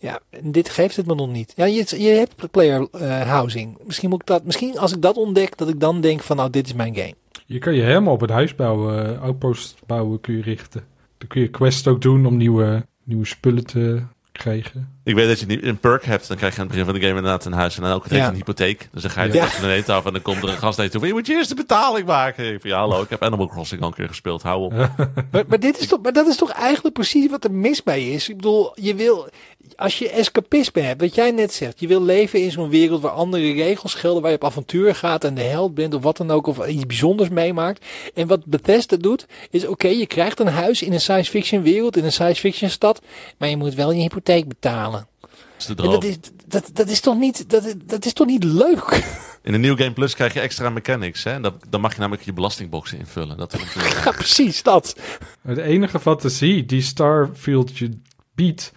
Ja, 0.00 0.20
en 0.30 0.52
dit 0.52 0.68
geeft 0.68 0.96
het 0.96 1.06
me 1.06 1.14
nog 1.14 1.30
niet. 1.30 1.52
Ja, 1.56 1.64
je, 1.64 1.84
je 2.02 2.08
hebt 2.08 2.50
player 2.50 2.88
eh, 2.92 3.20
housing. 3.28 3.78
Misschien 3.84 4.08
moet 4.08 4.20
ik 4.20 4.26
dat, 4.26 4.44
misschien 4.44 4.78
als 4.78 4.92
ik 4.94 5.02
dat 5.02 5.16
ontdek, 5.16 5.56
dat 5.56 5.68
ik 5.68 5.80
dan 5.80 6.00
denk 6.00 6.22
van 6.22 6.36
nou, 6.36 6.50
dit 6.50 6.66
is 6.66 6.72
mijn 6.74 6.94
game. 6.96 7.14
Je 7.46 7.58
kan 7.58 7.74
je 7.74 7.82
helemaal 7.82 8.12
op 8.14 8.20
het 8.20 8.30
huis 8.30 8.54
bouwen, 8.54 9.14
eh, 9.16 9.22
outpost 9.22 9.78
bouwen 9.86 10.20
kun 10.20 10.36
je 10.36 10.42
richten. 10.42 10.84
Dan 11.18 11.28
kun 11.28 11.40
je 11.40 11.48
quest 11.48 11.86
ook 11.86 12.02
doen 12.02 12.26
om 12.26 12.36
nieuwe, 12.36 12.86
nieuwe 13.04 13.26
spullen 13.26 13.66
te 13.66 14.02
krijgen. 14.32 14.96
Ik 15.04 15.14
weet 15.14 15.28
dat 15.28 15.40
je 15.40 15.46
niet 15.46 15.62
een 15.62 15.78
perk 15.78 16.04
hebt. 16.04 16.28
Dan 16.28 16.36
krijg 16.36 16.54
je 16.54 16.60
aan 16.60 16.66
het 16.66 16.76
begin 16.76 16.90
van 16.90 17.00
de 17.00 17.06
game 17.06 17.18
inderdaad 17.18 17.44
een 17.44 17.52
huis. 17.52 17.76
En 17.76 17.82
dan 17.82 17.92
ook 17.92 18.06
Ja. 18.08 18.28
een 18.28 18.34
hypotheek. 18.34 18.88
Dus 18.92 19.02
dan 19.02 19.10
ga 19.10 19.22
je 19.22 19.32
Ja. 19.32 19.44
de 19.44 19.56
planeet 19.58 19.88
af. 19.88 20.06
En 20.06 20.12
dan 20.12 20.22
komt 20.22 20.42
er 20.42 20.48
een 20.48 20.56
gast 20.56 20.76
naar 20.76 20.86
je 20.86 20.92
toe. 20.92 21.00
van, 21.00 21.08
Je 21.08 21.14
moet 21.14 21.26
je 21.26 21.32
eerst 21.34 21.48
de 21.48 21.54
betaling 21.54 22.06
maken. 22.06 22.52
Ik 22.52 22.60
van, 22.60 22.70
ja, 22.70 22.78
hallo. 22.78 23.02
Ik 23.02 23.10
heb 23.10 23.22
Animal 23.22 23.46
Crossing 23.48 23.80
al 23.80 23.88
een 23.88 23.94
keer 23.94 24.08
gespeeld. 24.08 24.42
Hou 24.42 24.62
op. 24.62 24.72
Maar, 25.32 25.44
maar, 25.48 25.60
dit 25.60 25.78
is 25.80 25.86
toch, 25.86 26.02
maar 26.02 26.12
dat 26.12 26.26
is 26.26 26.36
toch 26.36 26.50
eigenlijk 26.50 26.94
precies 26.94 27.30
wat 27.30 27.44
er 27.44 27.52
mis 27.52 27.82
bij 27.82 28.08
is. 28.10 28.28
Ik 28.28 28.36
bedoel, 28.36 28.72
je 28.74 28.94
wil, 28.94 29.28
als 29.76 29.98
je 29.98 30.10
escapisme 30.10 30.80
hebt, 30.82 31.00
wat 31.00 31.14
jij 31.14 31.30
net 31.30 31.52
zegt, 31.52 31.80
je 31.80 31.86
wil 31.86 32.02
leven 32.02 32.42
in 32.42 32.50
zo'n 32.50 32.68
wereld 32.68 33.00
waar 33.02 33.10
andere 33.10 33.52
regels 33.52 33.94
gelden, 33.94 34.22
waar 34.22 34.30
je 34.30 34.36
op 34.36 34.44
avontuur 34.44 34.94
gaat 34.94 35.24
en 35.24 35.34
de 35.34 35.42
held 35.42 35.74
bent 35.74 35.94
of 35.94 36.02
wat 36.02 36.16
dan 36.16 36.30
ook, 36.30 36.46
of 36.46 36.66
iets 36.66 36.86
bijzonders 36.86 37.28
meemaakt. 37.28 37.84
En 38.14 38.26
wat 38.26 38.44
Bethesda 38.44 38.96
doet, 38.96 39.26
is 39.50 39.66
oké, 39.66 39.88
je 39.88 40.06
krijgt 40.06 40.40
een 40.40 40.46
huis 40.46 40.82
in 40.82 40.92
een 40.92 41.00
science 41.00 41.30
fiction 41.30 41.62
wereld, 41.62 41.96
in 41.96 42.04
een 42.04 42.12
science 42.12 42.40
fiction 42.40 42.70
stad, 42.70 43.02
maar 43.38 43.48
je 43.48 43.56
moet 43.56 43.74
wel 43.74 43.92
je 43.92 44.00
hypotheek 44.00 44.48
betalen. 44.48 45.06
Dat 45.20 45.30
is 45.58 45.64
de 45.66 45.70
En 45.70 45.76
droom. 45.76 45.92
dat 45.92 46.04
is, 46.04 46.16
dat, 46.46 46.70
dat 46.72 46.88
is 46.88 47.00
toch 47.00 47.18
niet, 47.18 47.50
dat, 47.50 47.74
dat 47.84 48.04
is 48.04 48.12
toch 48.12 48.26
niet 48.26 48.44
leuk? 48.44 49.04
In 49.42 49.52
de 49.52 49.58
New 49.58 49.78
Game 49.78 49.92
Plus 49.92 50.14
krijg 50.14 50.34
je 50.34 50.40
extra 50.40 50.70
mechanics. 50.70 51.24
Hè? 51.24 51.40
Dat, 51.40 51.54
dan 51.70 51.80
mag 51.80 51.94
je 51.94 52.00
namelijk 52.00 52.24
je 52.24 52.32
belastingboxen 52.32 52.98
invullen. 52.98 53.36
Dat 53.36 53.52
is 53.54 53.60
natuurlijk- 53.64 53.94
Ja, 54.04 54.10
precies 54.10 54.62
dat. 54.62 54.96
De 55.42 55.62
enige 55.62 56.00
fantasie 56.00 56.66
die 56.66 56.82
Starfield 56.82 57.78
je 57.78 57.98
biedt, 58.34 58.72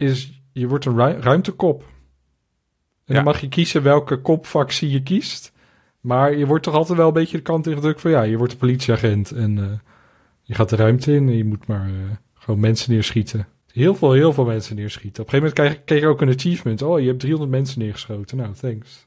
is 0.00 0.42
je 0.52 0.68
wordt 0.68 0.84
een 0.84 0.96
ru- 0.96 1.20
ruimtekop. 1.20 1.80
En 1.80 1.86
Ja. 3.04 3.14
dan 3.14 3.24
mag 3.24 3.40
je 3.40 3.48
kiezen 3.48 3.82
welke 3.82 4.16
kopfactie 4.20 4.90
je 4.90 5.02
kiest. 5.02 5.52
Maar 6.00 6.36
je 6.36 6.46
wordt 6.46 6.64
toch 6.64 6.74
altijd 6.74 6.98
wel 6.98 7.06
een 7.06 7.12
beetje 7.12 7.36
de 7.36 7.42
kant 7.42 7.66
ingedrukt 7.66 8.00
van 8.00 8.10
ja, 8.10 8.22
je 8.22 8.36
wordt 8.36 8.52
een 8.52 8.58
politieagent 8.58 9.30
en 9.30 9.58
eh, 9.58 9.64
je 10.42 10.54
gaat 10.54 10.68
de 10.68 10.76
ruimte 10.76 11.12
in 11.12 11.28
en 11.28 11.36
je 11.36 11.44
moet 11.44 11.66
maar 11.66 11.86
eh, 11.86 11.92
gewoon 12.34 12.60
mensen 12.60 12.92
neerschieten. 12.92 13.48
Heel 13.72 13.94
veel, 13.94 14.12
heel 14.12 14.32
veel 14.32 14.44
mensen 14.44 14.76
neerschieten. 14.76 15.22
Op 15.22 15.32
een 15.32 15.38
gegeven 15.40 15.54
moment 15.62 15.74
kreeg, 15.76 15.84
kreeg 15.84 16.00
je 16.00 16.06
ook 16.06 16.20
een 16.20 16.34
achievement. 16.34 16.82
Oh, 16.82 17.00
je 17.00 17.06
hebt 17.06 17.20
300 17.20 17.50
mensen 17.50 17.78
neergeschoten. 17.80 18.36
Nou, 18.36 18.54
thanks. 18.54 19.06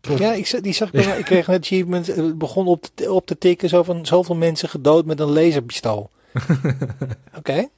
Top. 0.00 0.18
Ja, 0.18 0.32
ik, 0.32 0.58
die 0.62 0.72
zag 0.72 0.92
ik, 0.92 1.06
ik 1.06 1.24
kreeg 1.24 1.48
een 1.48 1.58
achievement, 1.60 2.08
eh, 2.08 2.16
het 2.16 2.38
begon 2.38 2.66
op 2.66 2.84
te, 2.94 3.12
op 3.12 3.26
te 3.26 3.38
tikken, 3.38 3.68
zo 3.68 3.82
van 3.82 4.06
zoveel 4.06 4.34
mensen 4.36 4.68
gedood 4.68 5.04
met 5.04 5.20
een 5.20 5.30
laserpistool. 5.30 6.10
Oké. 7.38 7.68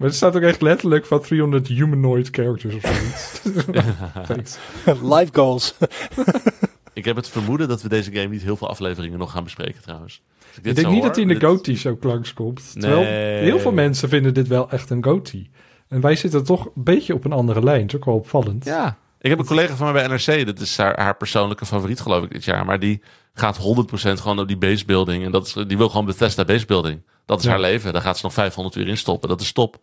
Maar 0.00 0.08
er 0.08 0.14
staat 0.14 0.36
ook 0.36 0.42
echt 0.42 0.62
letterlijk 0.62 1.06
van 1.06 1.20
300 1.20 1.66
humanoid 1.68 2.28
characters 2.30 2.74
of 2.74 2.80
zoiets. 2.82 3.40
Thanks. 4.28 4.58
Life 5.14 5.28
goals. 5.32 5.74
Ik 6.92 7.04
heb 7.04 7.16
het 7.16 7.28
vermoeden 7.28 7.68
dat 7.68 7.82
we 7.82 7.88
deze 7.88 8.12
game 8.12 8.28
niet 8.28 8.42
heel 8.42 8.56
veel 8.56 8.68
afleveringen 8.68 9.18
nog 9.18 9.30
gaan 9.32 9.44
bespreken 9.44 9.82
trouwens. 9.82 10.22
Ik 10.56 10.62
denk 10.62 10.76
niet 10.76 10.86
hoor, 10.86 11.02
dat 11.02 11.14
hij 11.14 11.22
in 11.24 11.28
de 11.28 11.34
dit- 11.38 11.44
GOTY 11.48 11.76
zo 11.76 11.96
langskomt. 12.00 12.72
Terwijl 12.80 13.00
Nee. 13.02 13.42
heel 13.42 13.58
veel 13.58 13.72
mensen 13.72 14.08
vinden 14.08 14.34
dit 14.34 14.48
wel 14.48 14.70
echt 14.70 14.90
een 14.90 15.04
GOTY. 15.04 15.48
En 15.88 16.00
wij 16.00 16.16
zitten 16.16 16.44
toch 16.44 16.64
een 16.64 16.70
beetje 16.74 17.14
op 17.14 17.24
een 17.24 17.32
andere 17.32 17.62
lijn. 17.62 17.80
Dat 17.80 17.88
is 17.90 17.96
ook 17.96 18.04
wel 18.04 18.14
opvallend. 18.14 18.64
Ja. 18.64 18.98
Ik 19.20 19.30
heb 19.30 19.38
een 19.38 19.44
collega 19.46 19.74
van 19.76 19.92
mij 19.92 20.08
bij 20.08 20.16
NRC. 20.16 20.46
Dat 20.46 20.58
is 20.58 20.76
haar, 20.76 21.00
haar 21.00 21.16
persoonlijke 21.16 21.66
favoriet 21.66 22.00
geloof 22.00 22.24
ik 22.24 22.30
dit 22.30 22.44
jaar. 22.44 22.64
Maar 22.64 22.78
die 22.78 23.02
gaat 23.34 23.56
100% 23.58 24.20
gewoon 24.20 24.38
op 24.38 24.48
die 24.48 24.56
basebuilding. 24.58 25.24
En 25.24 25.30
dat 25.30 25.46
is, 25.46 25.52
die 25.66 25.76
wil 25.76 25.88
gewoon 25.88 26.04
Bethesda 26.06 26.44
basebuilding. 26.44 27.02
Dat 27.30 27.38
is 27.38 27.44
Ja. 27.44 27.50
haar 27.50 27.60
leven. 27.60 27.92
Daar 27.92 28.02
gaat 28.02 28.16
ze 28.18 28.24
nog 28.24 28.32
500 28.34 28.76
uur 28.76 28.88
in 28.88 28.96
stoppen. 28.96 29.28
Dat 29.28 29.40
is 29.40 29.52
top. 29.52 29.78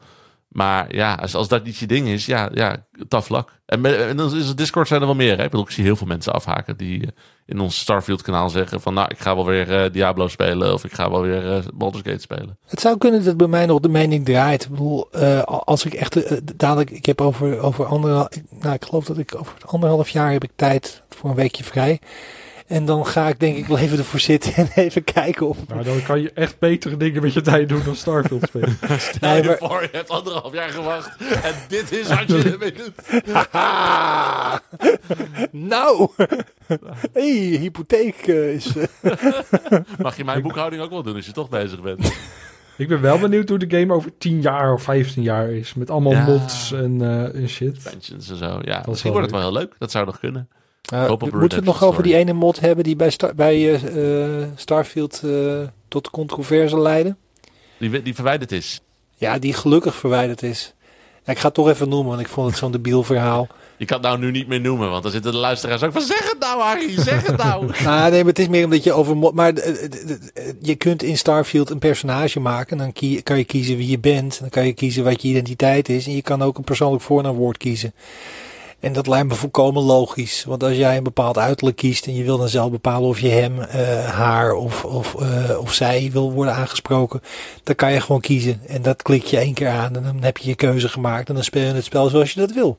Maar 0.48 0.96
ja, 0.96 1.14
als, 1.14 1.36
als 1.36 1.48
dat 1.48 1.64
niet 1.64 1.78
je 1.78 1.86
ding 1.88 2.08
is, 2.08 2.26
ja, 2.26 2.50
ja 2.54 2.86
tough 3.08 3.30
luck. 3.32 3.50
En, 3.66 3.82
met- 3.82 3.96
en 3.96 4.18
dan 4.18 4.36
is 4.36 4.48
het 4.48 4.58
Discord 4.58 4.88
zijn 4.88 5.00
er 5.02 5.06
wel 5.08 5.16
meer. 5.16 5.38
Hè? 5.38 5.44
Ik 5.44 5.50
bedoel, 5.50 5.66
ik 5.66 5.72
zie 5.72 5.84
heel 5.84 5.96
veel 5.96 6.08
mensen 6.08 6.34
afhaken 6.34 6.78
die 6.78 7.02
eh, 7.02 7.08
in 7.46 7.60
ons 7.60 7.80
Starfield 7.80 8.22
kanaal 8.22 8.50
zeggen 8.50 8.82
van... 8.82 8.94
Nou, 8.94 9.08
ik 9.12 9.20
ga 9.20 9.36
wel 9.36 9.46
weer 9.46 9.84
eh, 9.84 9.92
Diablo 9.92 10.28
spelen 10.28 10.74
of 10.74 10.84
ik 10.84 10.94
ga 10.94 11.10
wel 11.12 11.22
weer 11.22 11.52
eh 11.56 11.64
Baldur's 11.74 12.04
Gate 12.06 12.22
spelen. 12.22 12.58
Het 12.66 12.80
zou 12.80 12.98
kunnen 12.98 13.24
dat 13.24 13.38
bij 13.38 13.48
mij 13.48 13.66
nog 13.66 13.80
de 13.80 13.90
mening 13.90 14.26
draait. 14.26 14.64
Ik 14.64 14.70
bedoel, 14.70 15.12
als 15.46 15.86
ik 15.86 15.94
echt 15.94 16.42
dadelijk, 16.58 16.90
ik 16.90 17.06
heb 17.06 17.22
over, 17.22 17.60
over 17.60 17.86
anderhalf, 17.86 18.28
nou 18.60 18.74
ik 18.74 18.86
geloof 18.86 19.06
dat 19.06 19.18
ik 19.18 19.36
over 19.40 19.54
anderhalf 19.66 20.10
jaar 20.10 20.32
heb 20.32 20.44
ik 20.44 20.52
tijd 20.56 21.02
voor 21.10 21.30
een 21.30 21.36
weekje 21.36 21.64
vrij. 21.64 22.00
En 22.67 22.86
dan 22.86 23.06
ga 23.06 23.27
ik 23.27 23.39
denk 23.39 23.58
ik 23.58 23.65
wel 23.65 23.77
even 23.77 23.97
ervoor 23.97 24.19
zitten 24.19 24.53
en 24.53 24.67
even 24.86 25.03
kijken 25.03 25.47
of... 25.47 25.58
Nou, 25.67 25.84
dan 25.84 26.03
kan 26.03 26.21
je 26.21 26.32
echt 26.34 26.60
betere 26.60 26.97
dingen 26.97 27.21
met 27.21 27.34
je 27.34 27.41
tijd 27.41 27.69
doen 27.69 27.82
dan 27.86 27.95
Starfield 27.95 28.43
spelen. 28.47 28.77
Stel 28.99 29.30
Nee, 29.30 29.41
je 29.41 29.47
maar- 29.47 29.58
voor, 29.69 29.82
je 29.82 29.89
hebt 29.91 30.10
anderhalf 30.10 30.53
jaar 30.53 30.69
gewacht 30.69 31.17
en 31.43 31.53
dit 31.67 31.91
is 31.91 32.08
wat 32.08 32.27
je 32.27 32.43
ermee 32.51 32.71
doet. 32.73 33.23
Haha! 33.51 34.62
nou! 35.51 36.10
hey, 37.13 37.32
hypotheek 37.60 38.15
eh, 38.27 38.53
is... 38.53 38.73
eh, 38.75 39.12
Mag 39.99 40.17
je 40.17 40.23
mijn 40.23 40.41
boekhouding 40.41 40.82
ook 40.82 40.89
wel 40.89 41.03
doen 41.03 41.15
als 41.15 41.25
je 41.25 41.32
toch 41.32 41.49
bezig 41.49 41.82
bent? 41.82 42.13
ik 42.77 42.88
ben 42.88 43.01
wel 43.01 43.19
benieuwd 43.19 43.49
hoe 43.49 43.58
de 43.67 43.77
game 43.80 43.93
over 43.93 44.12
10 44.17 44.41
jaar 44.41 44.73
of 44.73 44.82
15 44.84 45.23
jaar 45.23 45.49
is. 45.49 45.73
Met 45.73 45.89
allemaal 45.89 46.12
Ja. 46.12 46.25
mods 46.25 46.71
en, 46.71 47.01
eh, 47.01 47.36
en 47.41 47.49
shit. 47.49 47.84
Pensions 47.84 48.30
en 48.30 48.36
zo. 48.38 48.60
Ja, 48.62 48.80
is 48.82 48.86
misschien 48.88 49.12
wordt 49.12 49.25
het 49.32 49.36
wel 49.36 49.45
heel 49.49 49.60
leuk. 49.60 49.75
Dat 49.77 49.91
zou 49.91 50.06
nog 50.06 50.19
kunnen. 50.19 50.49
Uh, 50.93 51.08
moeten 51.10 51.50
we 51.50 51.56
het 51.56 51.63
nog 51.63 51.84
over 51.84 52.04
die 52.04 52.15
ene 52.15 52.34
mod 52.34 52.60
hebben 52.60 52.84
die 52.84 52.95
bij, 52.95 53.10
Star- 53.10 53.36
bij 53.36 53.56
eh, 53.56 54.41
eh, 54.41 54.47
Starfield 54.56 55.23
tot 55.88 56.10
controverse 56.10 56.80
leidde? 56.80 57.15
Die, 57.78 58.02
die 58.02 58.15
verwijderd 58.15 58.52
is. 58.52 58.82
Ja, 59.15 59.39
die 59.39 59.54
gelukkig 59.54 59.95
verwijderd 59.95 60.43
is. 60.43 60.73
Ja, 61.23 61.32
ik 61.32 61.39
ga 61.39 61.45
het 61.45 61.54
toch 61.54 61.69
even 61.69 61.89
noemen, 61.89 62.08
want 62.08 62.21
ik 62.21 62.28
vond 62.28 62.47
het 62.47 62.58
zo'n 62.58 62.71
debiel 62.71 63.04
verhaal. 63.04 63.47
Je 63.78 63.86
kan 63.86 63.97
het 63.97 64.06
nou 64.06 64.19
nu 64.19 64.32
niet 64.32 64.47
meer 64.47 64.62
noemen, 64.62 64.89
want 64.89 65.04
dan 65.04 65.12
zitten 65.12 65.32
de 65.32 65.38
luisteraars 65.38 65.84
ook 65.84 65.91
van... 65.91 66.02
Zeg 66.02 66.30
het 66.30 66.39
nou, 66.39 66.62
Harry, 66.62 67.02
zeg 67.02 67.28
het 67.28 67.38
nou. 67.38 67.71
nou, 67.84 68.12
nee, 68.12 68.19
maar 68.19 68.30
het 68.30 68.39
is 68.39 68.47
meer 68.47 68.63
omdat 68.63 68.84
je 68.84 68.93
over... 68.93 69.34
Maar 69.34 69.54
je 70.62 70.76
kunt 70.78 71.04
in 71.04 71.17
Starfield 71.17 71.69
een 71.69 71.80
personage 71.80 72.39
maken. 72.39 72.80
En 72.80 72.84
dan 72.84 73.21
kan 73.23 73.38
je 73.38 73.43
kiezen 73.43 73.78
wie 73.78 73.89
je 73.89 74.00
bent. 74.00 74.39
Dan 74.39 74.50
kan 74.50 74.65
je 74.65 74.73
kiezen 74.73 75.04
wat 75.04 75.21
je 75.21 75.28
identiteit 75.28 75.89
is. 75.89 76.06
En 76.06 76.15
je 76.15 76.21
kan 76.21 76.41
ook 76.41 76.58
een 76.58 76.63
persoonlijk 76.63 77.04
voornaamwoord 77.04 77.58
kiezen. 77.58 77.93
En 78.80 78.94
dat 78.94 79.08
lijkt 79.08 79.28
me 79.28 79.36
volkomen 79.36 79.84
logisch. 79.84 80.44
Want 80.44 80.63
als 80.63 80.76
jij 80.76 80.98
een 80.98 81.04
bepaald 81.04 81.38
uiterlijk 81.38 81.78
kiest 81.78 82.08
en 82.08 82.16
je 82.16 82.24
wil 82.24 82.38
dan 82.38 82.50
zelf 82.50 82.72
bepalen 82.72 83.10
of 83.10 83.20
je 83.20 83.30
hem, 83.30 83.62
eh, 83.62 84.06
haar 84.06 84.54
of, 84.54 84.86
of, 84.86 85.16
eh, 85.16 85.60
of 85.60 85.74
zij 85.74 86.10
wil 86.12 86.32
worden 86.32 86.54
aangesproken, 86.54 87.22
dan 87.63 87.76
kan 87.76 87.94
je 87.94 88.02
gewoon 88.02 88.22
kiezen. 88.22 88.62
En 88.68 88.82
dat 88.82 89.02
klik 89.02 89.24
je 89.24 89.38
één 89.38 89.54
keer 89.54 89.70
aan 89.70 89.96
en 89.96 90.04
dan 90.04 90.18
heb 90.22 90.38
je 90.38 90.50
je 90.50 90.56
keuze 90.56 90.90
gemaakt 90.90 91.30
en 91.30 91.36
dan 91.36 91.44
speel 91.44 91.68
je 91.68 91.74
het 91.74 91.84
spel 91.84 92.10
zoals 92.10 92.34
je 92.34 92.40
dat 92.40 92.52
wil. 92.52 92.78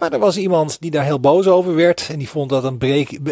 Maar 0.00 0.12
er 0.12 0.18
was 0.18 0.36
iemand 0.36 0.80
die 0.80 0.90
daar 0.90 1.04
heel 1.04 1.20
boos 1.20 1.46
over 1.46 1.74
werd. 1.74 2.08
En 2.10 2.18
die 2.18 2.28
vond 2.28 2.50
dat 2.50 2.64
een 2.64 2.78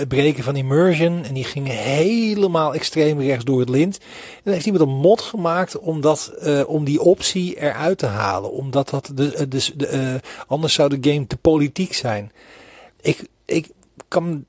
breken 0.08 0.42
van 0.42 0.56
immersion. 0.56 1.24
En 1.24 1.34
die 1.34 1.44
ging 1.44 1.68
helemaal 1.68 2.74
extreem 2.74 3.20
rechts 3.20 3.44
door 3.44 3.60
het 3.60 3.68
lint. 3.68 3.98
En 3.98 4.40
dan 4.44 4.52
heeft 4.52 4.66
iemand 4.66 4.84
een 4.84 4.96
mod 4.96 5.20
gemaakt 5.20 5.78
om, 5.78 6.00
dat, 6.00 6.32
uh, 6.42 6.68
om 6.68 6.84
die 6.84 7.00
optie 7.00 7.60
eruit 7.60 7.98
te 7.98 8.06
halen. 8.06 8.52
Omdat 8.52 8.88
dat 8.88 9.10
de, 9.14 9.48
de, 9.48 9.76
de, 9.76 9.92
uh, 9.92 10.30
anders 10.46 10.74
zou 10.74 10.98
de 10.98 11.10
game 11.10 11.26
te 11.26 11.36
politiek 11.36 11.94
zijn. 11.94 12.32
Ik, 13.00 13.28
ik 13.44 13.70
kan 14.08 14.44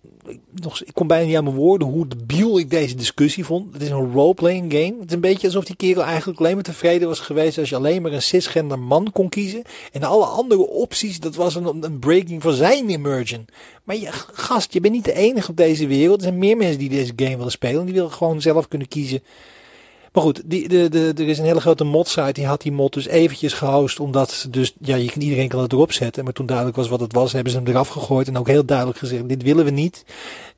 nog, 0.52 0.84
ik 0.84 0.94
kom 0.94 1.08
bijna 1.08 1.26
niet 1.26 1.36
aan 1.36 1.44
mijn 1.44 1.56
woorden 1.56 1.88
hoe 1.88 2.08
debiel 2.08 2.60
ik 2.60 2.70
deze 2.70 2.96
discussie 2.96 3.46
vond. 3.46 3.74
Het 3.74 3.82
is 3.82 3.90
een 3.90 4.12
roleplaying 4.12 4.74
game. 4.74 4.96
Het 5.00 5.10
is 5.10 5.14
een 5.14 5.22
beetje 5.22 5.48
alsof 5.48 5.66
die 5.66 5.76
kerel 5.76 6.04
eigenlijk 6.04 6.40
alleen 6.40 6.54
maar 6.54 6.64
tevreden 6.64 7.08
was 7.08 7.20
geweest 7.20 7.58
als 7.58 7.70
je 7.70 7.76
alleen 7.76 8.02
maar 8.02 8.12
een 8.12 8.22
cisgender 8.22 8.80
man 8.80 9.12
kon 9.12 9.30
kiezen. 9.30 9.62
En 9.92 10.04
alle 10.04 10.26
andere 10.26 10.68
opties, 10.68 11.20
dat 11.20 11.36
was 11.36 11.56
een, 11.56 11.84
een 11.84 12.00
breaking 12.00 12.42
van 12.42 12.54
zijn 12.54 12.90
immersion. 12.90 13.46
Maar 13.84 13.96
je, 13.96 14.08
gast, 14.34 14.74
je 14.74 14.80
bent 14.80 14.94
niet 14.94 15.06
de 15.06 15.14
enige 15.14 15.50
op 15.50 15.58
deze 15.58 15.88
wereld. 15.88 16.18
Er 16.18 16.24
zijn 16.24 16.38
meer 16.38 16.58
mensen 16.58 16.80
die 16.80 16.90
deze 16.90 17.14
game 17.16 17.38
willen 17.38 17.52
spelen. 17.52 17.86
Die 17.86 17.94
willen 17.94 18.12
gewoon 18.12 18.42
zelf 18.42 18.68
kunnen 18.68 18.88
kiezen 18.88 19.24
maar 20.14 20.24
goed, 20.24 20.42
die, 20.46 20.68
de, 20.68 20.90
de, 20.90 21.14
er 21.18 21.28
is 21.28 21.38
een 21.38 21.46
hele 21.46 21.62
grote 21.62 21.84
mod-site. 21.84 22.32
Die 22.32 22.46
had 22.46 22.62
die 22.62 22.72
mod 22.72 22.94
dus 22.94 23.08
eventjes 23.08 23.54
gehost. 23.54 24.00
Omdat 24.00 24.48
dus, 24.50 24.76
ja, 24.80 24.96
je, 24.96 25.12
iedereen 25.18 25.48
kan 25.48 25.62
het 25.62 25.74
erop 25.74 25.92
zetten. 25.92 26.24
Maar 26.24 26.34
toen 26.34 26.46
duidelijk 26.46 26.78
was 26.78 26.90
wat 26.90 27.00
het 27.00 27.14
was, 27.14 27.34
hebben 27.34 27.52
ze 27.52 27.58
hem 27.58 27.68
eraf 27.68 27.88
gegooid. 27.88 28.28
En 28.28 28.38
ook 28.38 28.48
heel 28.48 28.66
duidelijk 28.66 28.98
gezegd, 28.98 29.30
dit 29.30 29.44
willen 29.44 29.66
we 29.66 29.72
niet. 29.72 30.06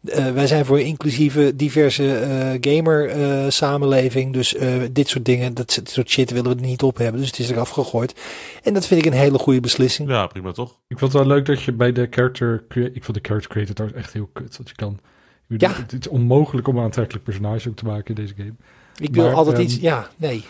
Uh, 0.03 0.31
wij 0.31 0.47
zijn 0.47 0.65
voor 0.65 0.79
inclusieve, 0.79 1.55
diverse 1.55 2.03
uh, 2.03 2.73
gamer 2.73 3.17
uh, 3.17 3.49
samenleving. 3.49 4.33
Dus 4.33 4.55
dit 4.91 5.07
soort 5.07 5.25
dingen, 5.25 5.53
dat 5.53 5.81
soort 5.83 6.09
shit 6.09 6.31
willen 6.31 6.51
we 6.51 6.61
er 6.61 6.67
niet 6.67 6.83
op 6.83 6.97
hebben. 6.97 7.19
Dus 7.19 7.29
het 7.29 7.39
is 7.39 7.49
eraf 7.49 7.69
gegooid. 7.69 8.15
En 8.63 8.73
dat 8.73 8.85
vind 8.85 9.05
ik 9.05 9.11
een 9.11 9.17
hele 9.17 9.37
goede 9.37 9.59
beslissing. 9.59 10.09
Ja, 10.09 10.27
prima 10.27 10.51
toch? 10.51 10.79
Ik 10.87 10.99
vond 10.99 11.13
het 11.13 11.21
wel 11.21 11.31
leuk 11.31 11.45
dat 11.45 11.61
je 11.61 11.71
bij 11.71 11.91
de 11.91 12.07
character... 12.09 12.63
Ik 12.93 13.03
vond 13.03 13.17
de 13.17 13.27
character 13.27 13.49
creator 13.49 13.75
trouwens 13.75 14.01
echt 14.01 14.13
heel 14.13 14.29
kut. 14.33 14.57
Dat 14.57 14.69
je 14.69 14.75
kan... 14.75 14.99
Ja. 15.47 15.71
Het 15.73 15.95
is 15.99 16.07
onmogelijk 16.07 16.67
om 16.67 16.77
een 16.77 16.83
aantrekkelijk 16.83 17.23
personage 17.23 17.69
ook 17.69 17.75
te 17.75 17.85
maken 17.85 18.15
in 18.15 18.21
deze 18.21 18.33
game. 18.37 18.53
Ik 19.01 19.13
wil 19.15 19.25
Maar, 19.25 19.33
altijd 19.33 19.55
ehm, 19.55 19.65
iets, 19.65 19.75
ja, 19.75 20.07
nee. 20.17 20.45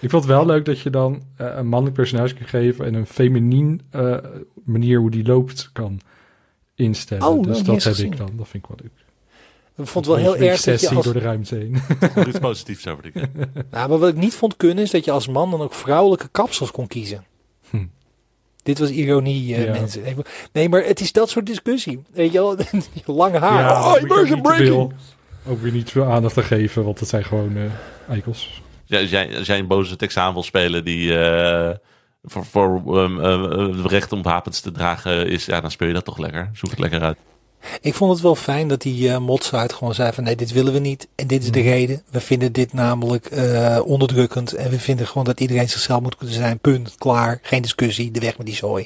Ik 0.00 0.10
vond 0.10 0.24
het 0.24 0.32
wel 0.32 0.46
leuk 0.46 0.64
dat 0.64 0.80
je 0.80 0.90
dan 0.90 1.22
eh, 1.36 1.46
een 1.56 1.66
mannelijk 1.66 1.96
personage 1.96 2.34
kan 2.34 2.46
geven 2.46 2.84
en 2.84 2.94
een 2.94 3.06
feminien 3.06 3.80
eh, 3.90 4.16
manier 4.64 4.98
hoe 4.98 5.10
die 5.10 5.26
loopt 5.26 5.70
kan 5.72 6.00
instellen. 6.74 7.26
Oh, 7.26 7.42
dus 7.42 7.56
niet 7.56 7.66
dat 7.66 7.74
heb 7.74 7.82
gezien. 7.94 8.12
ik 8.12 8.16
dan. 8.16 8.30
Dat 8.36 8.48
vind 8.48 8.62
ik 8.62 8.68
wel 8.68 8.78
leuk. 8.82 8.92
Ik 9.76 9.86
vond 9.86 10.06
het 10.06 10.14
wel 10.14 10.24
heel 10.24 10.36
erg 10.48 10.60
dat 10.62 10.80
je 10.80 10.88
als, 10.88 11.04
door 11.04 11.12
de 11.12 11.20
ruimte 11.20 11.54
heen. 11.54 11.76
Iets 12.28 12.38
positiefs 12.38 12.86
over 12.86 13.10
game. 13.12 13.28
nou, 13.70 13.88
maar 13.88 13.98
wat 13.98 14.08
ik 14.08 14.16
niet 14.16 14.34
vond 14.34 14.56
kunnen 14.56 14.84
is 14.84 14.90
dat 14.90 15.04
je 15.04 15.10
als 15.10 15.28
man 15.28 15.50
dan 15.50 15.60
ook 15.60 15.74
vrouwelijke 15.74 16.28
kapsels 16.28 16.70
kon 16.70 16.86
kiezen. 16.86 17.24
Hm. 17.70 17.84
Dit 18.62 18.78
was 18.78 18.90
ironie, 18.90 19.54
eh, 19.54 19.64
Ja. 19.64 19.72
mensen. 19.72 20.02
Nee, 20.52 20.68
maar- 20.68 20.84
het 20.84 21.00
is 21.00 21.12
dat 21.12 21.30
soort 21.30 21.46
discussie. 21.46 22.02
Weet 22.12 22.32
je 22.32 22.38
wel, 22.38 22.56
lang 23.16 23.36
haar. 23.38 23.60
Ja, 23.60 23.92
oh, 23.94 24.00
immersion 24.00 24.42
breaking. 24.42 24.92
Ook 25.48 25.60
weer 25.60 25.72
niet 25.72 25.90
veel 25.90 26.04
aandacht 26.04 26.34
te 26.34 26.42
geven, 26.42 26.84
want 26.84 27.00
het 27.00 27.08
zijn 27.08 27.24
gewoon 27.24 27.56
eh 27.56 27.62
eikels. 28.08 28.60
Jij 28.84 29.58
een 29.58 29.66
boze 29.66 29.96
Texaan 29.96 30.32
wil 30.32 30.42
spelen 30.42 30.84
die 30.84 31.18
eh, 31.18 31.74
voor, 32.22 32.44
voor 32.44 32.98
um, 32.98 33.20
eh, 33.20 33.76
het 33.76 33.86
recht 33.86 34.12
om 34.12 34.22
wapens 34.22 34.60
te 34.60 34.72
dragen 34.72 35.28
is, 35.28 35.44
ja, 35.44 35.60
dan 35.60 35.70
speel 35.70 35.88
je 35.88 35.94
dat 35.94 36.04
toch 36.04 36.18
lekker. 36.18 36.50
Zoek 36.52 36.70
het 36.70 36.78
lekker 36.78 37.02
uit. 37.02 37.18
Ik 37.80 37.94
vond 37.94 38.12
het 38.12 38.20
wel 38.20 38.34
fijn 38.34 38.68
dat 38.68 38.82
die 38.82 39.08
uh, 39.08 39.18
modsite 39.18 39.74
gewoon 39.74 39.94
zei 39.94 40.12
van 40.12 40.24
nee, 40.24 40.36
dit 40.36 40.52
willen 40.52 40.72
we 40.72 40.78
niet. 40.78 41.08
En 41.14 41.26
dit 41.26 41.42
is 41.42 41.50
de 41.50 41.60
Hmm. 41.60 41.68
reden. 41.68 42.02
We 42.10 42.20
vinden 42.20 42.52
dit 42.52 42.72
namelijk 42.72 43.26
eh, 43.26 43.80
onderdrukkend. 43.84 44.52
En 44.52 44.70
we 44.70 44.80
vinden 44.80 45.06
gewoon 45.06 45.24
dat 45.24 45.40
iedereen 45.40 45.68
zichzelf 45.68 46.00
moet 46.00 46.16
kunnen 46.16 46.36
zijn. 46.36 46.58
Punt. 46.58 46.94
Klaar. 46.98 47.38
Geen 47.42 47.62
discussie. 47.62 48.10
De 48.10 48.20
weg 48.20 48.36
met 48.36 48.46
die 48.46 48.54
zooi. 48.54 48.84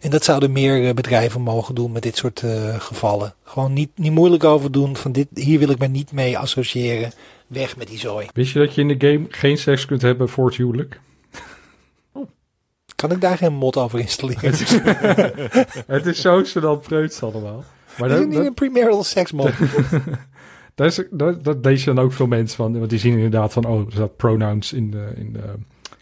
En 0.00 0.10
dat 0.10 0.24
zouden 0.24 0.52
meer 0.52 0.86
eh, 0.86 0.94
bedrijven 0.94 1.40
mogen 1.40 1.74
doen 1.74 1.92
met 1.92 2.02
dit 2.02 2.16
soort 2.16 2.42
eh, 2.42 2.80
gevallen. 2.80 3.34
Gewoon 3.44 3.72
niet, 3.72 3.90
niet 3.94 4.12
moeilijk 4.12 4.44
over 4.44 4.72
doen. 4.72 4.96
Van 4.96 5.12
dit, 5.12 5.26
hier 5.34 5.58
wil 5.58 5.70
ik 5.70 5.78
me 5.78 5.86
niet 5.86 6.12
mee 6.12 6.38
associëren. 6.38 7.12
Weg 7.50 7.76
met 7.76 7.88
die 7.88 7.98
zooi. 7.98 8.26
Wist 8.32 8.52
je 8.52 8.58
dat 8.58 8.74
je 8.74 8.80
in 8.80 8.98
de 8.98 9.08
game 9.08 9.26
geen 9.28 9.58
seks 9.58 9.86
kunt 9.86 10.02
hebben 10.02 10.28
voor 10.28 10.46
het 10.46 10.56
huwelijk? 10.56 11.00
Kan 12.94 13.10
ik 13.10 13.20
daar 13.20 13.36
geen 13.36 13.52
mod 13.52 13.76
over 13.76 13.98
installeren? 13.98 14.50
Het 15.86 16.06
is, 16.06 16.24
is 16.24 16.52
zo 16.52 16.60
dan 16.60 16.80
preuts 16.80 17.22
allemaal. 17.22 17.64
Maar 17.98 18.08
is 18.08 18.14
dat, 18.14 18.22
er 18.22 18.26
niet 18.26 18.36
dat, 18.36 18.46
een 18.46 18.54
premarital 18.54 19.04
sex 19.04 19.32
mod? 19.32 19.52
daar 20.74 20.86
is, 20.86 21.02
dat, 21.10 21.44
dat 21.44 21.56
lees 21.62 21.84
je 21.84 21.94
dan 21.94 22.04
ook 22.04 22.12
veel 22.12 22.26
mensen 22.26 22.56
van. 22.56 22.78
Want 22.78 22.90
die 22.90 22.98
zien 22.98 23.14
inderdaad 23.14 23.52
van, 23.52 23.64
oh, 23.64 23.86
er 23.86 23.92
staat 23.92 24.16
pronouns 24.16 24.72
in 24.72 24.90
de, 24.90 25.12
in 25.16 25.32
de 25.32 25.54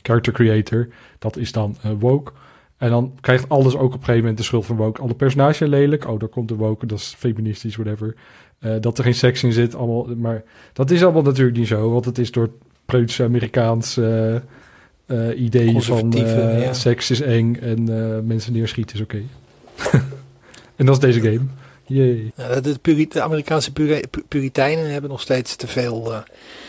character 0.03 0.33
creator. 0.33 0.89
Dat 1.19 1.37
is 1.37 1.53
dan 1.53 1.77
eh, 1.83 1.91
woke. 1.99 2.33
En 2.77 2.91
dan 2.91 3.15
krijgt 3.21 3.49
alles 3.49 3.75
ook 3.75 3.83
op 3.83 3.93
een 3.93 3.99
gegeven 3.99 4.21
moment 4.21 4.39
de 4.39 4.45
schuld 4.45 4.67
van 4.67 4.77
woke. 4.77 5.01
Alle 5.01 5.15
personages 5.15 5.57
zijn 5.57 5.71
lelijk. 5.71 6.07
Oh, 6.07 6.19
daar 6.19 6.29
komt 6.29 6.49
de 6.49 6.57
woke. 6.57 6.87
Dat 6.87 6.99
is 6.99 7.15
feministisch, 7.19 7.77
whatever. 7.77 8.15
Eh, 8.59 8.73
dat 8.81 8.99
er 8.99 9.05
geen 9.05 9.15
seks 9.15 9.43
in 9.43 9.53
zit. 9.53 9.75
Allemaal, 9.75 10.07
maar 10.17 10.43
dat 10.73 10.91
is 10.91 11.03
allemaal 11.03 11.23
natuurlijk 11.23 11.57
niet 11.57 11.67
zo. 11.67 11.91
Want 11.91 12.05
het 12.05 12.19
is 12.19 12.31
door 12.31 12.43
het 12.43 12.53
preutse 12.85 13.25
Amerikaans 13.25 13.97
eh, 13.97 14.35
eh, 14.35 14.41
idee 15.37 15.81
van 15.81 16.13
ja. 16.17 16.73
seks 16.73 17.11
is 17.11 17.21
eng 17.21 17.57
en 17.57 17.85
mensen 18.27 18.53
neerschieten 18.53 18.97
is 18.97 19.03
oké. 19.03 19.23
en 20.77 20.87
dat 20.87 20.95
is 20.95 21.01
deze 21.01 21.21
game. 21.21 21.47
Yay. 21.87 22.33
De, 22.63 23.23
Amerikaanse 23.23 23.73
puri- 23.73 24.07
pu- 24.11 24.25
puriteinen 24.29 24.93
hebben 24.93 25.11
nog 25.11 25.21
steeds 25.21 25.57
te 25.57 25.67
veel... 25.67 26.13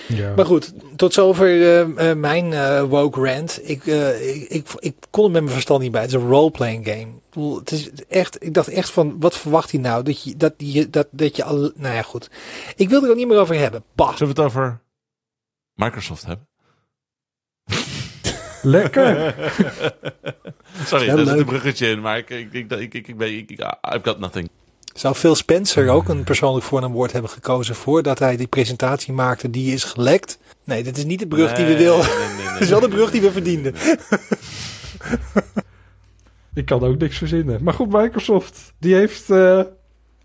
eh, 0.10 0.18
Ja. 0.18 0.34
Maar 0.36 0.46
goed, 0.46 0.74
tot 0.96 1.14
zover 1.14 1.48
eh, 1.62 2.10
eh, 2.10 2.18
mijn 2.18 2.54
eh, 2.54 2.84
woke 2.84 3.22
rant. 3.34 3.60
Ik, 3.64 3.88
eh, 3.88 4.36
ik, 4.36 4.50
ik, 4.50 4.68
ik 4.80 4.96
kon 5.10 5.26
er 5.26 5.32
met 5.32 5.42
mijn 5.42 5.54
verstand 5.54 5.82
niet 5.82 5.92
bij. 5.92 6.02
Het 6.02 6.10
is 6.10 6.16
een 6.22 6.28
roleplaying 6.30 6.86
game. 6.88 7.00
Ik, 7.02 7.30
bedoel, 7.36 7.58
het 7.60 7.72
is 7.72 7.90
echt, 8.08 8.44
ik 8.44 8.54
dacht 8.54 8.68
echt 8.68 8.90
van, 8.92 9.20
wat 9.20 9.38
verwacht 9.38 9.72
hij 9.72 9.80
nou? 9.80 10.04
Dat 10.04 10.24
je, 10.24 10.38
dat 10.38 10.54
je, 10.58 10.90
dat, 10.90 11.08
dat 11.12 11.36
je 11.36 11.44
al... 11.44 11.72
Nou 11.76 11.96
ja, 11.96 12.02
goed. 12.02 12.30
Ik 12.76 12.90
wil 12.90 13.04
er 13.04 13.10
ook 13.10 13.16
niet 13.16 13.28
meer 13.28 13.40
over 13.40 13.56
hebben. 13.56 13.84
Bah. 13.96 14.12
Zullen 14.16 14.36
we 14.36 14.42
het 14.42 14.52
over 14.52 14.80
Microsoft 15.74 16.26
hebben? 16.26 16.48
Lekker. 18.62 19.36
Sorry, 20.86 21.06
daar 21.08 21.18
zit 21.18 21.26
leuk. 21.28 21.38
een 21.40 21.46
bruggetje 21.46 21.88
in, 21.88 22.02
maar 22.02 22.18
ik, 22.18 22.30
ik, 22.30 22.54
ik, 22.54 22.72
ik, 22.72 22.94
ik, 22.94 23.08
ik 23.08 23.18
ben, 23.18 23.38
ik, 23.38 23.50
ik- 23.52 23.60
I've 23.60 24.00
got 24.04 24.20
nothing. 24.20 24.50
Zou 24.94 25.16
Phil 25.16 25.36
Spencer 25.36 25.90
ook 25.90 26.10
een 26.10 26.24
persoonlijk 26.24 26.66
voornaamwoord 26.66 27.12
hebben 27.12 27.32
gekozen 27.32 27.76
voordat 27.76 28.20
hij 28.20 28.38
die 28.38 28.48
presentatie 28.48 29.14
maakte? 29.14 29.50
Die 29.50 29.74
is 29.74 29.84
gelekt. 29.84 30.40
Nee, 30.64 30.84
dit 30.84 30.98
is 30.98 31.04
niet 31.04 31.20
de 31.20 31.28
brug 31.28 31.54
die 31.54 31.66
we 31.66 31.78
wilden. 31.78 32.08
nee, 32.08 32.28
nee, 32.28 32.36
nee, 32.38 32.48
Het 32.48 32.62
is 32.62 32.70
wel 32.70 32.80
de 32.80 32.88
brug 32.88 33.12
die 33.12 33.22
we 33.22 33.32
verdienden. 33.32 33.76
Ik 36.54 36.66
kan 36.66 36.84
ook 36.84 36.98
niks 36.98 37.18
verzinnen. 37.18 37.64
Maar 37.64 37.74
goed, 37.74 37.90
Microsoft, 37.92 38.74
die 38.80 38.96
heeft 38.96 39.30
eh, 39.30 39.62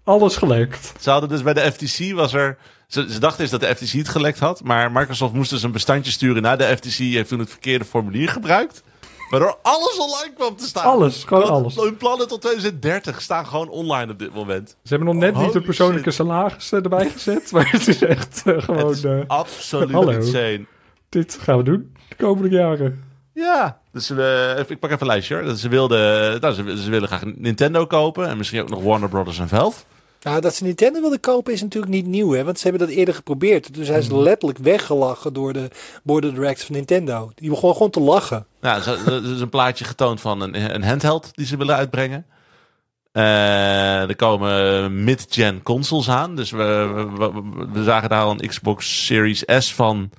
alles 0.04 0.36
gelekt. 0.36 0.92
Ze 1.00 1.10
hadden 1.10 1.28
dus 1.28 1.42
bij 1.42 1.54
de 1.54 1.72
FTC 1.72 2.14
was 2.14 2.32
er. 2.32 2.58
Ze, 2.86 3.12
ze 3.12 3.18
dachten 3.18 3.40
eens 3.40 3.50
dat 3.50 3.60
de 3.60 3.74
FTC 3.76 3.92
het 3.92 4.08
gelekt 4.08 4.38
had. 4.38 4.62
Maar 4.62 4.92
Microsoft 4.92 5.32
moest 5.34 5.50
dus 5.50 5.62
een 5.62 5.72
bestandje 5.72 6.12
sturen 6.12 6.42
naar 6.42 6.58
de 6.58 6.76
FTC. 6.76 6.98
Heeft 6.98 7.28
toen 7.28 7.38
het 7.38 7.50
verkeerde 7.50 7.84
formulier 7.84 8.28
gebruikt. 8.28 8.82
Waardoor 9.30 9.58
alles 9.62 9.98
online 9.98 10.32
kwam 10.36 10.56
te 10.56 10.66
staan. 10.66 10.84
Alles, 10.84 11.24
gewoon 11.24 11.48
alles. 11.48 11.76
Hun 11.76 11.96
plannen 11.96 12.28
tot 12.28 12.40
2030 12.40 13.20
staan 13.20 13.46
gewoon 13.46 13.68
online 13.68 14.12
op 14.12 14.18
dit 14.18 14.34
moment. 14.34 14.68
Ze 14.68 14.94
hebben 14.94 15.06
nog 15.14 15.16
net 15.16 15.36
niet 15.36 15.52
de 15.52 15.60
persoonlijke 15.60 16.10
salaris 16.10 16.72
eh, 16.72 16.82
erbij 16.82 17.10
gezet. 17.10 17.52
Maar 17.52 17.70
het 17.70 17.88
is 17.88 18.02
echt 18.02 18.42
eh, 18.46 18.62
gewoon... 18.62 18.90
is 18.90 19.04
eh, 19.04 19.20
absoluut 19.26 19.90
hallo. 19.90 20.10
insane. 20.10 20.64
dit 21.08 21.38
gaan 21.40 21.56
we 21.56 21.62
doen 21.62 21.94
de 22.08 22.14
komende 22.16 22.56
jaren. 22.56 23.04
Ja, 23.32 23.80
dus 23.92 24.10
ik 24.10 24.78
pak 24.78 24.90
even 24.90 25.00
een 25.00 25.06
lijstje 25.06 25.34
hoor. 25.34 25.44
Dus 25.44 25.60
Ze, 25.60 25.68
wilden, 25.68 26.40
nou, 26.40 26.54
ze, 26.54 26.82
ze 26.82 26.90
willen 26.90 27.08
graag 27.08 27.24
Nintendo 27.24 27.86
kopen. 27.86 28.28
En 28.28 28.36
misschien 28.36 28.60
ook 28.60 28.68
nog 28.68 28.82
Warner 28.82 29.08
Brothers 29.08 29.38
en 29.38 29.48
Valve. 29.48 29.82
Nou, 30.24 30.40
dat 30.40 30.54
ze 30.54 30.64
Nintendo 30.64 31.00
wilden 31.00 31.20
kopen 31.20 31.52
is 31.52 31.62
natuurlijk 31.62 31.92
niet 31.92 32.06
nieuw, 32.06 32.30
hè? 32.32 32.44
Want 32.44 32.58
ze 32.58 32.68
hebben 32.68 32.86
dat 32.88 32.96
eerder 32.96 33.14
geprobeerd. 33.14 33.74
Dus 33.74 33.88
hij 33.88 33.98
is 33.98 34.08
letterlijk 34.10 34.58
weggelachen 34.58 35.32
door 35.32 35.52
de 35.52 35.68
board 36.02 36.24
of 36.24 36.30
directors 36.32 36.64
van 36.66 36.74
Nintendo. 36.74 37.32
Die 37.34 37.50
begon 37.50 37.72
gewoon 37.72 37.90
te 37.90 38.00
lachen. 38.00 38.46
Nou, 38.60 38.82
ze- 38.82 39.02
er 39.06 39.32
is 39.34 39.40
een 39.40 39.48
plaatje 39.48 39.84
getoond 39.84 40.20
van 40.20 40.40
een, 40.40 40.74
een 40.74 40.82
handheld 40.84 41.30
die 41.34 41.46
ze 41.46 41.56
willen 41.56 41.74
uitbrengen. 41.76 42.26
Eh, 43.12 44.08
er 44.08 44.16
komen 44.16 45.04
mid-gen 45.04 45.62
consoles 45.62 46.08
aan. 46.08 46.36
Dus 46.36 46.50
we, 46.50 46.90
we, 47.16 47.32
we- 47.32 47.66
we 47.72 47.82
zagen 47.84 48.08
daar 48.08 48.22
al 48.22 48.30
een 48.30 48.48
Xbox 48.48 49.04
Series 49.06 49.42
S 49.58 49.74
van. 49.74 50.10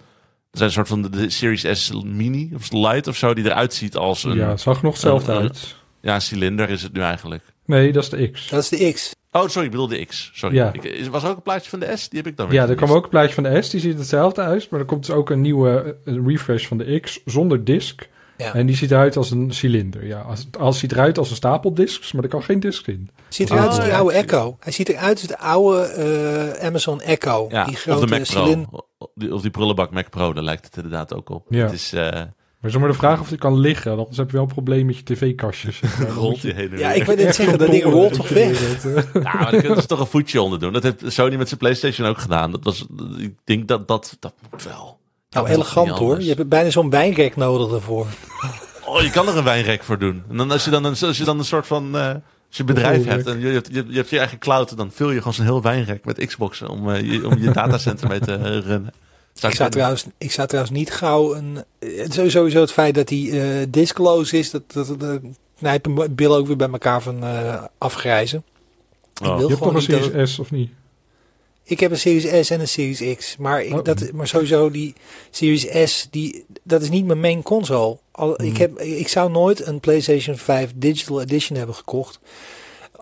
Er 0.52 0.58
zijn 0.62 0.70
een 0.70 0.76
soort 0.76 0.88
van 0.88 1.02
de, 1.02 1.10
de 1.10 1.30
Series 1.30 1.66
S 1.86 1.92
Mini 2.04 2.52
of 2.56 2.72
Lite 2.72 3.10
of 3.10 3.16
zo, 3.16 3.34
die 3.34 3.46
eruit 3.46 3.74
ziet 3.74 3.96
als 3.96 4.24
een. 4.24 4.36
ja, 4.36 4.44
Ja, 4.44 4.50
het 4.50 4.62
zag 4.62 4.82
nog 4.82 4.92
hetzelfde 4.94 5.32
uit. 5.32 5.76
een 6.02 6.22
cilinder 6.22 6.70
is 6.70 6.82
het 6.84 6.94
nu 6.94 7.02
eigenlijk. 7.02 7.44
Nee, 7.66 7.92
dat 7.92 8.04
is 8.04 8.10
de 8.10 8.32
X. 8.32 8.50
Dat 8.50 8.62
is 8.64 8.70
de 8.70 8.92
X. 8.94 9.14
Oh, 9.36 9.48
sorry, 9.48 9.66
ik 9.66 9.72
bedoel 9.72 9.88
de 9.88 10.06
X. 10.06 10.32
Sorry. 10.34 10.56
Ja. 10.56 10.74
Ik, 10.74 10.84
is- 10.84 11.08
was 11.08 11.24
er 11.24 11.30
ook 11.30 11.36
een 11.36 11.42
plaatje 11.42 11.70
van 11.70 11.80
de 11.80 11.98
S? 11.98 12.10
Die 12.10 12.20
heb 12.20 12.28
ik 12.28 12.38
dan 12.38 12.48
weer 12.48 12.62
Ja, 12.62 12.68
er 12.70 12.76
kwam 12.76 12.92
ook 12.92 13.04
een 13.04 13.10
plaatje 13.10 13.34
van 13.34 13.44
de 13.44 13.62
S, 13.62 13.70
die 13.70 13.80
ziet 13.80 13.98
hetzelfde 13.98 14.42
uit. 14.42 14.70
Maar 14.70 14.80
er 14.80 14.86
komt 14.86 15.06
dus 15.06 15.16
ook 15.16 15.30
een 15.30 15.42
nieuwe 15.42 15.82
eh, 16.06 16.14
een 16.14 16.28
refresh 16.28 16.68
van 16.68 16.78
de 16.78 17.00
X 17.00 17.20
zonder 17.26 17.64
disk. 17.64 18.10
Ja. 18.38 18.54
En 18.54 18.66
die 18.66 18.76
ziet 18.76 18.92
eruit 18.92 19.18
als 19.18 19.32
een 19.32 19.54
cilinder. 19.54 20.06
Ja, 20.06 20.22
als, 20.22 20.48
als 20.60 20.80
ziet 20.80 20.92
eruit 20.92 21.18
als 21.18 21.30
een 21.30 21.36
stapel 21.36 21.74
discs, 21.74 22.12
maar 22.12 22.24
er 22.24 22.30
kan 22.30 22.44
geen 22.44 22.60
disc 22.60 22.88
in. 22.88 23.10
Ziet 23.30 23.50
eruit 23.50 23.68
als 23.68 23.80
die 23.80 23.88
ja, 23.88 23.98
oude. 23.98 24.14
Echo. 24.14 24.58
Hij 24.60 24.72
ziet 24.72 24.90
eruit 24.90 25.18
als 25.20 25.28
de 25.28 25.38
oude 25.40 25.82
eh, 25.86 26.68
Amazon 26.68 27.02
Echo. 27.02 27.48
Ja, 27.50 27.64
die 27.66 27.74
of 27.74 27.84
de 27.84 27.92
grote 27.92 28.08
Mac 28.08 28.24
Pro. 28.24 28.44
cilinder. 28.44 28.68
Of 28.98 29.10
die, 29.16 29.34
of 29.34 29.42
die 29.42 29.52
prullenbak 29.52 29.92
Mac 29.92 30.10
Pro, 30.10 30.34
daar 30.34 30.44
lijkt 30.44 30.66
het 30.66 30.76
inderdaad 30.76 31.14
ook 31.14 31.30
op. 31.30 31.46
Ja. 31.50 31.64
Het 31.64 31.74
is, 31.74 31.94
eh 31.94 32.22
Maar 32.72 32.80
maar 32.80 32.90
de 32.90 32.96
vraag 32.96 33.20
of 33.20 33.30
die 33.30 33.38
kan 33.38 33.60
liggen. 33.60 33.92
Anders 33.92 34.18
heb 34.18 34.28
je 34.28 34.34
wel 34.34 34.42
een 34.46 34.54
probleem 34.54 34.86
met 34.86 34.98
je 34.98 35.04
tv-kastjes. 35.04 35.82
rolt 36.16 36.42
die 36.42 36.54
heen 36.54 36.72
en 36.72 36.78
Ja, 36.78 36.92
ik 36.92 37.04
wil 37.04 37.16
net 37.16 37.26
Echt 37.26 37.36
zeggen, 37.36 37.58
dat 37.58 37.72
ding 37.72 37.84
rolt 37.84 38.10
dat 38.10 38.18
toch 38.18 38.28
je 38.28 38.34
weg? 38.34 38.84
Ja, 39.14 39.34
maar 39.40 39.52
daar 39.52 39.62
kunnen 39.62 39.82
ze 39.82 39.88
toch 39.88 40.00
een 40.00 40.06
voetje 40.06 40.42
onder 40.42 40.60
doen. 40.60 40.74
Dat 40.74 40.84
heeft 40.84 41.04
Sony 41.08 41.36
met 41.36 41.48
zijn 41.48 41.60
PlayStation 41.60 42.08
ook 42.08 42.18
gedaan. 42.18 42.52
Dat 42.52 42.64
was, 42.64 42.86
ik 43.18 43.34
denk 43.44 43.68
dat 43.68 43.88
dat, 43.88 44.18
dat 44.20 44.34
moet 44.52 44.64
wel. 44.64 44.98
Nou, 45.30 45.48
elegant 45.48 45.88
niet 45.88 45.98
hoor. 45.98 46.22
Je 46.22 46.34
hebt 46.34 46.50
bijna 46.50 46.70
zo'n 46.70 46.90
wijnrek 46.90 47.36
nodig 47.36 47.72
ervoor. 47.72 48.08
Oh, 48.86 49.02
je 49.02 49.10
kan 49.10 49.28
er 49.28 49.38
een 49.38 49.44
wijnrek 49.44 49.84
voor 49.84 50.00
doen. 50.00 50.24
En 50.30 50.38
dan 50.38 50.52
als 50.52 50.66
je 50.66 50.72
dan 50.72 50.84
een, 50.84 50.96
als 51.02 51.18
je 51.18 51.24
dan 51.24 51.40
een 51.40 51.46
soort 51.46 51.68
van... 51.68 51.98
eh, 51.98 52.08
als 52.48 52.58
je 52.58 52.64
bedrijf 52.64 53.06
hebt 53.06 53.28
en 53.28 53.40
je, 53.40 53.48
hebt- 53.48 53.70
je, 53.72 53.86
je 53.88 53.96
hebt 53.96 54.10
je 54.10 54.18
eigen 54.20 54.38
cloud... 54.38 54.78
dan 54.78 54.92
vul 54.92 55.12
je 55.12 55.18
gewoon 55.18 55.34
zo'n 55.34 55.46
heel 55.46 55.62
wijnrek 55.62 56.06
met 56.06 56.26
Xboxen... 56.26 56.70
om, 56.70 56.90
eh, 56.90 57.12
je, 57.12 57.28
om 57.28 57.38
je 57.38 57.52
datacenter 57.52 58.08
mee 58.08 58.20
te 58.20 58.34
eh, 58.68 58.76
Ik 59.42 59.56
zou, 59.56 59.70
trouwens, 59.70 60.06
ik 60.18 60.32
zou 60.32 60.48
trouwens 60.48 60.78
niet 60.78 60.92
gauw 60.92 61.36
een. 61.36 61.64
Het 61.80 62.18
is 62.18 62.32
sowieso 62.32 62.60
het 62.62 62.72
feit 62.72 62.96
dat 62.96 63.10
hij 63.10 63.30
eh 63.32 63.66
disclose 63.70 64.38
is. 64.38 64.50
Dat, 64.52 64.62
dat, 64.74 64.88
dat, 64.88 65.00
dat 65.00 65.20
knijpen 65.58 66.16
Bill 66.16 66.28
ook 66.32 66.48
weer 66.48 66.56
bij 66.56 66.70
elkaar 66.70 67.02
van 67.02 67.24
eh, 67.24 67.64
afgrijzen. 67.78 68.44
Ik 69.14 69.22
Oh. 69.22 69.28
wil 69.28 69.34
je 69.36 69.40
hebt 69.40 69.50
toch 69.50 69.58
gewoon 69.58 69.76
een 69.76 69.90
dat- 70.02 70.04
Series 70.12 70.34
S 70.34 70.40
of 70.40 70.52
niet? 70.52 70.70
Ik 71.64 71.80
heb 71.80 71.92
een 71.92 71.98
Series 71.98 72.46
S 72.48 72.50
en 72.50 72.60
een 72.60 72.68
Series 72.68 73.16
X. 73.18 73.38
Maar, 73.38 73.64
ik, 73.64 73.74
Oh. 73.74 73.84
dat, 73.84 74.12
maar 74.12 74.28
sowieso 74.28 74.70
die 74.72 74.94
Series 75.30 75.92
S, 75.92 76.08
die, 76.12 76.46
dat 76.64 76.82
is 76.82 76.90
niet 76.90 77.06
mijn 77.06 77.20
main 77.20 77.44
console. 77.44 77.98
Al, 78.12 78.32
ik, 78.42 78.50
Hmm. 78.52 78.56
heb, 78.56 78.80
ik 78.80 79.08
zou 79.08 79.32
nooit 79.32 79.68
een 79.68 79.80
PlayStation 79.80 80.38
5 80.38 80.72
Digital 80.76 81.22
Edition 81.22 81.58
hebben 81.58 81.76
gekocht. 81.76 82.20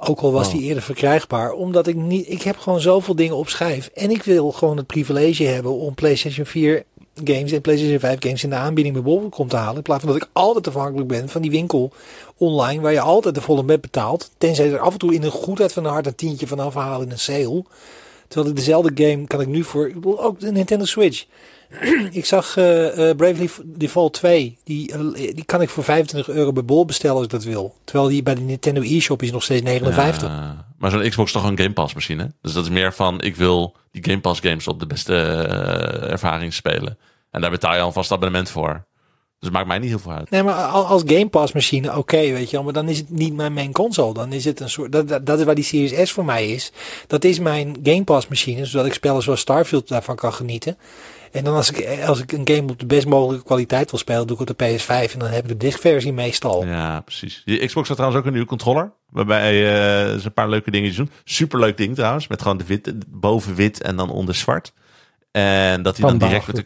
Ook 0.08 0.20
al 0.20 0.32
was 0.32 0.47
Oh. 0.47 0.54
die 0.54 0.62
eerder 0.62 0.84
verkrijgbaar. 0.84 1.51
Omdat 1.51 1.88
ik 1.88 1.95
niet, 1.95 2.30
ik 2.30 2.41
heb 2.41 2.58
gewoon 2.58 2.82
zoveel 2.82 3.16
dingen 3.16 3.36
op 3.36 3.49
schijf. 3.49 3.89
En 3.93 4.12
ik 4.12 4.24
wil 4.24 4.51
gewoon 4.51 4.78
het 4.78 4.88
privilege 4.88 5.43
hebben 5.43 5.72
om 5.72 5.93
PlayStation 5.93 6.45
4 6.45 6.84
games 7.24 7.51
en 7.51 7.62
PlayStation 7.62 7.99
5 7.99 8.18
games 8.20 8.43
in 8.43 8.49
de 8.49 8.56
aanbieding 8.56 8.93
bij 8.95 9.04
bol.com 9.04 9.47
te 9.47 9.56
halen. 9.56 9.76
In 9.76 9.82
plaats 9.82 10.04
van 10.04 10.14
dat 10.14 10.22
ik 10.22 10.30
altijd 10.34 10.68
afhankelijk 10.68 11.08
ben 11.08 11.30
van 11.30 11.41
die 11.41 11.51
winkel 11.51 11.91
online. 12.38 12.82
Waar 12.82 12.91
je 12.91 12.99
altijd 13.01 13.36
de 13.36 13.41
volle 13.41 13.64
met 13.64 13.82
betaalt. 13.82 14.30
Tenzij 14.38 14.72
er 14.72 14.80
af 14.80 14.93
en 14.93 14.99
toe 14.99 15.14
in 15.14 15.24
een 15.24 15.32
goedheid 15.32 15.74
van 15.74 15.86
een 15.86 15.91
hart 15.91 16.06
een 16.08 16.16
tientje 16.16 16.47
van 16.47 16.60
afhalen 16.60 17.06
in 17.06 17.12
een 17.12 17.20
sale. 17.20 17.64
Terwijl 18.28 18.51
ik 18.51 18.58
dezelfde 18.60 19.04
game 19.04 19.28
kan 19.28 19.41
ik 19.41 19.47
nu 19.47 19.64
voor. 19.64 19.91
Ook 20.04 20.39
de 20.39 20.51
Nintendo 20.51 20.86
Switch. 20.86 21.26
ik 22.12 22.26
zag 22.26 22.58
eh, 22.58 23.10
eh, 23.10 23.16
Bravely 23.18 23.50
Default 23.64 24.14
2. 24.14 24.58
Die, 24.64 24.92
eh, 24.92 25.00
die 25.14 25.44
kan 25.46 25.62
ik 25.62 25.70
voor 25.70 25.84
25 25.84 26.36
euro 26.36 26.52
bij 26.52 26.66
Bol 26.66 26.86
bestellen 26.86 27.16
als 27.16 27.26
ik 27.26 27.32
dat 27.32 27.44
wil. 27.44 27.76
Terwijl 27.84 28.08
die 28.10 28.24
bij 28.24 28.36
de 28.36 28.42
Nintendo 28.42 28.82
eShop 28.82 29.22
is 29.22 29.32
nog 29.32 29.44
steeds 29.44 29.62
59. 29.62 30.28
Ja, 30.30 30.66
maar 30.78 30.92
zo'n 30.92 31.10
Xbox 31.10 31.34
is 31.34 31.42
toch 31.42 31.50
een 31.50 31.58
Game 31.58 31.74
Pass 31.74 31.94
machine. 31.94 32.32
Dus 32.42 32.54
dat 32.54 32.64
is 32.64 32.70
meer 32.70 32.94
van, 32.94 33.22
ik 33.22 33.36
wil 33.36 33.76
die 33.92 34.04
Game 34.04 34.20
Pass 34.20 34.40
games 34.40 34.68
op 34.68 34.80
de 34.80 34.88
beste 34.88 35.16
ervaring 36.10 36.54
spelen. 36.54 36.98
En 37.32 37.42
daar 37.42 37.52
betaal 37.52 37.74
je 37.74 37.80
al 37.82 37.88
een 37.88 37.94
vast 37.94 38.12
abonnement 38.12 38.50
voor. 38.50 38.72
Dus 39.40 39.52
het 39.52 39.52
maakt 39.52 39.68
mij 39.68 39.80
niet 39.80 39.90
heel 39.90 40.00
veel 40.00 40.12
uit. 40.12 40.30
Nee, 40.30 40.44
maar 40.44 40.54
al- 40.56 40.86
als 40.86 41.02
Game 41.06 41.28
Pass 41.28 41.54
machine, 41.54 41.98
oké, 41.98 42.18
weet 42.18 42.50
je 42.50 42.56
wel. 42.56 42.64
Maar 42.64 42.74
dan 42.74 42.90
is 42.90 42.98
het 42.98 43.10
niet 43.10 43.34
mijn 43.34 43.54
main 43.54 43.72
console. 43.72 44.14
Dan 44.14 44.34
is 44.34 44.46
het 44.46 44.60
een 44.60 44.70
soort. 44.70 44.92
Dat, 44.92 45.08
dat, 45.08 45.26
dat 45.26 45.40
is 45.40 45.46
waar 45.46 45.56
die 45.56 45.64
Series 45.64 46.10
S 46.10 46.12
voor 46.12 46.26
mij 46.26 46.48
is. 46.50 46.72
Dat 47.08 47.24
is 47.24 47.40
mijn 47.40 47.78
Game 47.84 48.04
Pass 48.04 48.28
machine. 48.28 48.66
Zodat 48.66 48.86
ik 48.86 48.94
spellen 48.94 49.22
zoals 49.22 49.40
Starfield 49.40 49.88
daarvan 49.88 50.16
kan 50.16 50.34
genieten. 50.34 50.78
En 51.34 51.44
dan 51.44 51.56
als 51.56 51.72
ik, 51.72 52.00
als 52.06 52.22
ik 52.22 52.32
een 52.32 52.48
game 52.48 52.72
op 52.72 52.80
de 52.80 52.86
best 52.86 53.08
mogelijke 53.08 53.46
kwaliteit 53.46 53.90
wil 53.92 54.00
spelen, 54.00 54.28
doe 54.28 54.42
ik 54.42 54.48
het 54.48 54.50
op 54.50 54.58
de 54.58 54.80
PS5. 54.80 55.14
En 55.14 55.20
dan 55.20 55.30
heb 55.30 55.44
ik 55.44 55.48
de 55.48 55.58
discversie 55.58 56.14
meestal. 56.14 56.66
Ja, 56.66 57.02
precies. 57.02 57.42
Die 57.46 57.66
Xbox 57.66 57.88
had 57.88 57.98
trouwens 57.98 58.22
ook 58.22 58.28
een 58.28 58.34
nieuwe 58.34 58.48
controller. 58.48 58.92
Waarbij 59.10 59.52
eh, 59.52 60.20
ze 60.20 60.26
een 60.26 60.34
paar 60.34 60.50
leuke 60.50 60.72
dingen 60.72 60.96
doen. 60.96 61.10
Superleuk 61.24 61.78
ding 61.78 61.96
trouwens. 61.96 62.28
Met 62.28 62.42
gewoon 62.42 62.58
de 62.58 62.66
wit, 62.66 62.94
boven 63.08 63.56
wit 63.56 63.82
en 63.82 63.96
dan 63.96 64.10
onder 64.10 64.36
zwart. 64.36 64.74
En 65.32 65.82
dat 65.82 65.98
hij 65.98 66.10
dan 66.10 66.18
direct 66.18 66.48
met 66.48 66.56
de... 66.56 66.66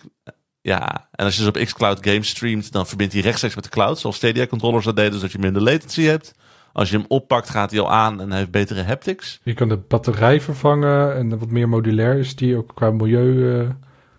Ja, 0.61 1.07
en 1.11 1.25
als 1.25 1.35
je 1.35 1.39
dus 1.39 1.49
op 1.49 1.65
xCloud 1.65 2.05
games 2.05 2.29
streamt, 2.29 2.71
dan 2.71 2.87
verbindt 2.87 3.13
hij 3.13 3.21
rechtstreeks 3.21 3.55
met 3.55 3.63
de 3.63 3.69
cloud. 3.69 3.99
Zoals 3.99 4.15
Stadia 4.15 4.47
controllers 4.47 4.85
dat 4.85 4.95
deden, 4.95 5.11
dus 5.11 5.21
dat 5.21 5.31
je 5.31 5.39
minder 5.39 5.61
latency 5.61 6.01
hebt. 6.01 6.33
Als 6.73 6.89
je 6.89 6.97
hem 6.97 7.05
oppakt, 7.07 7.49
gaat 7.49 7.71
hij 7.71 7.79
al 7.79 7.91
aan 7.91 8.21
en 8.21 8.29
hij 8.29 8.37
heeft 8.37 8.51
betere 8.51 8.83
haptics. 8.83 9.39
Je 9.43 9.53
kan 9.53 9.69
de 9.69 9.77
batterij 9.77 10.41
vervangen 10.41 11.15
en 11.15 11.39
wat 11.39 11.51
meer 11.51 11.69
modulair 11.69 12.17
is 12.17 12.35
die 12.35 12.57
ook 12.57 12.71
qua 12.75 12.91
milieu. 12.91 13.59
eh, 13.59 13.69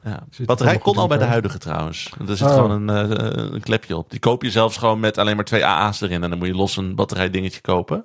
Ja. 0.05 0.22
Batterij 0.44 0.78
kon 0.78 0.96
al 0.96 1.07
bij 1.09 1.18
de 1.18 1.24
huidige 1.24 1.59
trouwens. 1.59 2.11
Er 2.28 2.36
zit 2.36 2.46
Oh. 2.49 2.55
gewoon 2.55 2.88
een, 2.88 3.11
eh, 3.11 3.53
een 3.53 3.61
klepje 3.61 3.96
op. 3.96 4.11
Die 4.11 4.20
koop 4.20 4.42
je 4.42 4.51
zelfs 4.51 4.76
gewoon 4.76 5.01
met 5.01 5.18
alleen 5.18 5.36
maar 5.36 5.44
twee 5.44 5.64
AA's 5.66 6.01
erin. 6.01 6.22
En 6.22 6.30
dan 6.30 6.38
moet 6.38 6.49
je 6.49 6.55
los 6.55 6.76
een 6.76 6.94
batterij 6.94 7.30
dingetje 7.30 7.61
kopen. 7.61 8.05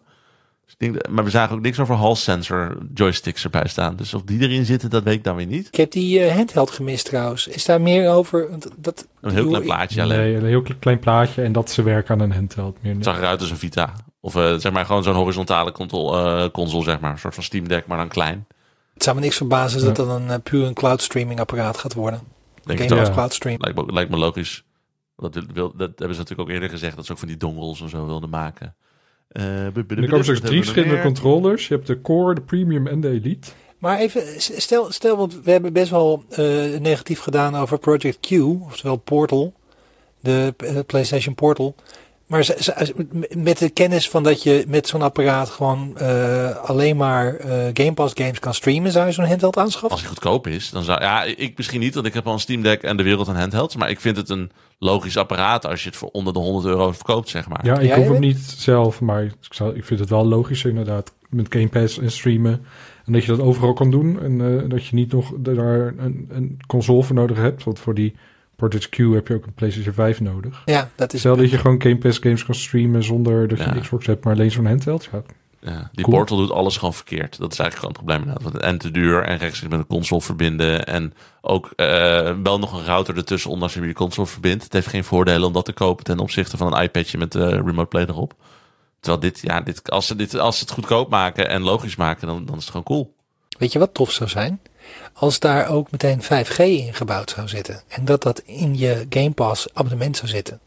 Dus 0.65 0.75
ik 0.77 0.79
denk, 0.93 1.07
maar 1.09 1.23
we 1.23 1.29
zagen 1.29 1.55
ook 1.55 1.61
niks 1.61 1.79
over 1.79 1.95
hall 1.95 2.15
sensor 2.15 2.77
joysticks 2.93 3.43
erbij 3.43 3.67
staan. 3.67 3.95
Dus 3.95 4.13
of 4.13 4.21
die 4.21 4.39
erin 4.41 4.65
zitten, 4.65 4.89
dat 4.89 5.03
weet 5.03 5.13
ik 5.13 5.23
dan 5.23 5.35
weer 5.35 5.45
niet. 5.45 5.67
Ik 5.67 5.75
heb 5.75 5.91
die 5.91 6.19
eh, 6.23 6.35
handheld 6.35 6.71
gemist 6.71 7.05
trouwens. 7.05 7.47
Is 7.47 7.65
daar 7.65 7.81
meer 7.81 8.09
over? 8.11 8.49
Dat, 8.77 9.07
Een 9.21 9.31
heel 9.33 9.47
klein 9.47 9.63
plaatje 9.63 10.01
alleen. 10.01 10.17
nee, 10.19 10.35
een 10.35 10.45
heel 10.45 10.63
klein 10.79 10.99
plaatje 10.99 11.41
en 11.41 11.51
dat 11.51 11.71
ze 11.71 11.83
werken 11.83 12.13
aan 12.13 12.19
een 12.21 12.33
handheld. 12.33 12.77
Meer 12.81 12.93
Het 12.95 13.03
zag 13.03 13.17
eruit 13.17 13.39
als 13.41 13.49
een 13.49 13.57
Vita. 13.57 13.93
Of 14.19 14.35
eh, 14.35 14.53
zeg 14.55 14.71
maar 14.71 14.85
gewoon 14.85 15.03
zo'n 15.03 15.15
horizontale 15.15 15.71
console, 15.71 16.41
eh, 16.43 16.49
console, 16.51 16.83
zeg 16.83 16.99
maar. 16.99 17.11
Een 17.11 17.19
soort 17.19 17.33
van 17.35 17.43
Steam 17.43 17.67
Deck, 17.67 17.87
maar 17.87 17.97
dan 17.97 18.07
klein. 18.07 18.45
Het 19.03 19.11
zou 19.11 19.21
me 19.21 19.27
niks 19.27 19.37
verbazen 19.37 19.79
Ja. 19.79 19.85
dat 19.85 19.95
dat 19.95 20.07
een 20.07 20.29
eh, 20.29 20.37
puur 20.43 20.65
een 20.65 20.73
cloud 20.73 21.01
streaming 21.01 21.39
apparaat 21.39 21.77
gaat 21.77 21.93
worden. 21.93 22.21
Denk 22.63 22.79
Game 22.79 22.95
Pass. 22.95 23.07
Ja. 23.07 23.13
cloud 23.13 23.33
stream. 23.33 23.57
Lijkt 23.59 23.77
me, 23.77 23.93
lijkt 23.93 24.09
me 24.11 24.17
logisch. 24.17 24.63
Dat, 25.17 25.39
wil, 25.53 25.73
dat 25.75 25.89
hebben 25.89 26.15
ze 26.15 26.21
natuurlijk 26.21 26.39
ook 26.39 26.49
eerder 26.49 26.69
gezegd. 26.69 26.95
Dat 26.95 27.05
ze 27.05 27.11
ook 27.11 27.17
van 27.17 27.27
die 27.27 27.37
dongles 27.37 27.81
en 27.81 27.89
zo 27.89 28.05
wilden 28.05 28.29
maken. 28.29 28.75
Eh, 29.27 29.65
En 29.65 29.73
er 29.75 30.07
komen 30.07 30.23
straks 30.23 30.39
drie 30.39 30.61
verschillende 30.61 31.01
controllers. 31.01 31.67
Je 31.67 31.73
hebt 31.73 31.87
de 31.87 32.01
Core, 32.01 32.35
de 32.35 32.41
Premium 32.41 32.87
en 32.87 33.01
de 33.01 33.09
Elite. 33.09 33.51
Maar 33.77 33.97
even, 33.99 34.41
stel, 34.41 34.91
stel, 34.91 35.17
want 35.17 35.41
we 35.43 35.51
hebben 35.51 35.73
best 35.73 35.89
wel 35.89 36.23
eh, 36.29 36.45
negatief 36.79 37.19
gedaan 37.19 37.55
over 37.55 37.77
Project 37.79 38.19
Q, 38.19 38.31
oftewel 38.61 38.97
Portal, 38.97 39.53
de 40.19 40.53
PlayStation 40.87 41.35
Portal. 41.35 41.75
Maar 42.27 42.55
met 43.37 43.57
de 43.57 43.69
kennis 43.69 44.09
van 44.09 44.23
dat 44.23 44.43
je 44.43 44.65
met 44.67 44.87
zo'n 44.87 45.01
apparaat 45.01 45.49
gewoon 45.49 45.97
eh, 45.97 46.55
alleen 46.55 46.97
maar 46.97 47.35
eh, 47.35 47.49
Game 47.73 47.93
Pass 47.93 48.13
games 48.17 48.39
kan 48.39 48.53
streamen, 48.53 48.91
zou 48.91 49.05
je 49.05 49.11
zo'n 49.11 49.25
handheld 49.25 49.57
aanschaffen? 49.57 49.89
Als 49.89 49.99
hij 49.99 50.09
goedkoop 50.09 50.47
is, 50.47 50.69
dan 50.69 50.83
zou... 50.83 51.01
Ja, 51.01 51.23
ik 51.23 51.57
misschien 51.57 51.79
niet, 51.79 51.93
want 51.93 52.05
ik 52.05 52.13
heb 52.13 52.27
al 52.27 52.33
een 52.33 52.39
Steam 52.39 52.61
Deck 52.61 52.83
en 52.83 52.97
de 52.97 53.03
wereld 53.03 53.27
aan 53.27 53.35
handhelds. 53.35 53.75
Maar 53.75 53.89
ik 53.89 53.99
vind 53.99 54.17
het 54.17 54.29
een 54.29 54.51
logisch 54.79 55.17
apparaat 55.17 55.65
als 55.65 55.83
je 55.83 55.89
het 55.89 55.97
voor 55.97 56.09
onder 56.11 56.33
de 56.33 56.39
100 56.39 56.65
euro 56.65 56.91
verkoopt, 56.91 57.29
zeg 57.29 57.49
maar. 57.49 57.65
Ja, 57.65 57.77
ik 57.77 57.87
Jij 57.87 57.97
hoef 57.97 58.07
hem 58.07 58.19
niet 58.19 58.55
zelf, 58.57 59.01
maar 59.01 59.23
ik, 59.23 59.33
zou, 59.49 59.75
ik 59.75 59.85
vind 59.85 59.99
het 59.99 60.09
wel 60.09 60.25
logisch 60.25 60.63
inderdaad. 60.63 61.13
Met 61.29 61.53
Game 61.53 61.69
Pass 61.69 61.99
en 61.99 62.11
streamen. 62.11 62.65
En 63.05 63.13
dat 63.13 63.23
je 63.23 63.35
dat 63.35 63.45
overal 63.45 63.73
kan 63.73 63.91
doen. 63.91 64.21
En 64.21 64.61
eh, 64.61 64.69
dat 64.69 64.85
je 64.85 64.95
niet 64.95 65.11
nog 65.11 65.33
daar 65.37 65.93
een, 65.97 66.27
een 66.29 66.59
console 66.67 67.03
voor 67.03 67.15
nodig 67.15 67.37
hebt. 67.37 67.63
Want 67.63 67.79
voor 67.79 67.93
die 67.93 68.15
Project 68.69 68.89
Q 68.89 68.97
heb 69.13 69.27
je 69.27 69.33
ook 69.33 69.45
een 69.45 69.53
PlayStation 69.53 69.93
5 69.93 70.19
nodig. 70.21 70.61
Ja, 70.65 70.89
dat 70.95 71.13
is. 71.13 71.19
Stel 71.19 71.35
dat 71.37 71.49
je 71.49 71.57
gewoon 71.57 71.81
Game 71.81 71.97
Pass 71.97 72.19
games 72.19 72.45
kan 72.45 72.55
streamen 72.55 73.03
zonder 73.03 73.47
dat 73.47 73.57
je 73.57 73.63
Ja. 73.63 73.75
een 73.75 73.81
Xbox 73.81 74.05
hebt, 74.05 74.23
maar 74.23 74.33
alleen 74.33 74.51
zo'n 74.51 74.65
handheld. 74.65 75.09
Ja, 75.11 75.21
Ja, 75.59 75.89
die 75.93 76.03
Cool. 76.05 76.17
Portal 76.17 76.37
doet 76.37 76.51
alles 76.51 76.77
gewoon 76.77 76.93
verkeerd. 76.93 77.39
Dat 77.39 77.51
is 77.51 77.59
eigenlijk 77.59 77.95
gewoon 77.97 78.17
het 78.17 78.25
probleem. 78.25 78.51
Want 78.51 78.63
En 78.63 78.77
te 78.77 78.91
duur 78.91 79.23
en 79.23 79.37
rechtstreeks 79.37 79.71
met 79.73 79.79
een 79.79 79.87
console 79.87 80.21
verbinden. 80.21 80.85
En 80.85 81.13
ook 81.41 81.71
eh, 81.75 81.85
wel 82.43 82.59
nog 82.59 82.73
een 82.79 82.85
router 82.85 83.17
ertussen 83.17 83.49
onder 83.49 83.63
als 83.63 83.73
je 83.73 83.79
met 83.79 83.89
je 83.89 83.95
console 83.95 84.27
verbindt. 84.27 84.63
Het 84.63 84.73
heeft 84.73 84.87
geen 84.87 85.03
voordelen 85.03 85.47
om 85.47 85.53
dat 85.53 85.65
te 85.65 85.73
kopen 85.73 86.03
ten 86.03 86.19
opzichte 86.19 86.57
van 86.57 86.73
een 86.73 86.83
iPadje 86.83 87.17
met 87.17 87.35
eh 87.35 87.49
remote 87.49 87.85
play 87.87 88.05
erop. 88.05 88.33
Terwijl 88.99 89.21
dit, 89.21 89.39
ja, 89.41 89.61
dit, 89.61 89.89
als, 89.91 90.07
ze 90.07 90.15
dit, 90.15 90.35
als 90.39 90.57
ze 90.57 90.63
het 90.63 90.73
goedkoop 90.73 91.09
maken 91.09 91.49
en 91.49 91.61
logisch 91.61 91.95
maken, 91.95 92.27
dan, 92.27 92.45
dan 92.45 92.55
is 92.55 92.61
het 92.61 92.69
gewoon 92.71 92.85
cool. 92.85 93.13
Weet 93.57 93.71
je 93.71 93.79
wat 93.79 93.93
tof 93.93 94.11
zou 94.11 94.29
zijn? 94.29 94.59
Als 95.13 95.39
daar 95.39 95.69
ook 95.69 95.91
meteen 95.91 96.23
5G 96.23 96.57
in 96.57 96.93
gebouwd 96.93 97.29
zou 97.29 97.47
zitten. 97.47 97.81
En 97.87 98.05
dat 98.05 98.23
dat 98.23 98.41
in 98.45 98.77
je 98.77 99.05
Game 99.09 99.31
Pass 99.31 99.67
abonnement 99.73 100.17
zou 100.17 100.27
zitten. 100.27 100.59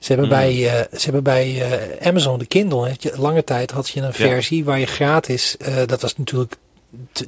Ze 0.00 0.12
hebben 0.12 0.28
Hmm. 0.28 0.38
bij, 0.38 0.50
eh, 0.50 0.98
ze 0.98 1.04
hebben 1.04 1.22
bij 1.22 1.62
eh, 1.62 2.06
Amazon 2.08 2.38
de 2.38 2.46
Kindle, 2.46 2.88
hè, 2.88 2.94
lange 3.16 3.44
tijd 3.44 3.70
had 3.70 3.88
je 3.88 4.00
een 4.00 4.12
versie 4.12 4.64
waar 4.64 4.78
je 4.78 4.86
gratis, 4.86 5.56
eh, 5.56 5.76
dat 5.86 6.00
was 6.02 6.16
natuurlijk 6.16 6.56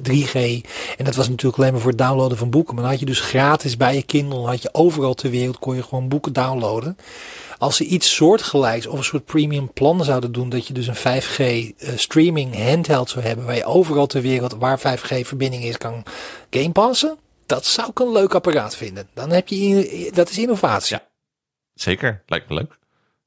3G. 0.09 0.61
En 0.97 1.05
dat 1.05 1.15
was 1.15 1.29
natuurlijk 1.29 1.57
alleen 1.57 1.71
maar 1.71 1.81
voor 1.81 1.89
het 1.89 1.99
downloaden 1.99 2.37
van 2.37 2.49
boeken. 2.49 2.73
Maar 2.73 2.83
dan 2.83 2.91
had 2.91 2.99
je 2.99 3.05
dus 3.05 3.19
gratis 3.19 3.77
bij 3.77 3.95
je 3.95 4.03
Kindle, 4.03 4.45
had 4.45 4.61
je 4.61 4.73
overal 4.73 5.13
ter 5.13 5.29
wereld, 5.29 5.59
kon 5.59 5.75
je 5.75 5.83
gewoon 5.83 6.07
boeken 6.07 6.33
downloaden. 6.33 6.97
Als 7.57 7.75
ze 7.75 7.85
iets 7.85 8.15
soortgelijks 8.15 8.87
of 8.87 8.97
een 8.97 9.03
soort 9.03 9.25
premium 9.25 9.73
plan 9.73 10.03
zouden 10.03 10.31
doen, 10.31 10.49
dat 10.49 10.67
je 10.67 10.73
dus 10.73 10.87
een 10.87 11.21
5G 11.21 11.37
eh, 11.37 11.73
streaming 11.95 12.63
handheld 12.69 13.09
zou 13.09 13.25
hebben, 13.25 13.45
waar 13.45 13.55
je 13.55 13.65
overal 13.65 14.05
ter 14.05 14.21
wereld 14.21 14.55
waar 14.59 14.79
5G 14.79 15.25
verbinding 15.25 15.63
is 15.63 15.77
kan 15.77 16.03
game 16.49 16.71
passen, 16.71 17.17
dat 17.45 17.65
zou 17.65 17.89
ik 17.89 17.99
een 17.99 18.11
leuk 18.11 18.35
apparaat 18.35 18.75
vinden. 18.75 19.07
Dan 19.13 19.29
heb 19.29 19.47
je, 19.47 20.09
dat 20.13 20.29
is 20.29 20.37
innovatie. 20.37 20.95
Ja. 20.95 21.07
Zeker, 21.73 22.23
lijkt 22.25 22.49
me 22.49 22.55
leuk. 22.55 22.77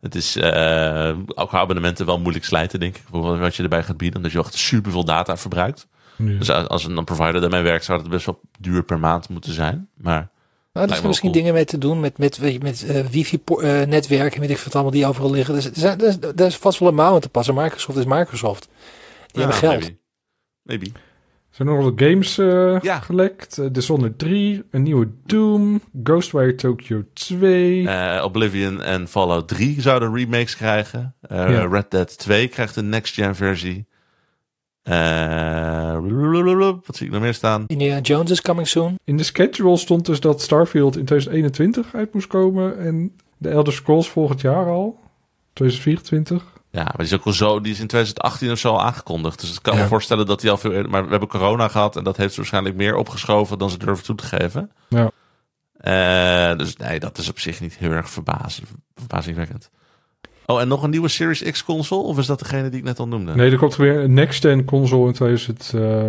Het 0.01 0.14
is 0.14 0.36
eh, 0.36 1.16
ook 1.34 1.55
abonnementen 1.55 2.07
wel 2.07 2.18
moeilijk 2.18 2.45
slijten, 2.45 2.80
denk 2.80 2.97
ik. 2.97 3.03
Wat 3.11 3.57
je 3.57 3.62
erbij 3.62 3.82
gaat 3.82 3.97
bieden, 3.97 4.16
omdat 4.16 4.32
je 4.32 4.38
echt 4.38 4.55
super 4.55 4.93
veel 4.93 5.05
data 5.05 5.36
verbruikt. 5.36 5.86
Dus 6.27 6.51
als 6.51 6.85
een 6.85 7.05
provider 7.05 7.41
daarmee 7.41 7.62
werkt, 7.62 7.85
zou 7.85 8.01
het 8.01 8.11
best 8.11 8.27
wel 8.27 8.41
duur 8.61 8.83
per 8.83 8.99
maand 8.99 9.29
moeten 9.29 9.53
zijn. 9.53 9.89
Maar 9.97 10.31
Nou, 10.73 10.87
er 10.89 10.95
zijn 10.95 11.07
misschien 11.07 11.31
cool. 11.31 11.41
dingen 11.43 11.55
mee 11.57 11.64
te 11.64 11.79
doen 11.79 12.01
met, 12.01 12.18
met, 12.18 12.37
weet 12.39 12.53
je, 12.53 12.59
met 12.59 12.85
eh, 12.87 13.05
en 14.35 14.41
weet 14.41 14.51
ik 14.51 14.59
wat 14.59 14.75
allemaal 14.75 14.93
die 14.93 15.07
overal 15.07 15.31
liggen. 15.31 15.55
Dus, 15.55 15.64
er 15.66 15.71
zijn- 15.75 16.01
er 16.01 16.07
is- 16.09 16.18
er 16.37 16.47
is 16.47 16.57
vast 16.57 16.79
wel 16.79 16.89
een 16.89 16.95
mouw 16.95 17.14
aan 17.14 17.21
te 17.21 17.29
passen. 17.29 17.55
Microsoft 17.55 17.99
is 17.99 18.05
Microsoft. 18.05 18.68
Die 19.27 19.43
hebben 19.45 19.61
Ja, 19.61 19.68
geld. 19.68 19.81
Maybe. 19.81 19.97
maybe. 20.62 20.87
Er 21.51 21.57
zijn 21.57 21.68
nog 21.68 21.85
wat 21.85 21.93
games 21.97 22.39
eh, 22.39 22.81
Ja. 22.81 23.01
gelekt. 23.01 23.59
Uh, 23.59 23.66
Dishonored 23.73 24.18
3, 24.18 24.62
een 24.71 24.83
nieuwe 24.83 25.09
Doom, 25.27 25.81
Ghostwire 26.05 26.55
Tokyo 26.55 27.05
2. 27.12 27.89
Eh, 27.89 28.25
Oblivion 28.25 28.83
en 28.83 29.09
Fallout 29.09 29.49
3 29.49 29.81
zouden 29.81 30.14
remakes 30.14 30.57
krijgen. 30.57 31.14
Eh, 31.21 31.51
Ja. 31.51 31.66
Red 31.66 31.91
Dead 31.91 32.18
2 32.18 32.49
krijgt 32.49 32.77
een 32.77 32.89
next-gen 32.89 33.35
versie. 33.35 33.87
Eh, 34.83 35.97
wat 36.87 36.97
zie 36.97 37.07
ik 37.07 37.12
nog 37.12 37.20
meer 37.22 37.35
staan? 37.35 37.64
Indiana 37.66 38.01
Jones 38.01 38.31
is 38.31 38.41
coming 38.41 38.68
soon. 38.68 38.99
In 39.05 39.16
de 39.16 39.22
schedule 39.22 39.76
stond 39.76 40.07
dus 40.07 40.20
dat 40.20 40.41
Starfield 40.43 40.97
in 40.97 41.05
2021 41.05 41.95
uit 41.95 42.14
moest 42.14 42.26
komen 42.26 42.78
en 42.78 43.16
de 43.39 43.49
Elder 43.49 43.72
Scrolls 43.72 44.09
volgend 44.09 44.41
jaar 44.41 44.66
al. 44.66 44.99
2024. 45.53 46.45
Ja, 46.70 46.83
maar 46.83 46.95
die 46.97 47.07
is 47.07 47.14
ook 47.14 47.24
al 47.24 47.33
zo, 47.33 47.61
die 47.61 47.72
is 47.72 47.81
in 47.81 47.87
2018 47.87 48.51
of 48.51 48.59
zo 48.59 48.68
al 48.70 48.83
aangekondigd. 48.83 49.41
Dus 49.41 49.53
ik 49.55 49.62
kan 49.62 49.76
Ja. 49.76 49.83
me 49.83 49.89
voorstellen 49.89 50.26
dat 50.26 50.41
die 50.41 50.51
al 50.51 50.57
veel 50.57 50.72
eerder, 50.72 50.91
maar 50.91 51.05
we 51.05 51.11
hebben 51.11 51.28
corona 51.28 51.68
gehad 51.68 51.97
en 51.97 52.05
dat 52.05 52.16
heeft 52.16 52.31
ze 52.31 52.37
waarschijnlijk 52.37 52.74
meer 52.76 52.97
opgeschoven 52.97 53.59
dan 53.59 53.70
ze 53.70 53.78
durven 53.78 54.05
toe 54.05 54.14
te 54.14 54.24
geven. 54.24 54.70
Ja. 54.89 55.11
Eh, 55.81 56.59
dus 56.59 56.76
nee, 56.76 57.01
dat 57.01 57.18
is 57.18 57.28
op 57.28 57.39
zich 57.39 57.61
niet 57.61 57.76
heel 57.76 57.91
erg 57.91 58.11
verbazen, 58.11 58.64
verbazingwekkend. 58.95 59.70
Oh, 60.51 60.61
en 60.61 60.69
nog 60.69 60.83
een 60.83 60.91
nieuwe 60.91 61.09
Series 61.09 61.43
X 61.43 61.65
console? 61.65 62.03
Of 62.03 62.19
is 62.19 62.27
dat 62.27 62.39
degene 62.39 62.69
die 62.69 62.79
ik 62.79 62.85
net 62.85 62.99
al 62.99 63.09
noemde? 63.09 63.35
Nee, 63.35 63.51
er 63.51 63.59
komt 63.59 63.77
weer 63.77 63.97
een 63.99 64.13
next-gen 64.15 64.65
console 64.65 65.07
in 65.07 65.13
2000, 65.13 65.73
eh, 65.75 66.07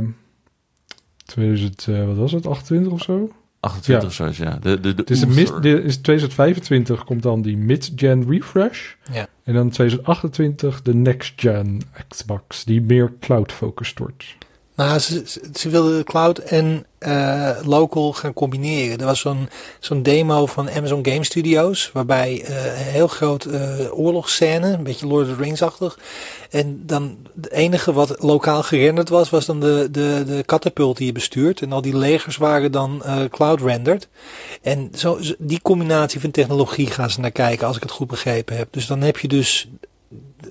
2000 1.26 1.88
eh, 1.90 2.06
wat 2.06 2.16
was 2.18 2.32
het, 2.32 2.48
28 2.48 2.92
of 2.92 3.02
zo? 3.02 3.32
28 3.60 4.02
Ja. 4.02 4.08
of 4.08 4.14
zoiets, 4.14 4.38
ja. 4.38 4.58
De, 4.62 4.80
de, 4.80 4.94
de 4.94 5.04
Het 5.08 5.28
mid, 5.36 5.62
de, 5.62 5.84
is 5.84 5.98
2025 5.98 7.04
komt 7.04 7.22
dan 7.24 7.42
die 7.42 7.58
mid-gen 7.58 8.30
refresh. 8.30 8.94
Ja. 9.12 9.28
En 9.44 9.54
dan 9.54 9.70
2028 9.70 10.82
de 10.82 10.94
next-gen 10.96 11.82
Xbox, 12.08 12.64
die 12.64 12.82
meer 12.82 13.14
cloud-focused 13.20 14.00
wordt. 14.00 14.26
Nou, 14.82 15.00
ze, 15.00 15.24
ze, 15.54 15.70
wilden 15.70 15.98
de 15.98 16.04
cloud 16.04 16.38
en 16.38 16.86
eh, 16.98 17.50
local 17.64 18.14
gaan 18.14 18.34
combineren. 18.34 19.00
Er 19.00 19.06
was 19.06 19.20
zo'n 19.20 19.50
zo'n 19.80 20.04
demo 20.04 20.46
van 20.46 20.70
Amazon 20.72 21.06
Game 21.06 21.24
Studios, 21.24 21.90
waarbij 21.94 22.42
eh, 22.44 22.66
een 22.66 22.92
heel 22.92 23.08
groot 23.08 23.46
eh 23.46 24.00
oorlogsscène, 24.00 24.68
een 24.68 24.84
beetje 24.84 25.08
Lord 25.08 25.30
of 25.30 25.36
the 25.36 25.44
Rings-achtig. 25.44 26.00
En 26.50 26.84
dan 26.86 27.18
het 27.36 27.52
enige 27.52 27.94
wat 27.94 28.16
lokaal 28.22 28.64
gerenderd 28.64 29.10
was, 29.10 29.30
was 29.30 29.46
dan 29.46 29.60
de, 29.60 29.88
de, 29.92 30.24
de 30.26 30.44
katapult 30.46 30.98
die 30.98 31.06
je 31.06 31.12
bestuurt. 31.12 31.62
En 31.62 31.72
al 31.72 31.82
die 31.82 31.98
legers 31.98 32.38
waren 32.38 32.72
dan 32.72 33.04
cloud-rendered. 33.30 34.08
En 34.62 34.92
zo- 34.96 35.20
die 35.38 35.62
combinatie 35.62 36.20
van 36.20 36.32
technologie 36.32 36.88
gaan 36.88 37.10
ze 37.10 37.20
naar 37.20 37.32
kijken, 37.32 37.68
als 37.68 37.76
ik 37.76 37.82
het 37.84 37.92
goed 37.92 38.08
begrepen 38.08 38.58
heb. 38.58 38.68
Dus 38.72 38.88
dan 38.88 39.02
heb 39.02 39.18
je 39.18 39.28
dus 39.28 39.68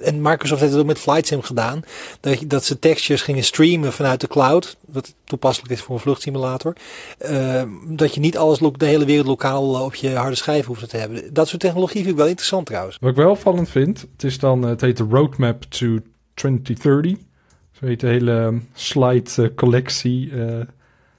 en 0.00 0.22
Microsoft 0.22 0.60
heeft 0.60 0.72
het 0.72 0.80
ook 0.80 0.86
met 0.86 0.98
Flight 0.98 1.26
Sim 1.26 1.42
gedaan. 1.42 1.82
Dat, 2.20 2.44
dat 2.46 2.64
ze 2.64 2.78
textures 2.78 3.22
gingen 3.22 3.44
streamen 3.44 3.92
vanuit 3.92 4.20
de 4.20 4.28
cloud. 4.28 4.76
Wat 4.86 5.14
toepasselijk 5.24 5.72
is 5.72 5.80
voor 5.80 5.94
een 5.94 6.00
vluchtsimulator. 6.00 6.76
Eh, 7.18 7.62
dat 7.86 8.14
je 8.14 8.20
niet 8.20 8.38
alles, 8.38 8.58
de 8.58 8.86
hele 8.86 9.04
wereld 9.04 9.26
lokaal 9.26 9.74
eh, 9.74 9.84
op 9.84 9.94
je 9.94 10.14
harde 10.14 10.36
schijf 10.36 10.66
hoeft 10.66 10.88
te 10.88 10.96
hebben. 10.96 11.34
Dat 11.34 11.48
soort 11.48 11.60
technologie 11.60 11.96
vind 11.96 12.10
ik 12.10 12.16
wel 12.16 12.26
interessant 12.26 12.66
trouwens. 12.66 12.96
Wat 13.00 13.10
ik 13.10 13.16
wel 13.16 13.30
opvallend 13.30 13.68
vind, 13.68 14.00
het 14.00 14.24
is 14.24 14.38
dan, 14.38 14.62
eh, 14.62 14.70
het 14.70 14.80
heet 14.80 14.96
de 14.96 15.06
Roadmap 15.10 15.62
to 15.62 15.98
2030. 16.34 17.16
Zo 17.72 17.86
heet 17.86 18.00
de 18.00 18.06
hele 18.06 18.46
eh, 18.46 18.54
slide 18.74 19.42
eh, 19.42 19.54
collectie 19.54 20.32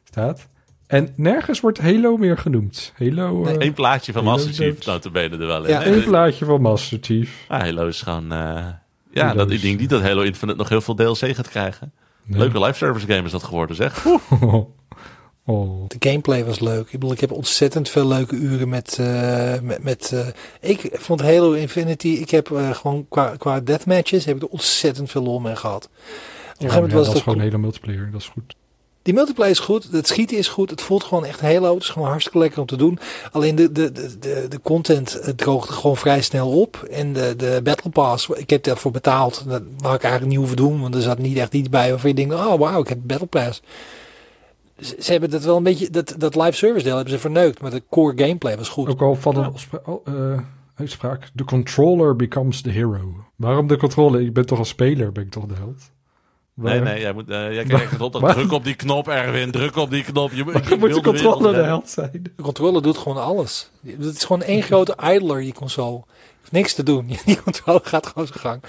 staat. 0.04 0.48
En 0.92 1.14
nergens 1.16 1.60
wordt 1.60 1.80
Halo 1.80 2.18
meer 2.18 2.38
genoemd. 2.38 2.94
Halo, 2.98 3.46
eh 3.46 3.56
Nee. 3.58 3.68
Eén 3.68 3.74
plaatje 3.74 4.12
van 4.12 4.24
Halo 4.26 4.36
Master 4.36 4.54
Chief, 4.54 4.70
Games. 4.70 4.86
notabene 4.86 5.38
er 5.38 5.48
wel 5.48 5.64
in. 5.64 5.70
Ja, 5.70 5.84
één 5.84 6.04
plaatje 6.04 6.46
van 6.46 6.62
Master 6.62 6.98
Chief. 7.02 7.46
Ah, 7.48 7.60
Halo 7.60 7.88
is 7.88 8.02
gewoon... 8.02 8.32
eh, 8.32 8.66
ja, 9.12 9.26
Halo 9.26 9.38
dat, 9.38 9.52
ik 9.52 9.62
denk 9.62 9.80
niet 9.80 9.89
dat 9.89 10.02
Halo 10.02 10.22
Infinite 10.22 10.58
nog 10.58 10.70
heel 10.70 10.82
veel 10.82 10.96
DLC 10.96 11.18
gaat 11.36 11.50
krijgen. 11.50 11.92
Nee. 12.24 12.39
Leuke 12.39 12.60
live 12.60 12.78
service 12.78 13.08
game 13.08 13.24
is 13.26 13.32
dat 13.32 13.44
geworden, 13.44 13.76
zeg. 13.76 14.06
oh. 15.46 15.88
De 15.88 15.96
gameplay 16.10 16.46
was 16.46 16.60
leuk. 16.60 16.86
Ik 16.86 16.92
bedoel, 16.92 17.12
ik 17.12 17.20
heb 17.20 17.32
ontzettend 17.32 17.89
veel 17.89 18.08
leuke 18.08 18.36
uren 18.36 18.70
met... 18.70 18.98
eh, 19.00 19.60
met, 19.62 19.84
met 19.84 20.12
eh, 20.12 20.70
ik 20.70 20.89
vond 20.94 21.22
Halo 21.22 21.52
Infinity... 21.52 22.08
Ik 22.08 22.30
heb 22.30 22.52
eh, 22.52 22.70
gewoon 22.74 23.06
qua, 23.10 23.36
qua 23.38 23.60
deathmatches... 23.60 24.26
heb 24.26 24.36
ik 24.36 24.42
er 24.42 24.48
ontzettend 24.48 25.12
veel 25.12 25.24
lol 25.24 25.39
mee 25.39 25.56
gehad. 25.56 25.86
Op 25.86 25.92
een 25.92 26.02
Ja, 26.48 26.54
gegeven 26.58 26.76
moment 26.76 26.94
was 26.94 27.06
dat 27.08 27.16
is 27.16 27.22
gewoon 27.22 27.39
hele 27.39 27.58
multiplayer, 27.58 28.10
dat 28.12 28.22
is 28.22 28.28
goed. 28.28 28.56
Die 29.02 29.14
multiplayer 29.14 29.52
is 29.52 29.60
goed, 29.60 29.91
het 29.91 30.08
schieten 30.08 30.38
is 30.38 30.47
goed, 30.47 30.70
het 30.70 30.82
voelt 30.82 31.04
gewoon 31.04 31.26
echt 31.26 31.41
Halo. 31.41 31.74
Het 31.74 31.84
is 31.84 31.89
gewoon 31.89 32.08
hartstikke 32.08 32.38
lekker 32.38 32.60
om 32.60 32.66
te 32.66 32.76
doen. 32.76 32.99
Alleen 33.32 33.56
de, 33.56 33.72
de, 33.72 33.91
de, 33.91 34.20
de, 34.20 34.45
de 34.49 34.62
content 34.62 35.34
droogde 35.36 35.74
gewoon 35.74 35.97
vrij 35.97 36.22
snel 36.22 36.62
op. 36.62 36.76
En 36.91 37.14
de, 37.14 37.36
de 37.36 37.60
Battle 37.64 37.89
Pass, 37.89 38.30
ik 38.30 38.49
heb 38.49 38.64
daarvoor 38.64 38.91
betaald. 38.91 39.43
Dat 39.47 39.62
had 39.82 39.93
ik 39.93 40.04
eigenlijk 40.04 40.26
niet 40.26 40.38
hoeven 40.38 40.58
doen, 40.58 40.82
want 40.82 40.95
er 40.95 41.02
zat 41.02 41.18
niet 41.18 41.38
echt 41.38 41.54
iets 41.54 41.70
bij 41.70 41.89
waarvan 41.89 42.10
je 42.10 42.16
denkt, 42.16 42.34
oh 42.34 42.60
wauw, 42.60 42.82
ik 42.82 42.88
heb 42.88 42.97
Battle 43.02 43.28
Pass. 43.28 43.62
Ze, 44.80 44.95
ze 44.99 45.12
hebben 45.12 45.30
dat 45.30 45.43
wel 45.43 45.58
een 45.58 45.64
beetje, 45.64 45.89
dat, 45.89 46.16
dat 46.18 46.36
live 46.36 46.52
service 46.52 46.84
deel 46.84 46.95
hebben 46.95 47.14
ze 47.14 47.20
verneukt, 47.20 47.62
maar 47.62 47.72
de 47.72 47.84
core 47.89 48.24
gameplay 48.24 48.58
was 48.58 48.70
goed. 48.70 48.89
Ook 48.89 49.02
al 49.02 49.16
van 49.16 49.36
een 49.36 49.54
oh, 49.86 50.08
eh, 50.08 50.39
uitspraak. 50.76 51.30
The 51.36 51.43
controller 51.43 52.16
becomes 52.16 52.62
the 52.62 52.70
hero. 52.70 53.16
Waarom 53.36 53.68
de 53.68 53.78
controller? 53.78 54.22
Ik 54.22 54.34
ben 54.34 54.45
toch 54.45 54.60
als 54.60 54.70
speler, 54.70 55.12
ben 55.12 55.24
ik 55.24 55.32
toch 55.32 55.45
de 55.45 55.56
held? 55.56 55.91
Nee, 56.54 56.80
Waar- 56.80 56.84
nee, 56.91 56.99
jij 57.02 57.14
moet, 57.14 57.30
eh 57.30 57.54
jij 57.54 57.64
kijkt 57.64 57.91
het 57.91 58.02
op. 58.02 58.12
Dat 58.14 58.30
druk 58.34 58.52
op 58.52 58.64
die 58.64 58.76
knop, 58.76 59.08
Erwin. 59.08 59.52
Druk 59.52 59.76
op 59.76 59.89
die 59.89 60.04
knop. 60.04 60.32
Je, 60.32 60.39
ik 60.70 60.80
moet 60.80 60.93
de 60.93 61.02
controller 61.02 61.54
de 61.54 61.62
held 61.62 61.89
zijn? 61.89 62.10
De 62.36 62.43
controller 62.43 62.82
doet 62.82 62.97
gewoon 62.97 63.24
alles. 63.24 63.70
Het 63.86 64.16
is 64.16 64.24
gewoon 64.24 64.41
één 64.43 64.62
grote 64.64 64.95
idler, 65.04 65.39
die 65.41 65.54
console. 65.54 66.02
Heeft 66.39 66.52
niks 66.52 66.74
te 66.74 66.84
doen. 66.84 67.08
Die 67.26 67.41
controller 67.43 67.82
gaat 67.84 68.08
gewoon 68.08 68.28
zijn 68.28 68.39
gang. 68.39 68.62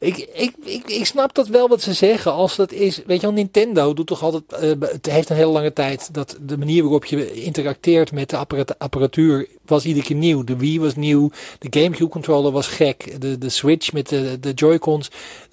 Ik, 0.00 0.16
ik, 0.16 0.52
ik, 0.64 0.86
ik 0.86 1.06
snap 1.06 1.34
dat 1.34 1.48
wel 1.48 1.68
wat 1.68 1.82
ze 1.82 1.92
zeggen. 1.92 2.32
Als 2.32 2.56
dat 2.56 2.72
is, 2.72 3.02
weet 3.06 3.20
je 3.20 3.26
wel, 3.26 3.36
Nintendo 3.36 3.94
doet 3.94 4.06
toch 4.06 4.22
altijd, 4.22 4.52
eh, 4.52 4.90
het 4.92 5.06
heeft 5.06 5.30
een 5.30 5.36
hele 5.36 5.50
lange 5.50 5.72
tijd 5.72 6.14
dat 6.14 6.36
de 6.40 6.58
manier 6.58 6.82
waarop 6.82 7.04
je 7.04 7.32
interacteert 7.42 8.12
met 8.12 8.30
de 8.30 8.36
apparat- 8.36 8.78
apparatuur 8.78 9.48
was 9.66 9.84
iedere 9.84 10.06
keer 10.06 10.16
nieuw. 10.16 10.44
De 10.44 10.56
Wii 10.56 10.80
was 10.80 10.96
nieuw, 10.96 11.30
de 11.58 11.80
Gamecube 11.80 12.10
controller 12.10 12.52
was 12.52 12.66
gek, 12.66 13.20
de, 13.20 13.38
de 13.38 13.48
Switch 13.48 13.92
met 13.92 14.08
de, 14.08 14.40
de 14.40 14.52
Joy-Cons. 14.52 15.10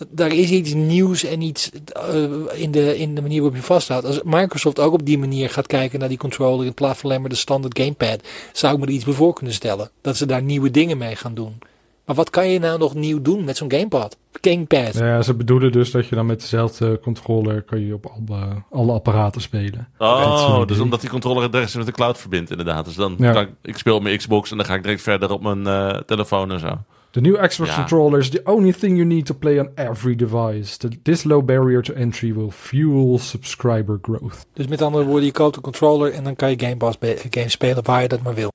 Daar 0.10 0.34
is 0.34 0.50
iets 0.50 0.74
nieuws 0.74 1.24
en 1.24 1.41
iets 1.41 1.70
eh, 1.93 2.24
in, 2.54 2.72
de, 2.72 2.98
in 2.98 3.16
de 3.16 3.22
manier 3.22 3.41
waarop 3.41 3.60
je 3.60 3.66
vasthoudt. 3.66 4.06
Als 4.06 4.22
Microsoft 4.24 4.80
ook 4.80 4.93
op 4.93 5.06
die 5.06 5.18
manier 5.18 5.50
gaat 5.50 5.68
kijken 5.68 6.00
naar 6.00 6.10
die 6.10 6.18
controller 6.18 6.66
in 6.66 6.74
plaats 6.74 7.00
van 7.00 7.10
alleen 7.10 7.22
maar 7.22 7.30
de 7.30 7.36
standaard 7.36 7.80
gamepad, 7.80 8.20
zou 8.54 8.74
ik 8.74 8.80
me 8.80 8.86
er 8.86 8.91
iets 8.91 9.06
bij 9.06 9.14
voor 9.14 9.34
kunnen 9.34 9.54
stellen. 9.54 9.91
Dat 10.02 10.18
ze 10.18 10.26
daar 10.26 10.43
nieuwe 10.43 10.72
dingen 10.72 10.98
mee 10.98 11.16
gaan 11.16 11.34
doen. 11.34 11.60
Maar 12.08 12.16
wat 12.16 12.30
kan 12.30 12.49
je 12.49 12.60
nou 12.60 12.80
nog 12.80 12.93
nieuw 12.95 13.22
doen 13.22 13.43
met 13.43 13.58
zo'n 13.58 13.72
gamepad? 13.72 14.18
Gamepad. 14.41 14.93
Ja, 14.93 15.22
ze 15.22 15.34
bedoelen 15.34 15.72
dus 15.72 15.91
dat 15.91 16.08
je 16.08 16.16
dan 16.16 16.26
met 16.26 16.39
dezelfde 16.41 16.99
controller 16.99 17.62
kan 17.62 17.80
je 17.86 17.93
op 17.93 18.05
alle, 18.05 18.64
alle 18.72 18.91
apparaten 18.91 19.41
spelen. 19.41 19.88
Oh, 19.97 20.66
dus 20.66 20.80
omdat 20.80 21.01
die 21.01 21.10
controller 21.10 21.43
het 21.43 21.51
direct 21.51 21.76
met 21.76 21.86
de 21.86 21.91
cloud 21.91 22.18
verbindt, 22.18 22.51
inderdaad. 22.51 22.86
Dus 22.86 22.95
dan 22.95 23.16
Ja. 23.18 23.32
kan 23.32 23.41
ik, 23.41 23.49
ik 23.62 23.78
speel 23.78 23.95
op 23.95 24.03
mijn 24.03 24.18
Xbox 24.18 24.51
en 24.51 24.58
dan 24.58 24.66
ga 24.66 24.74
ik 24.74 24.84
direct 24.84 25.01
verder 25.01 25.32
op 25.32 25.41
mijn 25.41 25.68
eh, 25.68 25.99
telefoon 26.05 26.51
en 26.51 26.60
zo. 26.60 26.78
The 27.12 27.22
new 27.22 27.45
Xbox 27.47 27.70
Ja. 27.70 27.76
controller 27.76 28.20
is 28.20 28.30
the 28.30 28.41
only 28.43 28.72
thing 28.74 28.95
you 28.95 29.05
need 29.08 29.26
to 29.26 29.36
play 29.39 29.60
on 29.60 29.70
every 29.76 30.16
device. 30.16 30.78
The, 30.78 31.01
this 31.01 31.24
low 31.24 31.45
barrier 31.45 31.82
to 31.82 31.93
entry 31.93 32.34
will 32.34 32.49
fuel 32.51 33.18
subscriber 33.20 33.99
growth. 34.01 34.45
Dus 34.53 34.68
met 34.68 34.82
andere 34.82 35.03
woorden, 35.05 35.26
je 35.26 35.32
koopt 35.32 35.55
een 35.55 35.62
controller 35.62 36.14
en 36.14 36.24
dan 36.24 36.36
kan 36.36 36.49
je 36.49 36.60
Game 36.60 36.78
Pass 36.78 36.97
games 37.30 37.51
spelen 37.51 37.84
waar 37.84 38.01
je 38.01 38.08
dat 38.08 38.22
maar 38.22 38.34
wil. 38.34 38.51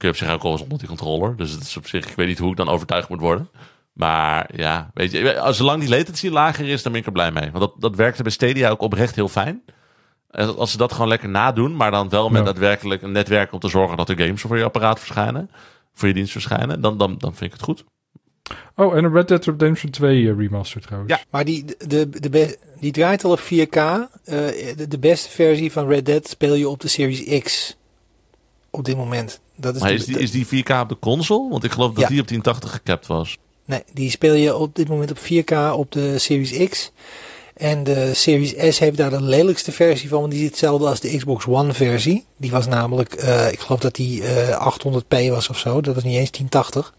Kun 0.00 0.08
je 0.08 0.14
op 0.14 0.20
zich 0.20 0.30
ook 0.30 0.42
al 0.42 0.58
zonder 0.58 0.78
die 0.78 0.88
controller. 0.88 1.36
Dus 1.36 1.50
het 1.50 1.60
is 1.62 1.76
op 1.76 1.86
zich, 1.86 2.08
ik 2.08 2.16
weet 2.16 2.26
niet 2.26 2.38
hoe 2.38 2.50
ik 2.50 2.56
dan 2.56 2.68
overtuigd 2.68 3.08
moet 3.08 3.20
worden. 3.20 3.48
Maar 3.92 4.50
ja, 4.56 4.90
weet 4.94 5.12
je, 5.12 5.40
als 5.40 5.56
zolang 5.56 5.80
die 5.80 5.88
latency 5.88 6.28
lager 6.28 6.68
is, 6.68 6.82
dan 6.82 6.92
ben 6.92 7.00
ik 7.00 7.06
er 7.06 7.12
blij 7.12 7.30
mee. 7.32 7.50
Want 7.50 7.58
dat, 7.58 7.74
dat 7.78 7.96
werkte 7.96 8.22
bij 8.22 8.32
Stadia 8.32 8.70
ook 8.70 8.80
oprecht 8.80 9.14
heel 9.14 9.28
fijn. 9.28 9.62
En 10.30 10.56
Als 10.56 10.70
ze 10.70 10.76
dat 10.76 10.92
gewoon 10.92 11.08
lekker 11.08 11.28
nadoen, 11.28 11.76
maar 11.76 11.90
dan 11.90 12.08
wel 12.08 12.28
met 12.28 12.38
Ja. 12.38 12.44
daadwerkelijk 12.44 13.02
een 13.02 13.12
netwerk 13.12 13.52
om 13.52 13.58
te 13.58 13.68
zorgen 13.68 13.96
dat 13.96 14.08
er 14.08 14.18
games 14.18 14.40
voor 14.40 14.56
je 14.58 14.64
apparaat 14.64 14.98
verschijnen. 14.98 15.50
Voor 15.94 16.08
je 16.08 16.14
dienst 16.14 16.32
verschijnen, 16.32 16.80
dan, 16.80 16.98
dan, 16.98 17.14
dan 17.18 17.30
vind 17.34 17.44
ik 17.44 17.52
het 17.52 17.62
goed. 17.62 17.84
Oh, 18.76 18.96
en 18.96 19.04
een 19.04 19.12
Red 19.12 19.28
Dead 19.28 19.44
Redemption 19.44 19.90
2 19.90 20.28
eh, 20.30 20.36
remaster 20.36 20.80
trouwens. 20.80 21.12
Ja. 21.12 21.20
Maar 21.30 21.44
die, 21.44 21.64
de, 21.86 22.08
de, 22.08 22.30
be- 22.30 22.58
die 22.80 22.92
draait 22.92 23.24
al 23.24 23.30
op 23.30 23.40
4K. 23.40 23.48
Eh, 23.48 24.08
de, 24.76 24.84
de 24.88 24.98
beste 24.98 25.30
versie 25.30 25.72
van 25.72 25.86
Red 25.88 26.06
Dead 26.06 26.28
speel 26.28 26.54
je 26.54 26.68
op 26.68 26.80
de 26.80 26.88
Series 26.88 27.42
X. 27.42 27.76
Op 28.70 28.84
dit 28.84 28.96
moment. 28.96 29.40
Dat 29.56 29.74
is 29.74 29.80
Maar 29.80 29.92
is 29.92 30.04
die, 30.04 30.18
is 30.18 30.30
die 30.30 30.46
4K 30.46 30.70
op 30.80 30.88
de 30.88 30.96
console? 31.00 31.50
Want 31.50 31.64
ik 31.64 31.70
geloof 31.72 31.92
dat 31.92 32.02
Ja. 32.02 32.08
die 32.08 32.20
op 32.20 32.28
1080 32.28 32.70
gecapt 32.70 33.06
was. 33.06 33.38
Nee, 33.64 33.82
die 33.92 34.10
speel 34.10 34.34
je 34.34 34.56
op 34.56 34.74
dit 34.74 34.88
moment 34.88 35.10
op 35.10 35.18
4K 35.18 35.72
op 35.74 35.92
de 35.92 36.18
Series 36.18 36.68
X. 36.68 36.92
En 37.56 37.84
de 37.84 38.14
Series 38.14 38.74
S 38.76 38.78
heeft 38.78 38.96
daar 38.96 39.10
de 39.10 39.22
lelijkste 39.22 39.72
versie 39.72 40.08
van. 40.08 40.20
Want 40.20 40.32
die 40.32 40.40
is 40.42 40.48
hetzelfde 40.48 40.86
als 40.86 41.00
de 41.00 41.16
Xbox 41.16 41.46
One 41.46 41.72
versie. 41.72 42.24
Die 42.36 42.50
was 42.50 42.66
namelijk, 42.66 43.12
eh, 43.12 43.52
ik 43.52 43.58
geloof 43.60 43.80
dat 43.80 43.94
die 43.94 44.24
eh, 44.24 44.56
800p 44.66 45.28
was 45.30 45.48
of 45.48 45.58
zo. 45.58 45.80
Dat 45.80 45.94
was 45.94 46.04
niet 46.04 46.16
eens 46.16 46.30
1080. 46.30 46.94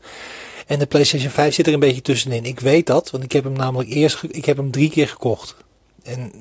En 0.67 0.80
de 0.80 0.86
PlayStation 0.86 1.32
5 1.32 1.53
zit 1.53 1.67
er 1.67 1.74
een 1.74 1.80
beetje 1.80 2.01
tussenin. 2.01 2.45
Ik 2.45 2.59
weet 2.59 2.86
dat, 2.86 3.09
want 3.11 3.24
ik 3.24 3.32
heb 3.32 3.43
hem 3.43 3.53
namelijk 3.53 3.89
eerst, 3.89 4.24
ik 4.30 4.45
heb 4.45 4.57
hem 4.57 4.72
drie 4.72 4.89
keer 4.89 5.07
gekocht. 5.07 5.55
En 6.03 6.32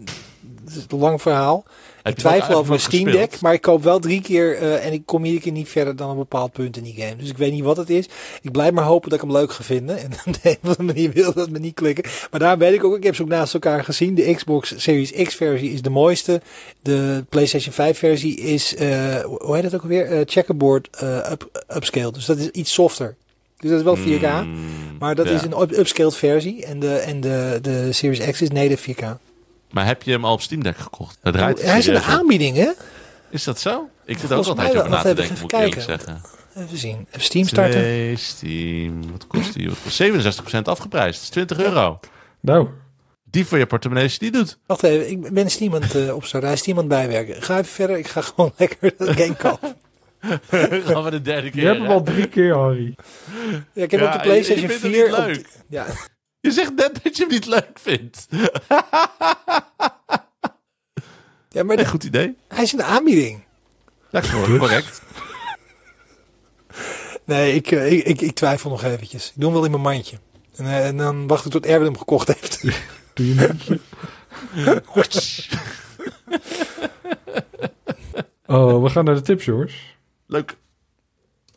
Het 0.65 0.77
is 0.77 0.85
een 0.89 0.99
lang 0.99 1.23
verhaal. 1.23 1.65
Ik 2.03 2.05
dat 2.05 2.19
twijfel 2.19 2.55
over 2.55 2.73
een 2.73 2.79
eigenlijk 2.79 2.81
Steam 2.81 3.05
Deck, 3.05 3.21
gespeeld? 3.21 3.41
maar 3.41 3.53
ik 3.53 3.61
koop 3.61 3.83
wel 3.83 3.99
drie 3.99 4.21
keer 4.21 4.57
eh, 4.57 4.87
en 4.87 4.93
ik 4.93 5.03
kom 5.05 5.25
iedere 5.25 5.43
keer 5.43 5.53
niet 5.53 5.69
verder 5.69 5.97
dan 5.97 6.11
een 6.11 6.17
bepaald 6.17 6.53
punt 6.53 6.77
in 6.77 6.83
die 6.83 6.95
game. 6.95 7.17
Dus 7.17 7.29
ik 7.29 7.37
weet 7.39 7.53
niet 7.53 7.63
wat 7.65 7.77
het 7.77 7.91
is. 7.91 8.09
Ik 8.43 8.53
blijf 8.53 8.73
maar 8.73 8.85
hopen 8.85 9.11
dat 9.11 9.19
ik 9.23 9.25
hem 9.25 9.37
leuk 9.37 9.53
ga 9.53 9.63
vinden. 9.65 9.99
En 9.99 10.11
op 10.27 10.33
de 10.43 10.49
een 10.51 10.57
of 10.63 10.69
andere 10.69 10.83
manier 10.83 11.11
wil 11.13 11.33
dat 11.33 11.51
me 11.51 11.59
niet 11.59 11.75
klikken. 11.75 12.05
Maar 12.31 12.41
daar 12.41 12.59
weet 12.59 12.73
ik 12.75 12.85
ook, 12.85 12.97
ik 12.97 13.03
heb 13.05 13.15
ze 13.15 13.23
ook 13.23 13.29
naast 13.29 13.55
elkaar 13.55 13.85
gezien. 13.85 14.15
De 14.15 14.35
Xbox 14.35 14.75
Series 14.77 15.13
X 15.13 15.35
versie 15.35 15.73
is 15.73 15.83
de 15.83 15.91
mooiste. 15.91 16.41
De 16.83 17.25
PlayStation 17.29 17.73
5 17.75 17.99
versie 17.99 18.37
is, 18.37 18.75
eh, 18.77 18.89
hoe 19.25 19.55
heet 19.55 19.65
het 19.65 19.75
ook 19.75 19.83
alweer? 19.83 20.07
Eh, 20.07 20.21
checkerboard 20.25 20.89
up, 21.31 21.65
upscale. 21.77 22.13
Dus 22.13 22.25
dat 22.25 22.39
is 22.39 22.49
iets 22.49 22.73
softer. 22.73 23.15
Dus 23.59 23.71
dat 23.71 23.79
is 23.79 23.85
wel 23.85 23.97
4K. 23.97 24.45
Mm, 24.45 24.55
Maar 24.99 25.15
dat 25.15 25.29
ja. 25.29 25.33
is 25.35 25.43
een 25.43 25.61
up- 25.61 25.77
upscaled 25.79 26.17
versie. 26.17 26.65
En 26.65 26.79
de, 26.81 26.95
en 26.95 27.21
de, 27.21 27.59
de 27.63 27.93
Series 27.93 28.31
X 28.31 28.43
is 28.43 28.49
native 28.51 28.95
4K. 28.95 29.19
Maar 29.71 29.87
heb 29.87 30.03
je 30.03 30.11
hem 30.11 30.25
al 30.25 30.33
op 30.33 30.41
Steam 30.41 30.63
Deck 30.63 30.77
gekocht? 30.77 31.19
Dat 31.23 31.33
draait 31.35 31.63
Hij 31.63 31.79
is 31.79 31.87
in 31.87 31.93
de 31.93 31.99
serieus 31.99 32.15
op. 32.15 32.21
aanbieding, 32.21 32.57
hè? 32.57 32.71
Is 33.31 33.45
dat 33.45 33.61
zo? 33.61 33.89
Ik 34.05 34.19
zit 34.19 34.33
ook 34.33 34.47
altijd 34.47 34.69
over 34.69 34.81
wel. 34.83 34.89
na 34.91 34.97
te 35.03 35.15
denken, 35.15 35.23
even, 35.25 35.37
moet 35.41 35.53
ik 35.53 35.59
eerlijk 35.59 35.75
kijken. 35.77 35.99
zeggen. 36.07 36.23
Even 36.57 36.79
zien. 36.79 37.07
Even 37.09 37.21
Steam 37.21 37.47
starten. 37.47 37.81
Twee, 37.81 38.17
Steam. 38.17 39.11
Wat 39.11 39.27
kost 39.27 39.53
die? 39.55 39.69
Wat 39.69 39.79
kost? 39.83 40.03
67% 40.59 40.63
afgeprijsd. 40.63 41.15
Dat 41.15 41.23
is 41.23 41.29
20 41.29 41.61
euro. 41.61 41.99
Nou, 42.41 42.69
die 43.25 43.47
voor 43.47 43.59
je 43.59 43.67
portemonnee 43.67 44.15
die 44.19 44.31
doet. 44.31 44.59
Wacht 44.67 44.83
even, 44.83 45.11
ik 45.11 45.33
ben 45.33 45.51
Steam 45.51 45.75
aan 45.75 45.83
het 45.83 45.95
uh, 45.95 46.15
opstarten. 46.15 46.43
Hij 46.49 46.53
is 46.53 46.59
Steam 46.63 46.77
aan 46.79 46.85
het 46.85 46.93
bijwerken. 46.93 47.43
Ga 47.43 47.53
even 47.59 47.65
verder. 47.73 47.99
Ik 47.99 48.07
ga 48.07 48.21
gewoon 48.21 48.53
lekker 48.59 48.93
dat 48.97 49.09
game 49.09 49.35
kopen. 49.37 49.77
Gaan 50.87 51.03
we 51.05 51.11
de 51.11 51.23
derde 51.23 51.51
keer. 51.51 51.61
je 51.63 51.67
hebt 51.67 51.81
hem 51.81 51.91
al 51.91 52.03
drie 52.03 52.29
keer, 52.29 52.55
Harry. 52.55 52.95
Ja, 53.73 53.83
ik 53.85 53.91
heb 53.91 54.01
Ja, 54.01 54.07
op 54.07 54.13
de 54.13 54.19
PlayStation 54.21 54.61
je 54.71 54.79
vindt 54.79 54.83
hem 54.83 54.93
4. 54.93 55.29
niet 55.29 55.39
op 55.39 55.47
ja, 55.69 55.87
Je 56.41 56.51
zegt 56.51 56.75
net 56.75 57.01
dat 57.03 57.17
je 57.17 57.23
hem 57.23 57.33
niet 57.33 57.47
leuk 57.47 57.79
vindt. 57.81 58.27
ja, 61.49 61.63
maar 61.65 61.79
Een 61.79 61.87
goed 61.87 62.05
idee. 62.05 62.37
hij 62.49 62.63
is 62.63 62.73
in 62.73 62.79
de 62.79 62.85
aanbieding. 62.85 63.45
Ja, 64.11 64.21
gewoon 64.21 64.59
correct. 64.59 65.01
Nee, 67.25 67.55
ik, 67.55 67.71
eh, 67.71 67.93
ik, 67.93 68.05
ik, 68.05 68.21
ik 68.21 68.35
twijfel 68.35 68.71
nog 68.71 68.83
eventjes. 68.85 69.27
Ik 69.29 69.33
doe 69.35 69.45
hem 69.45 69.53
wel 69.53 69.65
in 69.65 69.71
mijn 69.71 69.83
mandje. 69.83 70.17
En, 70.57 70.65
eh, 70.67 70.87
en 70.87 70.97
dan 70.97 71.27
wacht 71.27 71.45
ik 71.45 71.51
tot 71.51 71.67
Erwin 71.67 71.87
hem 71.87 71.99
gekocht 71.99 72.29
heeft. 72.29 72.63
Doe 73.15 73.27
je 73.35 73.35
niet. 73.35 73.81
Oh, 78.47 78.83
we 78.83 78.89
gaan 78.91 79.05
naar 79.05 79.15
de 79.15 79.21
tips, 79.21 79.45
jongens. 79.45 79.97
Leuk. 80.27 80.57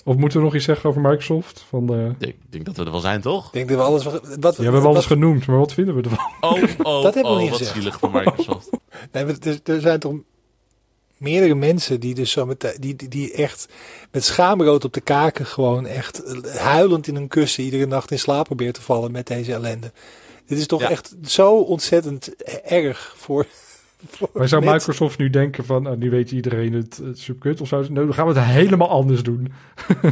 Of 0.04 0.16
moeten 0.16 0.38
we 0.38 0.44
nog 0.44 0.56
iets 0.56 0.66
zeggen 0.66 0.90
over 0.90 1.02
Microsoft? 1.02 1.66
Van 1.70 1.86
de... 1.86 2.12
Ik 2.20 2.36
denk 2.50 2.66
dat 2.66 2.76
we 2.78 2.84
er 2.86 2.92
wel 2.92 3.00
zijn, 3.00 3.22
toch? 3.22 3.46
Ik 3.46 3.54
denk 3.54 3.68
dat 3.70 3.78
we 3.78 3.84
alles... 3.84 4.04
Wat, 4.04 4.22
Ja, 4.24 4.40
we 4.40 4.64
hebben 4.64 4.82
alles 4.82 4.96
wat- 4.96 5.06
genoemd, 5.06 5.46
maar 5.46 5.58
wat 5.58 5.74
vinden 5.74 5.96
we 5.96 6.02
ervan? 6.02 6.32
Oh, 6.42 6.64
oh, 6.84 7.04
Dat 7.04 7.14
hebben 7.14 7.32
we 7.32 7.38
oh, 7.38 7.40
niet 7.40 7.50
wat 7.50 7.58
gezegd. 7.58 7.78
zielig 7.78 8.00
voor 8.00 8.12
Microsoft. 8.12 8.70
Nee, 9.12 9.26
maar 9.26 9.36
er, 9.42 9.60
er 9.64 9.82
zijn 9.82 10.00
toch 10.00 10.14
meerdere 11.18 11.56
mensen 11.56 12.00
die 12.00 12.14
dus 12.16 12.32
zo 12.32 12.46
met 12.46 12.76
die, 12.80 12.96
die, 12.96 13.08
die 13.08 13.32
echt 13.34 13.68
met 14.12 14.24
schaamrood 14.24 14.86
op 14.86 14.94
de 14.94 15.02
kaken 15.02 15.46
gewoon 15.46 15.86
echt 15.86 16.24
huilend 16.58 17.08
in 17.08 17.16
hun 17.16 17.28
kussen 17.28 17.64
iedere 17.64 17.86
nacht 17.86 18.12
in 18.12 18.20
slaap 18.20 18.46
proberen 18.46 18.74
te 18.74 18.82
vallen 18.82 19.12
met 19.12 19.28
deze 19.28 19.54
ellende. 19.54 19.92
Dit 20.46 20.58
is 20.58 20.68
toch 20.68 20.82
Ja. 20.82 20.90
echt 20.90 21.16
zo 21.26 21.56
ontzettend 21.60 22.36
erg 22.64 23.14
voor. 23.18 23.46
Maar 24.34 24.48
zou. 24.48 24.66
Microsoft 24.66 25.18
nu 25.18 25.30
denken 25.30 25.66
van, 25.66 25.84
nou, 25.84 25.98
nu 25.98 26.10
weet 26.10 26.32
iedereen 26.32 26.74
het, 26.74 27.00
het 27.04 27.20
subkut? 27.20 27.62
Of 27.62 27.68
zou 27.68 27.84
ze, 27.84 27.92
nou, 27.92 28.06
dan 28.06 28.16
gaan 28.16 28.28
we 28.28 28.34
het 28.34 28.44
helemaal 28.44 28.90
anders 28.90 29.24
doen. 29.24 29.52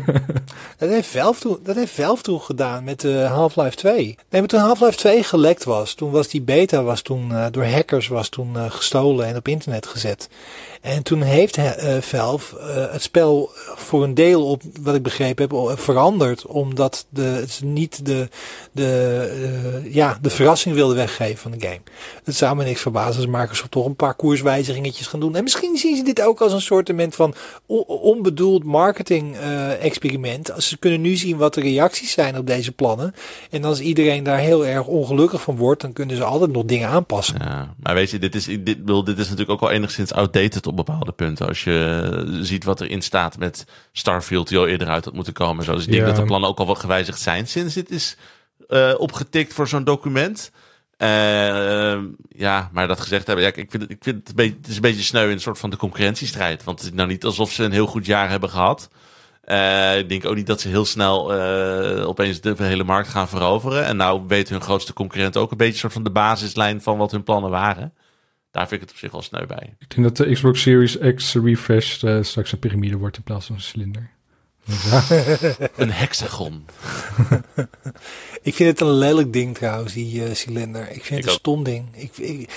Dat 0.77 0.89
heeft 0.89 1.07
Valve 1.07 1.39
toen, 1.39 1.59
dat 1.63 1.75
heeft 1.75 1.93
Valve 1.93 2.23
toen 2.23 2.41
gedaan 2.41 2.83
met 2.83 3.03
eh, 3.03 3.33
Half-Life 3.33 3.75
2. 3.75 3.95
Nee, 4.03 4.15
maar 4.29 4.47
toen 4.47 4.59
Half-Life 4.59 4.97
2 4.97 5.23
gelekt 5.23 5.63
was, 5.63 5.93
toen 5.93 6.11
was 6.11 6.27
die 6.27 6.41
beta 6.41 6.83
was 6.83 7.01
toen, 7.01 7.31
eh, 7.31 7.45
door 7.51 7.65
hackers 7.65 8.07
was 8.07 8.29
toen 8.29 8.55
eh, 8.57 8.71
gestolen 8.71 9.25
en 9.25 9.35
op 9.35 9.47
internet 9.47 9.85
gezet. 9.85 10.29
En 10.81 11.03
toen 11.03 11.21
heeft 11.21 11.57
eh, 11.57 12.01
Valve 12.01 12.59
eh, 12.59 12.91
het 12.91 13.01
spel 13.01 13.49
voor 13.75 14.03
een 14.03 14.13
deel 14.13 14.45
op, 14.47 14.61
wat 14.81 14.95
ik 14.95 15.03
begrepen 15.03 15.49
heb, 15.67 15.79
veranderd. 15.79 16.45
Omdat 16.45 17.05
de, 17.09 17.45
ze 17.49 17.65
niet 17.65 18.05
de, 18.05 18.29
de, 18.71 19.29
eh, 19.83 19.93
ja, 19.93 20.17
de 20.21 20.29
verrassing 20.29 20.75
wilden 20.75 20.95
weggeven 20.95 21.37
van 21.37 21.51
de 21.51 21.59
game. 21.59 21.81
Het 22.23 22.35
zou 22.35 22.55
me 22.55 22.63
niks 22.63 22.81
verbazen 22.81 23.15
als 23.15 23.39
Microsoft 23.39 23.71
toch 23.71 23.85
een 23.85 23.95
paar 23.95 24.15
koerswijzigingetjes 24.15 25.07
gaan 25.07 25.19
doen. 25.19 25.35
En 25.35 25.43
misschien 25.43 25.77
zien 25.77 25.95
ze 25.95 26.03
dit 26.03 26.21
ook 26.21 26.41
als 26.41 26.53
een 26.53 26.61
soort 26.61 26.91
van 27.09 27.33
on- 27.65 27.85
onbedoeld 27.85 28.63
marketing 28.63 29.35
experiment. 29.81 30.51
Als 30.51 30.67
Ze 30.67 30.77
kunnen 30.77 31.01
nu 31.01 31.15
zien 31.15 31.37
wat 31.37 31.53
de 31.53 31.61
reacties 31.61 32.11
zijn 32.11 32.37
op 32.37 32.47
deze 32.47 32.71
plannen. 32.71 33.13
En 33.49 33.63
als 33.63 33.79
iedereen 33.79 34.23
daar 34.23 34.37
heel 34.37 34.65
erg 34.65 34.87
ongelukkig 34.87 35.41
van 35.41 35.55
wordt, 35.55 35.81
dan 35.81 35.93
kunnen 35.93 36.15
ze 36.15 36.23
altijd 36.23 36.51
nog 36.51 36.65
dingen 36.65 36.87
aanpassen. 36.89 37.35
Ja, 37.39 37.73
maar 37.79 37.93
weet 37.93 38.09
je, 38.09 38.19
dit 38.19 38.35
is, 38.35 38.45
dit, 38.45 38.65
dit 39.05 39.17
is 39.17 39.29
natuurlijk 39.29 39.49
ook 39.49 39.59
wel 39.59 39.71
enigszins 39.71 40.13
outdated 40.13 40.67
op 40.71 40.85
bepaalde 40.85 41.11
punten. 41.11 41.47
Als 41.47 41.63
je 41.63 42.39
ziet 42.41 42.63
wat 42.63 42.81
erin 42.81 43.01
staat 43.01 43.37
met 43.37 43.65
Starfield, 43.91 44.47
die 44.47 44.57
al 44.57 44.67
eerder 44.67 44.87
uit 44.87 45.05
had 45.05 45.13
moeten 45.13 45.33
komen. 45.33 45.57
en 45.59 45.65
Zo. 45.65 45.73
Dus 45.73 45.83
ik 45.83 45.89
denk 45.91 46.01
Ja. 46.01 46.07
dat 46.07 46.17
de 46.17 46.23
plannen 46.25 46.49
ook 46.49 46.59
al 46.59 46.65
wat 46.65 46.79
gewijzigd 46.79 47.19
zijn 47.19 47.47
sinds 47.47 47.73
dit 47.73 47.91
is 47.91 48.17
eh, 48.67 48.93
opgetikt 48.97 49.53
voor 49.53 49.67
zo'n 49.67 49.83
document. 49.83 50.51
Eh, 50.97 51.97
ja, 52.29 52.69
maar 52.71 52.87
dat 52.87 52.99
gezegd 53.01 53.27
hebben, 53.27 53.45
ja, 53.45 53.51
ik 53.55 53.71
vind 53.71 53.81
het, 53.81 53.91
ik 53.91 54.03
vind 54.03 54.15
het, 54.19 54.29
een 54.29 54.35
beetje, 54.35 54.57
het 54.57 54.67
is 54.67 54.75
een 54.75 54.81
beetje 54.81 55.01
sneu 55.03 55.23
in 55.25 55.31
een 55.31 55.39
soort 55.41 55.59
van 55.59 55.69
de 55.69 55.77
concurrentiestrijd. 55.77 56.63
Want 56.63 56.79
het 56.79 56.89
is 56.89 56.95
nou 56.95 57.07
niet 57.07 57.25
alsof 57.25 57.51
ze 57.51 57.63
een 57.63 57.71
heel 57.71 57.85
goed 57.87 58.05
jaar 58.05 58.29
hebben 58.29 58.49
gehad. 58.49 58.89
Eh, 59.41 59.97
ik 59.97 60.09
denk 60.09 60.25
ook 60.25 60.35
niet 60.35 60.47
dat 60.47 60.61
ze 60.61 60.67
heel 60.67 60.85
snel 60.85 61.31
opeens 62.05 62.41
de 62.41 62.55
hele 62.57 62.83
markt 62.83 63.09
gaan 63.09 63.27
veroveren. 63.27 63.85
En 63.85 63.97
nou 63.97 64.21
weet 64.27 64.49
hun 64.49 64.61
grootste 64.61 64.93
concurrent 64.93 65.37
ook 65.37 65.51
een 65.51 65.57
beetje 65.57 65.79
soort 65.79 65.93
van 65.93 66.03
de 66.03 66.11
basislijn 66.11 66.81
van 66.81 66.97
wat 66.97 67.11
hun 67.11 67.23
plannen 67.23 67.49
waren. 67.51 67.93
Daar 68.51 68.67
vind 68.67 68.81
ik 68.81 68.87
het 68.87 68.91
op 68.91 68.97
zich 68.97 69.11
wel 69.11 69.21
sneu 69.21 69.45
bij. 69.45 69.75
Ik 69.79 69.95
denk 69.95 70.03
dat 70.07 70.17
de 70.27 70.33
Xbox 70.33 70.61
Series 70.61 70.97
X 71.15 71.33
refresh 71.33 72.03
eh, 72.03 72.17
straks 72.21 72.51
een 72.51 72.59
piramide 72.59 72.97
wordt 72.97 73.17
in 73.17 73.23
plaats 73.23 73.45
van 73.45 73.55
een 73.55 73.61
cilinder. 73.61 74.09
Ja, 74.65 75.03
Een 75.75 75.91
hexagon. 75.91 76.65
Ik 78.41 78.55
vind 78.55 78.69
het 78.69 78.81
een 78.87 78.93
lelijk 78.97 79.33
ding 79.33 79.55
trouwens, 79.55 79.93
die 79.93 80.23
eh, 80.25 80.33
cilinder. 80.33 80.81
Ik 80.91 81.03
vind 81.05 81.09
Ik 81.09 81.15
het 81.15 81.23
een 81.25 81.31
ook. 81.31 81.37
stom 81.37 81.63
ding. 81.63 81.85
Ik, 81.95 82.17
ik, 82.17 82.49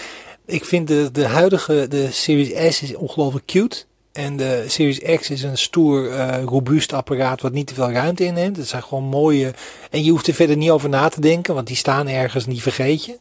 ik 0.46 0.64
vind 0.64 0.88
de, 0.88 1.08
de 1.12 1.26
huidige, 1.26 1.86
de 1.88 2.10
Series 2.10 2.76
S 2.76 2.82
is 2.82 2.94
ongelooflijk 2.94 3.46
cute. 3.46 3.84
En 4.12 4.36
de 4.36 4.64
Series 4.66 5.18
X 5.20 5.30
is 5.30 5.42
een 5.42 5.58
stoer, 5.58 6.10
eh, 6.10 6.42
robuust 6.44 6.92
apparaat 6.92 7.40
wat 7.40 7.52
niet 7.52 7.66
te 7.66 7.74
veel 7.74 7.90
ruimte 7.90 8.24
inneemt. 8.24 8.56
Het 8.56 8.68
zijn 8.68 8.82
gewoon 8.82 9.04
mooie... 9.04 9.54
En 9.90 10.04
je 10.04 10.10
hoeft 10.10 10.26
er 10.26 10.34
verder 10.34 10.56
niet 10.56 10.70
over 10.70 10.88
na 10.88 11.08
te 11.08 11.20
denken, 11.20 11.54
want 11.54 11.66
die 11.66 11.76
staan 11.76 12.08
ergens, 12.08 12.44
die 12.44 12.62
vergeet 12.62 13.04
je. 13.04 13.18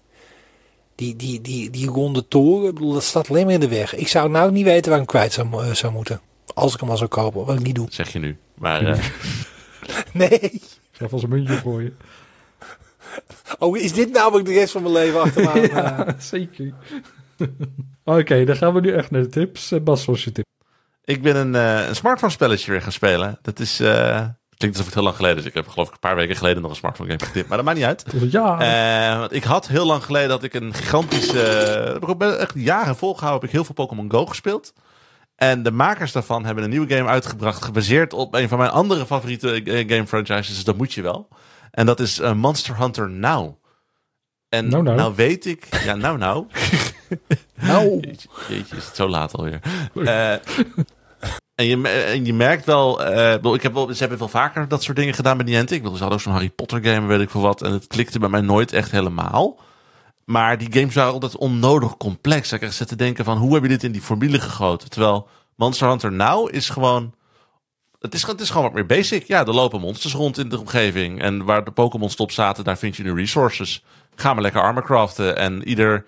Die, 0.96 1.16
die, 1.16 1.42
die, 1.42 1.70
die 1.70 1.88
ronde 1.88 2.28
toren, 2.28 2.68
ik 2.68 2.74
bedoel, 2.74 2.94
dat 2.94 3.04
staat 3.04 3.30
alleen 3.30 3.46
maar 3.46 3.54
in 3.54 3.60
de 3.60 3.68
weg. 3.68 3.96
Ik 3.96 4.08
zou 4.08 4.30
nou 4.30 4.52
niet 4.52 4.64
weten 4.66 4.92
waar 4.92 5.02
ik 5.02 5.10
hem 5.12 5.20
kwijt 5.20 5.34
zou, 5.34 5.66
eh, 5.68 5.74
zou 5.74 5.94
moeten. 5.94 6.22
Als 6.54 6.74
ik 6.74 6.80
hem 6.80 6.90
al 6.90 6.98
zou 6.98 7.10
kopen, 7.10 7.46
wat 7.46 7.56
ik 7.60 7.64
niet 7.64 7.76
doe. 7.76 7.86
Dat 7.86 7.94
zeg 7.94 8.14
je 8.14 8.20
nu. 8.20 8.38
Maar 8.58 8.86
eh, 8.86 9.00
Nee. 10.14 10.62
zelf 10.92 11.14
als 11.14 11.24
een 11.24 11.30
muntje 11.30 11.56
gooien. 11.56 11.98
Oh, 13.60 13.78
is 13.78 13.94
dit 13.94 14.12
nou 14.12 14.32
wat 14.32 14.40
ik 14.40 14.46
de 14.46 14.54
rest 14.54 14.72
van 14.72 14.82
mijn 14.82 14.94
leven 14.94 15.22
achter 15.22 15.44
me 15.54 15.62
Ja, 15.74 16.16
zeker. 16.20 16.74
Oké, 18.04 18.46
dan 18.46 18.56
gaan 18.56 18.74
we 18.74 18.80
nu 18.80 18.92
echt 18.92 19.12
naar 19.12 19.22
de 19.22 19.28
tips. 19.28 19.72
Eh, 19.72 19.80
Bas, 19.82 20.06
wat 20.06 20.16
is 20.16 20.24
je 20.24 20.32
tip? 20.32 20.46
ik 21.04 21.22
ben 21.22 21.36
een, 21.36 21.56
eh, 21.56 21.88
een 21.88 21.96
smartphone 21.96 22.32
spelletje 22.32 22.72
weer 22.72 22.82
gaan 22.82 22.92
spelen. 22.92 23.40
Dat 23.42 23.60
is... 23.60 23.80
eh, 23.80 24.26
klinkt 24.64 24.78
alsof 24.78 24.86
het 24.86 24.94
heel 24.94 25.04
lang 25.04 25.16
geleden 25.16 25.38
is. 25.38 25.46
Ik 25.46 25.54
heb 25.54 25.68
geloof 25.68 25.88
ik 25.88 25.94
een 25.94 26.00
paar 26.00 26.16
weken 26.16 26.36
geleden 26.36 26.62
nog 26.62 26.72
een 26.72 26.78
smartphone 26.78 27.10
game 27.12 27.26
getipt. 27.26 27.48
Maar 27.48 27.58
dat 27.58 27.66
maakt 27.66 27.78
niet 27.78 27.88
uit. 27.88 28.06
Ja, 28.32 28.60
Eh, 29.14 29.20
want 29.20 29.34
ik 29.34 29.44
had 29.44 29.68
heel 29.68 29.86
lang 29.86 30.04
geleden 30.04 30.30
dat 30.30 30.44
ik 30.44 30.54
een 30.54 30.74
gigantische... 30.74 32.16
best- 32.18 32.36
echt 32.38 32.54
jaren 32.56 32.96
volgehouden. 32.96 33.40
Heb 33.42 33.50
ik 33.50 33.56
heel 33.56 33.66
veel 33.66 33.86
Pokémon 33.86 34.12
Go 34.12 34.26
gespeeld. 34.26 34.74
En 35.36 35.64
de 35.64 35.72
makers 35.72 36.12
daarvan 36.12 36.46
hebben 36.46 36.64
een 36.64 36.70
nieuwe 36.70 36.96
game 36.96 37.10
uitgebracht... 37.10 37.64
gebaseerd 37.66 38.14
op 38.14 38.34
een 38.36 38.48
van 38.50 38.58
mijn 38.58 38.70
andere 38.72 39.06
favoriete 39.06 39.64
eh, 39.64 39.90
game 39.90 40.08
franchises. 40.08 40.56
Dus 40.56 40.64
dat 40.64 40.78
moet 40.78 40.94
je 40.94 41.02
wel. 41.02 41.28
En 41.72 41.86
dat 41.86 42.00
is 42.00 42.20
Monster 42.20 42.78
Hunter 42.78 43.10
Now. 43.10 43.56
En 44.50 44.70
Nou, 44.70 44.84
nou. 44.84 44.98
nou 44.98 45.14
weet 45.16 45.46
ik... 45.46 45.68
Ja, 45.86 45.96
nou 45.96 46.18
nou. 46.18 46.46
nou, 47.56 48.00
Jeetje, 48.00 48.28
jeetje, 48.50 48.76
is 48.76 48.86
het 48.86 48.96
zo 48.96 49.08
laat 49.10 49.34
alweer. 49.36 49.60
Eh, 49.96 50.34
en, 51.56 51.66
je, 51.66 52.20
je 52.24 52.34
merkt 52.34 52.66
wel, 52.66 53.04
eh, 53.04 53.54
ik 53.54 53.62
heb 53.62 53.74
wel, 53.74 53.94
ze 53.94 54.00
hebben 54.00 54.18
wel 54.18 54.28
vaker 54.28 54.68
dat 54.68 54.84
soort 54.84 54.98
dingen 54.98 55.14
gedaan 55.14 55.38
met 55.38 55.46
Niantic. 55.46 55.78
Ik 55.78 55.82
bedoel, 55.84 55.98
ze 55.98 56.04
hadden 56.04 56.20
ook 56.20 56.26
zo'n 56.26 56.34
Harry 56.34 56.50
Potter 56.50 56.84
game, 56.84 57.08
weet 57.08 57.22
ik 57.22 57.30
veel 57.30 57.42
wat. 57.42 57.62
En 57.62 57.72
het 57.72 57.88
klikte 57.88 58.20
bij 58.20 58.30
mij 58.30 58.42
nooit 58.42 58.74
echt 58.74 58.92
helemaal. 58.92 59.60
Maar 60.26 60.58
die 60.58 60.74
games 60.74 60.96
waren 60.96 61.14
altijd 61.14 61.38
onnodig 61.38 61.98
complex. 61.98 62.52
Ik 62.52 62.72
zit 62.72 62.88
te 62.88 62.96
denken 62.96 63.26
van, 63.26 63.38
hoe 63.38 63.54
heb 63.54 63.64
je 63.64 63.70
dit 63.70 63.84
in 63.84 63.92
die 63.92 64.02
formule 64.02 64.40
gegoten? 64.40 64.90
Terwijl 64.90 65.28
Monster 65.56 65.88
Hunter 65.88 66.12
Now 66.12 66.54
is 66.54 66.70
gewoon... 66.70 67.14
Het 68.00 68.14
is, 68.14 68.28
het 68.28 68.42
is 68.42 68.50
gewoon 68.50 68.64
wat 68.64 68.74
meer 68.74 68.86
basic. 68.86 69.28
Ja, 69.28 69.46
er 69.46 69.54
lopen 69.54 69.80
monsters 69.80 70.14
rond 70.14 70.38
in 70.38 70.50
de 70.50 70.60
omgeving. 70.60 71.22
En 71.22 71.46
waar 71.46 71.64
de 71.64 71.72
Pokémon 71.72 72.10
stop 72.10 72.32
zaten, 72.32 72.64
daar 72.64 72.78
vind 72.78 72.96
je 72.96 73.04
nu 73.04 73.14
resources. 73.14 73.84
Ga 74.16 74.34
maar 74.34 74.42
lekker 74.42 74.62
armor 74.62 74.84
craften. 74.84 75.38
En 75.38 75.68
ieder 75.68 76.06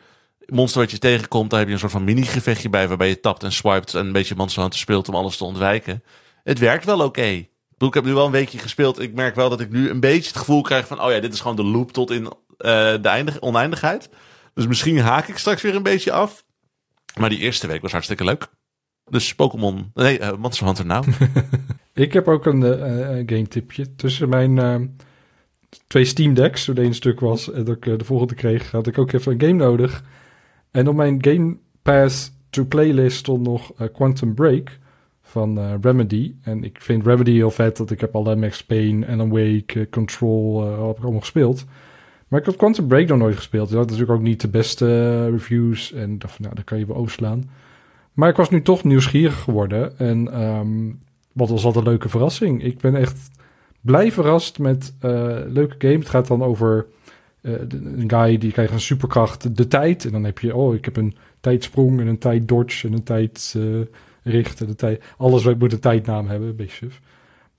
monster 0.48 0.82
wat 0.82 0.92
je 0.92 0.98
tegenkomt, 0.98 1.50
daar 1.50 1.60
heb 1.60 1.68
je 1.68 1.74
een 1.74 1.80
soort 1.80 1.92
van 1.92 2.04
mini-gevechtje 2.04 2.70
bij... 2.70 2.88
waarbij 2.88 3.08
je 3.08 3.20
tapt 3.20 3.44
en 3.44 3.52
swipet 3.52 3.94
en 3.94 4.06
een 4.06 4.12
beetje 4.12 4.36
Monster 4.36 4.62
Hunter 4.62 4.80
speelt 4.80 5.08
om 5.08 5.16
alles 5.16 5.38
te 5.38 5.44
ontwijken. 5.44 6.04
Het 6.44 6.60
werkt 6.60 6.86
wel 6.86 7.00
oké. 7.00 7.46
Ik 7.78 7.94
heb 7.94 8.06
nu 8.06 8.14
wel 8.14 8.26
een 8.26 8.32
weekje 8.32 8.58
gespeeld. 8.58 9.00
Ik 9.00 9.14
merk 9.14 9.36
wel 9.36 9.50
dat 9.50 9.60
ik 9.60 9.72
nu 9.72 9.90
een 9.90 10.00
beetje 10.00 10.28
het 10.28 10.38
gevoel 10.38 10.62
krijg 10.62 10.88
van... 10.88 11.02
oh 11.02 11.12
ja, 11.12 11.20
dit 11.20 11.34
is 11.34 11.40
gewoon 11.40 11.56
de 11.56 11.64
loop 11.64 11.92
tot 11.92 12.12
in 12.12 12.26
eh, 12.26 12.32
de 13.02 13.10
eindig, 13.10 13.42
oneindigheid. 13.42 14.10
Dus 14.54 14.68
misschien 14.68 15.00
haak 15.00 15.28
ik 15.28 15.38
straks 15.38 15.62
weer 15.62 15.76
een 15.76 15.84
beetje 15.84 16.12
af. 16.12 16.46
Maar 17.20 17.30
die 17.30 17.40
eerste 17.40 17.68
week 17.68 17.82
was 17.82 17.92
hartstikke 17.92 18.24
leuk. 18.24 18.48
Dus 19.10 19.36
Pokémon, 19.36 19.92
nee, 19.94 20.20
Monster 20.38 20.66
Hunter 20.66 20.86
nou. 20.86 21.06
Ik 21.94 22.14
heb 22.14 22.28
ook 22.28 22.46
een 22.46 22.64
eh, 22.64 23.08
game 23.08 23.48
tipje. 23.48 23.96
Tussen 23.96 24.30
mijn 24.30 24.60
eh, 24.60 24.82
twee 25.88 26.06
Steam 26.06 26.34
Decks, 26.34 26.66
toen 26.66 26.76
de 26.76 26.82
een 26.82 26.94
stuk 26.94 27.20
was 27.20 27.52
en 27.52 27.64
dat 27.64 27.76
ik 27.76 28.00
de 28.00 28.06
volgende 28.06 28.36
kreeg, 28.36 28.72
had 28.72 28.88
ik 28.88 28.98
ook 28.98 29.12
even 29.12 29.32
een 29.32 29.42
game 29.42 29.54
nodig. 29.54 30.04
En 30.76 30.88
op 30.88 30.96
mijn 30.96 31.18
Game 31.24 31.58
Pass 31.82 32.32
to 32.50 32.66
Playlist 32.66 33.18
stond 33.18 33.44
nog 33.44 33.74
eh, 33.78 33.88
Quantum 33.94 34.34
Break 34.34 34.80
van 35.22 35.58
eh, 35.58 35.74
Remedy. 35.82 36.36
En 36.42 36.64
ik 36.64 36.82
vind 36.82 37.06
Remedy 37.06 37.32
heel 37.32 37.52
vet, 37.52 37.78
dat 37.78 37.92
ik 37.92 38.02
heb 38.02 38.16
alle 38.16 38.36
Max 38.36 38.64
Payne, 38.64 39.08
Alan 39.08 39.30
Wake, 39.30 39.80
eh, 39.80 39.90
Control, 39.90 40.62
heb 40.88 40.98
ik 40.98 41.04
allemaal 41.04 41.20
gespeeld. 41.20 41.66
Maar 42.28 42.40
ik 42.40 42.46
had 42.46 42.56
Quantum 42.56 42.88
Break 42.88 43.08
nog 43.08 43.18
nooit 43.18 43.36
gespeeld. 43.36 43.68
Die 43.68 43.78
had 43.78 43.86
natuurlijk 43.90 44.18
ook 44.18 44.26
niet 44.26 44.42
de 44.42 44.48
beste 44.48 45.30
reviews. 45.30 45.94
En 45.94 46.16
van, 46.20 46.32
nou, 46.38 46.56
dat 46.56 46.64
kan 46.64 46.78
je 46.78 46.86
wel 46.86 46.96
overslaan. 46.96 47.50
Maar 48.14 48.30
ik 48.30 48.36
was 48.36 48.50
nu 48.50 48.62
toch 48.62 48.84
nieuwsgierig 48.84 49.40
geworden. 49.40 49.98
En 49.98 50.32
ehm, 50.32 50.92
wat 51.32 51.50
was 51.50 51.66
altijd 51.66 51.86
een 51.86 51.92
leuke 51.92 52.10
verrassing. 52.10 52.64
Ik 52.64 52.80
ben 52.80 52.96
echt 52.96 53.30
blij 53.82 54.12
verrast 54.12 54.60
met 54.60 54.94
leuke 55.48 55.76
game. 55.78 55.98
Het 55.98 56.10
gaat 56.10 56.28
dan 56.28 56.44
over 56.44 56.86
een 57.46 58.04
guy 58.08 58.38
die 58.38 58.52
krijgt 58.52 58.74
een 58.74 58.80
superkracht, 58.80 59.56
de 59.58 59.68
tijd. 59.68 60.06
En 60.06 60.12
dan 60.12 60.24
heb 60.24 60.40
je, 60.40 60.56
oh, 60.56 60.76
ik 60.76 60.86
heb 60.86 60.98
een 60.98 61.16
tijdsprong 61.40 62.00
en 62.00 62.08
een 62.08 62.18
tijd 62.18 62.48
dodge 62.48 62.88
en 62.88 62.94
een 62.94 63.04
tijd 63.04 63.56
eh, 63.58 63.64
richt 64.24 64.62
en 64.62 64.68
een 64.68 64.76
tijd... 64.76 65.04
Alles 65.18 65.44
moet 65.44 65.74
een 65.74 65.80
tijdnaam 65.80 66.28
hebben, 66.28 66.56
een. 66.56 67.02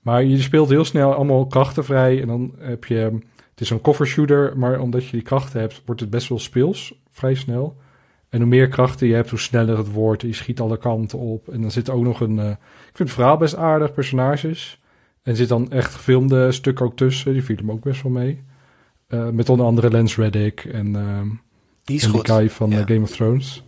Maar 0.01 0.23
je 0.23 0.41
speelt 0.41 0.69
heel 0.69 0.85
snel 0.85 1.13
allemaal 1.13 1.47
krachten 1.47 1.85
vrij. 1.85 2.21
En 2.21 2.27
dan 2.27 2.53
heb 2.57 2.85
je... 2.85 2.95
Het 3.51 3.65
is 3.65 3.69
een 3.69 3.81
cover 3.81 4.07
shooter, 4.07 4.57
maar 4.57 4.79
omdat 4.79 5.05
je 5.05 5.11
die 5.11 5.21
krachten 5.21 5.59
hebt, 5.59 5.81
wordt 5.85 6.01
het 6.01 6.09
best 6.09 6.29
wel 6.29 6.39
speels, 6.39 6.93
vrij 7.09 7.33
snel. 7.33 7.77
En 8.29 8.39
hoe 8.39 8.49
meer 8.49 8.67
krachten 8.67 9.07
je 9.07 9.13
hebt, 9.13 9.29
hoe 9.29 9.39
sneller 9.39 9.77
het 9.77 9.91
wordt. 9.91 10.21
Je 10.21 10.33
schiet 10.33 10.59
alle 10.59 10.77
kanten 10.77 11.19
op. 11.19 11.49
En 11.49 11.61
dan 11.61 11.71
zit 11.71 11.89
ook 11.89 12.03
nog 12.03 12.19
een... 12.19 12.39
eh, 12.39 12.49
ik 12.89 12.93
vind 12.93 13.09
het 13.09 13.11
verhaal 13.17 13.37
best 13.37 13.55
aardig, 13.55 13.93
personages. 13.93 14.81
En 15.23 15.31
er 15.31 15.37
zit 15.37 15.49
dan 15.49 15.71
echt 15.71 15.93
gefilmde 15.93 16.51
stukken 16.51 16.85
ook 16.85 16.95
tussen. 16.97 17.33
Die 17.33 17.43
vielen 17.43 17.65
me 17.65 17.71
ook 17.71 17.83
best 17.83 18.01
wel 18.01 18.11
mee. 18.11 18.43
Eh, 19.07 19.29
met 19.29 19.49
onder 19.49 19.65
andere 19.65 19.89
Lance 19.91 20.21
Reddick 20.21 20.65
en, 20.65 20.95
ehm 20.95 21.27
Die 21.83 21.95
is 21.95 22.03
en 22.03 22.11
die 22.11 22.19
goed. 22.19 22.29
guy 22.31 22.49
van 22.49 22.69
Ja. 22.69 22.77
eh, 22.79 22.85
Game 22.85 23.01
of 23.01 23.09
Thrones. 23.11 23.63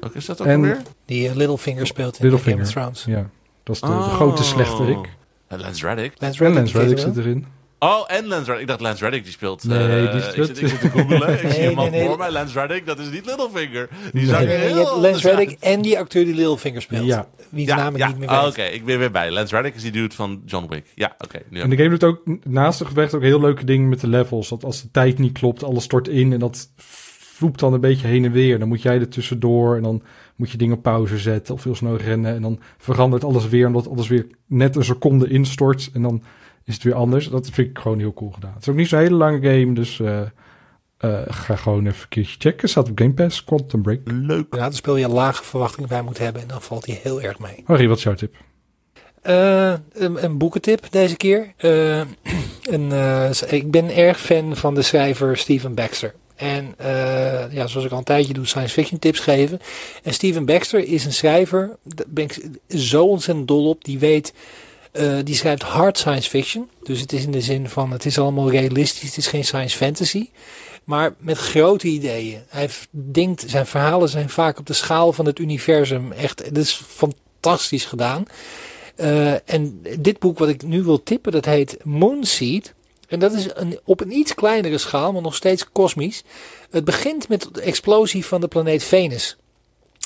Ook 0.00 0.14
is 0.14 0.26
dat 0.26 0.40
ook 0.40 0.46
En- 0.46 0.54
alweer? 0.54 0.82
Die 1.04 1.36
Littlefinger 1.36 1.86
speelt 1.86 2.18
in 2.24 2.38
Game 2.38 2.62
of 2.62 2.68
Thrones. 2.70 3.04
Ja, 3.04 3.30
dat 3.62 3.74
is 3.74 3.80
de, 3.80 3.86
de 3.86 3.92
Oh. 3.92 4.14
grote 4.14 4.42
slechterik. 4.42 5.16
Lance 5.48 5.86
Reddick. 5.86 6.12
Lance 6.20 6.44
En 6.44 6.52
Reddick, 6.52 6.72
Lance 6.74 6.78
Reddick 6.78 6.98
zit 6.98 7.14
wel? 7.14 7.24
erin. 7.24 7.46
Oh, 7.78 8.04
en 8.06 8.26
Lance 8.26 8.44
Reddick. 8.44 8.60
Ik 8.60 8.66
dacht 8.66 8.80
Lance 8.80 9.04
Reddick 9.04 9.22
die 9.22 9.32
speelt. 9.32 9.64
Nee, 9.64 9.78
eh, 10.06 10.10
die 10.12 10.20
ik, 10.20 10.26
speelt- 10.30 10.46
zit, 10.46 10.62
ik 10.62 10.68
zit 10.68 10.80
te 10.80 10.88
googelen. 10.90 11.32
Ik 11.42 11.50
zie 11.50 11.60
Nee, 11.60 11.74
man 11.74 11.90
nee, 11.90 12.00
nee. 12.00 12.08
voor 12.08 12.18
mij. 12.18 12.30
Lance 12.30 12.60
Reddick, 12.60 12.86
dat 12.86 12.98
is 12.98 13.10
niet 13.10 13.26
Littlefinger. 13.26 13.88
Die 14.02 14.10
Nee. 14.12 14.24
zag 14.26 14.40
er 14.40 14.46
Nee, 14.46 14.56
nee, 14.56 14.68
je 14.68 14.74
heel 14.74 14.84
hebt 14.86 15.00
Lance. 15.12 15.28
Reddick 15.28 15.56
en 15.60 15.82
die 15.82 15.98
acteur 15.98 16.24
die 16.24 16.34
Littlefinger 16.34 16.82
speelt. 16.82 17.06
Ja. 17.06 17.28
Wie 17.50 17.66
de 17.66 17.72
Ja, 17.72 17.86
ik 17.88 18.06
niet 18.06 18.18
meer 18.18 18.28
Oh. 18.30 18.44
Oké, 18.46 18.62
ik 18.62 18.84
ben 18.84 18.98
weer 18.98 19.10
bij. 19.10 19.30
Lance 19.30 19.54
Reddick 19.54 19.74
is 19.74 19.82
die 19.82 19.92
dude 19.92 20.14
van 20.14 20.42
John 20.46 20.66
Wick. 20.68 20.86
Ja, 20.94 21.14
oké. 21.18 21.38
nu 21.50 21.60
En 21.60 21.70
de 21.70 21.76
game 21.76 21.88
doet 21.88 22.04
ook 22.04 22.20
naast 22.42 22.78
de 22.78 22.84
gevecht 22.84 23.14
ook 23.14 23.22
heel 23.22 23.40
leuke 23.40 23.64
dingen 23.64 23.88
met 23.88 24.00
de 24.00 24.08
levels. 24.08 24.48
Dat 24.48 24.64
als 24.64 24.82
de 24.82 24.90
tijd 24.90 25.18
niet 25.18 25.38
klopt, 25.38 25.62
alles 25.64 25.84
stort 25.84 26.08
in 26.08 26.32
en 26.32 26.38
dat 26.38 26.68
vloept 26.76 27.60
dan 27.60 27.72
een 27.72 27.80
beetje 27.80 28.06
heen 28.06 28.24
en 28.24 28.32
weer. 28.32 28.58
Dan 28.58 28.68
moet 28.68 28.82
jij 28.82 28.98
er 28.98 29.08
tussendoor 29.08 29.76
en 29.76 29.82
dan 29.82 30.02
moet 30.36 30.50
je 30.50 30.58
dingen 30.58 30.76
op 30.76 30.82
pauze 30.82 31.18
zetten 31.18 31.54
of 31.54 31.64
heel 31.64 31.74
snel 31.74 31.96
rennen. 31.96 32.34
En 32.34 32.42
dan 32.42 32.60
verandert 32.78 33.24
alles 33.24 33.48
weer 33.48 33.66
omdat 33.66 33.88
alles 33.88 34.08
weer 34.08 34.26
net 34.46 34.76
een 34.76 34.84
seconde 34.84 35.28
instort 35.28 35.90
en 35.92 36.02
dan 36.02 36.22
is 36.68 36.74
het 36.74 36.82
weer 36.82 36.94
anders. 36.94 37.28
Dat 37.28 37.50
vind 37.50 37.68
ik 37.68 37.78
gewoon 37.78 37.98
heel 37.98 38.14
cool 38.14 38.30
gedaan. 38.30 38.52
Het 38.52 38.62
is 38.62 38.68
ook 38.68 38.76
niet 38.76 38.88
zo'n 38.88 38.98
hele 38.98 39.14
lange 39.14 39.40
game, 39.40 39.72
dus 39.72 40.00
eh, 40.00 40.20
eh, 40.98 41.22
ga 41.26 41.56
gewoon 41.56 41.86
even 41.86 42.00
een 42.02 42.08
keertje 42.08 42.36
checken. 42.38 42.68
Staat 42.68 42.90
op 42.90 42.98
Game 42.98 43.12
Pass, 43.12 43.44
Quantum 43.44 43.82
Break. 43.82 44.00
Leuk. 44.04 44.54
Ja, 44.54 44.60
dan 44.60 44.72
speel 44.72 44.96
je 44.96 45.08
lage 45.08 45.44
verwachtingen 45.44 45.88
bij 45.88 46.02
moet 46.02 46.18
hebben 46.18 46.42
en 46.42 46.48
dan 46.48 46.62
valt 46.62 46.86
hij 46.86 47.00
heel 47.02 47.22
erg 47.22 47.38
mee. 47.38 47.62
Harry, 47.64 47.88
wat 47.88 47.96
is 47.96 48.02
jouw 48.02 48.14
tip? 48.14 48.34
Eh, 49.22 49.72
een, 49.92 50.24
een 50.24 50.38
boekentip 50.38 50.86
deze 50.90 51.16
keer. 51.16 51.52
Eh, 51.56 51.98
een, 52.74 52.92
eh, 52.92 53.30
ik 53.48 53.70
ben 53.70 53.96
erg 53.96 54.20
fan 54.20 54.56
van 54.56 54.74
de 54.74 54.82
schrijver 54.82 55.36
Steven 55.36 55.74
Baxter. 55.74 56.14
En 56.38 56.74
eh, 56.76 57.52
ja, 57.52 57.66
zoals 57.66 57.86
ik 57.86 57.92
al 57.92 57.98
een 57.98 58.04
tijdje 58.04 58.32
doe, 58.32 58.46
science 58.46 58.74
fiction 58.74 58.98
tips 58.98 59.20
geven. 59.20 59.60
En 60.02 60.14
Steven 60.14 60.44
Baxter 60.44 60.84
is 60.84 61.04
een 61.04 61.12
schrijver, 61.12 61.76
daar 61.82 62.06
ben 62.08 62.24
ik 62.24 62.50
zo 62.68 63.04
ontzettend 63.04 63.48
dol 63.48 63.68
op. 63.68 63.84
Die 63.84 63.98
weet, 63.98 64.34
eh, 64.92 65.18
die 65.24 65.34
schrijft 65.34 65.62
hard 65.62 65.98
science 65.98 66.28
fiction. 66.28 66.70
Dus 66.82 67.00
het 67.00 67.12
is 67.12 67.24
in 67.24 67.30
de 67.30 67.40
zin 67.40 67.68
van, 67.68 67.90
het 67.90 68.04
is 68.04 68.18
allemaal 68.18 68.50
realistisch, 68.50 69.08
het 69.08 69.16
is 69.16 69.26
geen 69.26 69.44
science 69.44 69.76
fantasy. 69.76 70.30
Maar 70.84 71.14
met 71.18 71.38
grote 71.38 71.86
ideeën. 71.86 72.42
Hij 72.48 72.70
denkt, 72.90 73.44
zijn 73.46 73.66
verhalen 73.66 74.08
zijn 74.08 74.30
vaak 74.30 74.58
op 74.58 74.66
de 74.66 74.72
schaal 74.72 75.12
van 75.12 75.26
het 75.26 75.38
universum. 75.38 76.12
Echt, 76.12 76.44
het 76.44 76.58
is 76.58 76.82
fantastisch 76.86 77.84
gedaan. 77.84 78.24
Eh, 78.96 79.50
en 79.50 79.82
dit 79.98 80.18
boek 80.18 80.38
wat 80.38 80.48
ik 80.48 80.62
nu 80.62 80.82
wil 80.82 81.02
tippen, 81.02 81.32
dat 81.32 81.44
heet 81.44 81.84
Moonseed. 81.84 82.74
En 83.08 83.18
dat 83.18 83.32
is 83.32 83.48
op 83.84 84.00
een 84.00 84.12
iets 84.12 84.34
kleinere 84.34 84.78
schaal, 84.78 85.12
maar 85.12 85.22
nog 85.22 85.34
steeds 85.34 85.72
kosmisch. 85.72 86.22
Het 86.70 86.84
begint 86.84 87.28
met 87.28 87.48
de 87.52 87.60
explosie 87.60 88.24
van 88.24 88.40
de 88.40 88.48
planeet 88.48 88.84
Venus. 88.84 89.36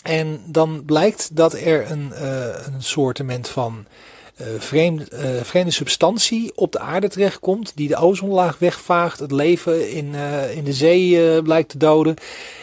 En 0.03 0.43
dan 0.47 0.85
blijkt 0.85 1.37
dat 1.37 1.55
er 1.55 1.91
een, 1.91 2.13
eh 2.13 2.67
een 2.67 2.83
soortement 2.83 3.49
van 3.49 3.87
vreemd, 4.59 5.09
eh, 5.09 5.31
vreemde 5.43 5.71
substantie 5.71 6.53
op 6.55 6.73
de 6.73 6.79
aarde 6.79 7.09
terechtkomt. 7.09 7.73
Die 7.75 7.89
de 7.89 7.97
ozonlaag 7.97 8.59
wegvaagt. 8.59 9.19
Het 9.19 9.31
leven 9.33 9.91
in, 9.91 10.15
eh, 10.15 10.57
in 10.57 10.65
de 10.65 10.73
zee 10.73 11.35
eh, 11.35 11.43
blijkt 11.43 11.69
te 11.69 11.79
doden. 11.79 12.15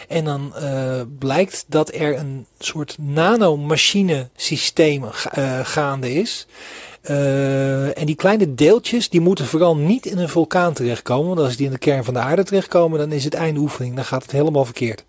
En 0.08 0.26
dan 0.26 0.56
eh, 0.56 1.02
blijkt 1.20 1.66
dat 1.68 1.94
er 1.94 2.18
een 2.18 2.46
soort 2.60 2.96
nanomachine 3.00 4.30
systeem 4.36 5.04
ga- 5.04 5.32
eh, 5.32 5.60
gaande 5.66 6.14
is. 6.14 6.48
Eh, 7.02 7.98
en 7.98 8.06
die 8.06 8.16
kleine 8.16 8.56
deeltjes, 8.56 9.10
die 9.10 9.22
moeten 9.22 9.46
vooral 9.46 9.76
niet 9.78 10.06
in 10.06 10.18
een 10.18 10.30
vulkaan 10.30 10.74
terechtkomen. 10.74 11.28
Want 11.28 11.40
als 11.40 11.56
die 11.56 11.66
in 11.66 11.72
de 11.72 11.78
kern 11.78 12.04
van 12.04 12.14
de 12.14 12.20
aarde 12.20 12.44
terechtkomen, 12.44 13.00
dan 13.00 13.12
is 13.12 13.24
het 13.24 13.34
einde 13.34 13.60
oefening. 13.60 13.96
Dan 13.96 14.06
gaat 14.06 14.22
het 14.22 14.32
helemaal 14.32 14.66
verkeerd. 14.66 15.04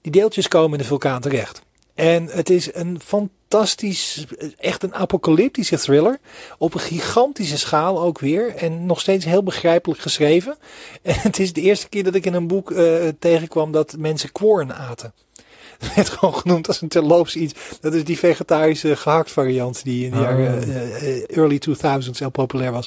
Die 0.00 0.12
deeltjes 0.12 0.48
komen 0.48 0.72
in 0.72 0.78
de 0.78 0.84
vulkaan 0.84 1.20
terecht. 1.20 1.62
En 1.98 2.28
het 2.30 2.50
is 2.50 2.74
een 2.74 3.00
fantastisch, 3.04 4.26
echt 4.58 4.82
een 4.82 4.94
apocalyptische 4.94 5.78
thriller. 5.78 6.18
Op 6.58 6.74
een 6.74 6.80
gigantische 6.80 7.58
schaal 7.58 8.00
ook 8.00 8.18
weer. 8.18 8.54
En 8.54 8.86
nog 8.86 9.00
steeds 9.00 9.24
heel 9.24 9.42
begrijpelijk 9.42 10.00
geschreven. 10.00 10.56
En 11.02 11.14
het 11.18 11.38
is 11.38 11.52
de 11.52 11.60
eerste 11.60 11.88
keer 11.88 12.04
dat 12.04 12.14
ik 12.14 12.26
in 12.26 12.34
een 12.34 12.46
boek 12.46 12.70
eh, 12.70 13.08
tegenkwam 13.18 13.72
dat 13.72 13.94
mensen 13.98 14.32
kworn 14.32 14.74
aten. 14.74 15.12
Het 15.78 15.94
werd 15.94 16.08
gewoon 16.08 16.34
genoemd 16.34 16.68
als 16.68 16.80
een 16.80 16.88
terloops 16.88 17.36
iets. 17.36 17.54
Dat 17.80 17.94
is 17.94 18.04
die 18.04 18.18
vegetarische 18.18 18.96
gehakt 18.96 19.30
variant 19.30 19.84
die 19.84 20.04
in 20.04 20.10
de 20.10 20.16
Oh. 20.16 20.22
jaren 20.22 20.62
eh, 20.62 21.16
eh, 21.16 21.36
early 21.36 21.60
2000s 21.68 22.18
heel 22.18 22.30
populair 22.30 22.72
was. 22.72 22.86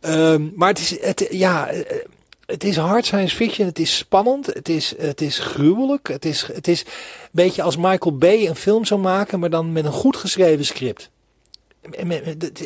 Ehm, 0.00 0.48
maar 0.54 0.68
het 0.68 0.78
is, 0.78 1.00
het, 1.00 1.26
ja, 1.30 1.70
het 2.50 2.64
is 2.64 2.76
hard 2.76 3.06
science 3.06 3.36
fiction. 3.36 3.66
Het 3.66 3.78
is 3.78 3.96
spannend. 3.96 4.46
Het 4.46 4.68
is, 4.68 4.94
het 4.98 5.20
is 5.20 5.38
gruwelijk. 5.38 6.08
Het 6.08 6.24
is, 6.24 6.48
het 6.52 6.68
is 6.68 6.80
een 6.80 6.86
beetje 7.30 7.62
als 7.62 7.76
Michael 7.76 8.16
Bay 8.16 8.46
een 8.46 8.56
film 8.56 8.84
zou 8.84 9.00
maken, 9.00 9.40
maar 9.40 9.50
dan 9.50 9.72
met 9.72 9.84
een 9.84 9.92
goed 9.92 10.16
geschreven 10.16 10.64
script. 10.64 11.10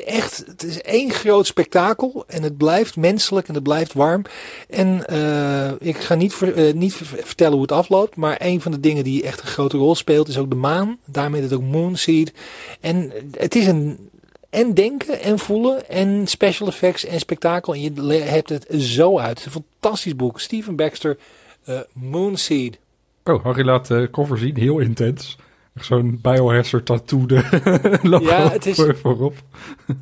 Echt, 0.06 0.44
het 0.46 0.62
is 0.62 0.80
één 0.80 1.10
groot 1.10 1.46
spektakel 1.46 2.24
en 2.26 2.42
het 2.42 2.56
blijft 2.56 2.96
menselijk 2.96 3.48
en 3.48 3.54
het 3.54 3.62
blijft 3.62 3.92
warm. 3.92 4.24
En 4.68 5.06
eh, 5.06 5.72
ik 5.78 5.96
ga 5.96 6.14
niet, 6.14 6.42
eh, 6.42 6.72
niet 6.72 6.94
ver- 6.94 7.06
vertellen 7.24 7.52
hoe 7.52 7.62
het 7.62 7.72
afloopt, 7.72 8.16
maar 8.16 8.36
een 8.38 8.60
van 8.60 8.72
de 8.72 8.80
dingen 8.80 9.04
die 9.04 9.22
echt 9.22 9.40
een 9.40 9.46
grote 9.46 9.76
rol 9.76 9.94
speelt 9.94 10.28
is 10.28 10.38
ook 10.38 10.50
de 10.50 10.56
maan. 10.56 10.98
Daarmee 11.04 11.42
is 11.42 11.50
het 11.50 11.58
ook 11.58 11.66
Moonseed. 11.66 12.32
En 12.80 13.12
het 13.30 13.54
is 13.54 13.66
een 13.66 14.10
en 14.54 14.74
denken 14.74 15.20
en 15.20 15.38
voelen 15.38 15.88
en 15.88 16.26
special 16.26 16.68
effects 16.68 17.04
en 17.04 17.20
spektakel. 17.20 17.74
En 17.74 17.80
je 17.80 18.12
hebt 18.12 18.48
het 18.48 18.66
zo 18.78 19.18
uit. 19.18 19.28
Het 19.28 19.38
is 19.38 19.44
een 19.54 19.64
fantastisch 19.80 20.16
boek. 20.16 20.40
Steven 20.40 20.76
Baxter, 20.76 21.18
eh, 21.64 21.80
Moonseed. 21.92 22.78
Oh, 23.24 23.44
Harry 23.44 23.64
laat 23.64 23.86
de 23.86 24.08
cover 24.10 24.38
zien, 24.38 24.56
heel 24.56 24.78
intens. 24.78 25.36
Zo'n 25.80 26.18
biohazard 26.22 26.86
tattoo 26.86 27.26
de 27.26 27.42
logo 28.02 28.24
Ja, 28.24 28.50
het 28.50 28.66
is- 28.66 28.82
voorop. 29.02 29.34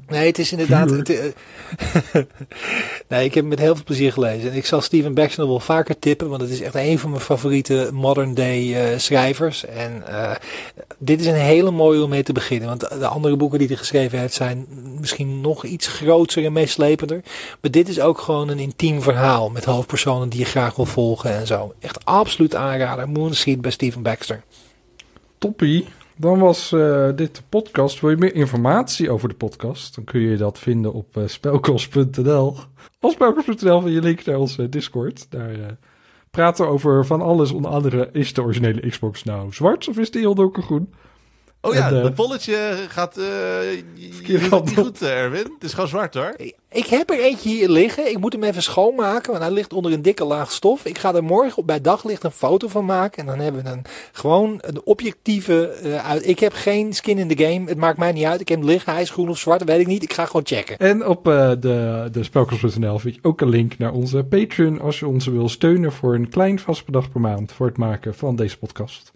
Nee, 0.08 0.26
het 0.26 0.38
is 0.38 0.52
inderdaad. 0.52 0.90
Het, 0.90 1.08
nee, 3.08 3.24
ik 3.24 3.34
heb 3.34 3.42
hem 3.42 3.48
met 3.48 3.58
heel 3.58 3.74
veel 3.74 3.84
plezier 3.84 4.12
gelezen. 4.12 4.50
En 4.50 4.56
ik 4.56 4.66
zal 4.66 4.80
Steven 4.80 5.14
Baxter 5.14 5.46
wel 5.46 5.60
vaker 5.60 5.98
tippen, 5.98 6.28
want 6.28 6.40
het 6.40 6.50
is 6.50 6.60
echt 6.60 6.74
een 6.74 6.98
van 6.98 7.10
mijn 7.10 7.22
favoriete 7.22 7.90
modern 7.92 8.34
day 8.34 8.74
eh, 8.74 8.98
schrijvers. 8.98 9.64
En 9.64 10.06
eh, 10.06 10.34
dit 10.98 11.20
is 11.20 11.26
een 11.26 11.34
hele 11.34 11.70
mooie 11.70 12.02
om 12.02 12.08
mee 12.10 12.22
te 12.22 12.32
beginnen. 12.32 12.68
Want 12.68 12.80
de, 12.80 12.98
de 12.98 13.06
andere 13.06 13.36
boeken 13.36 13.58
die 13.58 13.68
hij 13.68 13.76
geschreven 13.76 14.18
heeft 14.18 14.34
zijn 14.34 14.66
misschien 15.00 15.40
nog 15.40 15.64
iets 15.64 15.86
groter 15.86 16.44
en 16.44 16.52
meeslepender. 16.52 17.20
Maar 17.60 17.70
dit 17.70 17.88
is 17.88 18.00
ook 18.00 18.18
gewoon 18.18 18.48
een 18.48 18.58
intiem 18.58 19.02
verhaal 19.02 19.50
met 19.50 19.64
hoofdpersonen 19.64 20.28
die 20.28 20.38
je 20.40 20.44
graag 20.46 20.74
wil 20.76 20.84
volgen 20.86 21.30
en 21.34 21.46
zo. 21.46 21.74
Echt 21.80 22.04
absoluut 22.04 22.54
aanrader. 22.54 23.08
Moonseed 23.08 23.60
bij 23.60 23.70
Steven 23.70 24.02
Baxter. 24.02 24.42
Toppie. 25.43 25.86
Dan 26.16 26.38
was 26.38 26.72
eh, 26.72 27.09
dit 27.14 27.36
de 27.36 27.43
podcast. 27.49 28.01
Wil 28.01 28.11
je 28.11 28.16
meer 28.16 28.34
informatie 28.34 29.11
over 29.11 29.28
de 29.28 29.34
podcast? 29.34 29.95
Dan 29.95 30.05
kun 30.05 30.20
je 30.20 30.36
dat 30.36 30.59
vinden 30.59 30.93
op 30.93 31.16
uh, 31.16 31.26
spelkos.nl. 31.26 32.57
Op 33.01 33.11
spelkos.nl 33.11 33.80
vind 33.80 33.95
je 33.95 34.01
link 34.01 34.24
naar 34.24 34.36
onze 34.36 34.68
Discord. 34.68 35.26
Daar 35.30 35.51
eh, 35.51 35.66
praten 36.30 36.68
over 36.68 37.07
van 37.07 37.20
alles. 37.20 37.53
Onder 37.53 37.70
andere, 37.70 38.09
is 38.12 38.34
de 38.34 38.43
originele 38.43 38.88
Xbox 38.88 39.24
nou 39.24 39.53
zwart 39.53 39.88
of 39.88 39.99
is 39.99 40.11
die 40.11 40.20
heel 40.20 40.34
donkergroen? 40.34 40.95
Oh 41.64 41.74
ja, 41.74 41.88
En, 41.88 41.96
eh, 41.96 42.02
dat 42.02 42.14
bolletje 42.14 42.74
gaat... 42.88 43.16
eh 43.16 43.24
je- 43.94 44.48
doet 44.50 44.64
niet 44.64 44.78
goed, 44.78 45.02
eh, 45.02 45.18
Erwin. 45.22 45.38
Het 45.54 45.64
is 45.64 45.72
gewoon 45.72 45.88
zwart, 45.88 46.14
hoor. 46.14 46.34
Ik 46.70 46.86
heb 46.86 47.10
er 47.10 47.20
eentje 47.20 47.48
hier 47.48 47.68
liggen. 47.68 48.10
Ik 48.10 48.18
moet 48.18 48.32
hem 48.32 48.42
even 48.42 48.62
schoonmaken, 48.62 49.30
want 49.30 49.42
hij 49.44 49.52
ligt 49.52 49.72
onder 49.72 49.92
een 49.92 50.02
dikke 50.02 50.24
laag 50.24 50.52
stof. 50.52 50.84
Ik 50.84 50.98
ga 50.98 51.14
er 51.14 51.24
morgen 51.24 51.58
op 51.58 51.66
bij 51.66 51.80
daglicht 51.80 52.24
een 52.24 52.30
foto 52.30 52.68
van 52.68 52.84
maken. 52.84 53.18
En 53.18 53.26
dan 53.26 53.38
hebben 53.38 53.62
we 53.64 53.70
een, 53.70 53.82
gewoon 54.12 54.58
een 54.60 54.80
objectieve... 54.84 55.66
eh, 55.68 56.08
uit. 56.10 56.26
Ik 56.28 56.38
heb 56.38 56.52
geen 56.52 56.92
skin 56.92 57.18
in 57.18 57.28
the 57.36 57.44
game. 57.44 57.68
Het 57.68 57.78
maakt 57.78 57.98
mij 57.98 58.12
niet 58.12 58.24
uit. 58.24 58.40
Ik 58.40 58.48
heb 58.48 58.58
hem 58.58 58.68
liggen. 58.68 58.92
Hij 58.92 59.02
is 59.02 59.10
groen 59.10 59.28
of 59.28 59.38
zwart, 59.38 59.58
dat 59.58 59.68
weet 59.68 59.80
ik 59.80 59.86
niet. 59.86 60.02
Ik 60.02 60.12
ga 60.12 60.26
gewoon 60.26 60.46
checken. 60.46 60.78
En 60.78 61.06
op 61.06 61.28
eh, 61.28 61.50
de, 61.60 62.08
de 62.12 62.22
spelkast.nl 62.22 62.98
vind 62.98 63.14
je 63.14 63.20
ook 63.22 63.40
een 63.40 63.48
link 63.48 63.78
naar 63.78 63.92
onze 63.92 64.24
Patreon 64.24 64.80
als 64.80 64.98
je 64.98 65.06
ons 65.06 65.26
wil 65.26 65.48
steunen 65.48 65.92
voor 65.92 66.14
een 66.14 66.28
klein 66.28 66.58
vast 66.58 66.84
bedrag 66.84 67.10
per 67.10 67.20
maand 67.20 67.52
voor 67.52 67.66
het 67.66 67.76
maken 67.76 68.14
van 68.14 68.36
deze 68.36 68.58
podcast. 68.58 69.12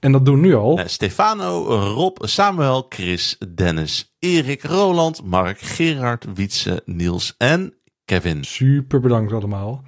En 0.00 0.12
dat 0.12 0.24
doen 0.24 0.40
nu 0.40 0.54
al. 0.54 0.78
Eh, 0.78 0.86
Stefano, 0.86 1.64
Rob, 1.94 2.16
Samuel, 2.20 2.86
Chris, 2.88 3.36
Dennis, 3.54 4.14
Erik, 4.18 4.62
Roland, 4.62 5.24
Mark, 5.24 5.60
Gerard, 5.60 6.26
Wietse, 6.34 6.82
Niels 6.84 7.34
en 7.38 7.74
Kevin. 8.04 8.44
Super 8.44 9.00
bedankt 9.00 9.32
allemaal. 9.32 9.82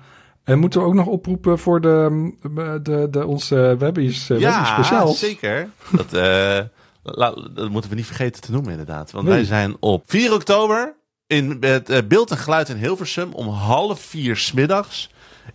En 0.44 0.58
moeten 0.58 0.80
we 0.80 0.86
ook 0.86 0.94
nog 0.94 1.06
oproepen 1.06 1.58
voor 1.58 1.80
de, 1.80 2.32
de, 2.54 2.78
de, 2.82 3.08
de 3.10 3.26
onze 3.26 3.76
webbies, 3.78 4.30
uh, 4.30 4.40
ja, 4.40 4.64
speciaals. 4.64 5.18
zeker. 5.18 5.68
Dat, 5.92 6.12
eh, 6.12 6.58
la- 7.02 7.48
dat 7.54 7.68
moeten 7.70 7.90
we 7.90 7.96
niet 7.96 8.06
vergeten 8.06 8.42
te 8.42 8.52
noemen 8.52 8.70
inderdaad. 8.70 9.10
Want 9.10 9.24
Nee. 9.26 9.34
wij 9.34 9.44
zijn 9.44 9.76
op 9.80 10.02
4 10.06 10.32
oktober 10.34 10.94
in 11.26 11.56
het 11.60 11.90
eh, 11.90 11.98
beeld 12.08 12.30
en 12.30 12.36
geluid 12.36 12.68
in 12.68 12.76
Hilversum 12.76 13.32
om 13.32 13.48
half 13.48 14.00
vier 14.00 14.36
smiddags. 14.36 15.10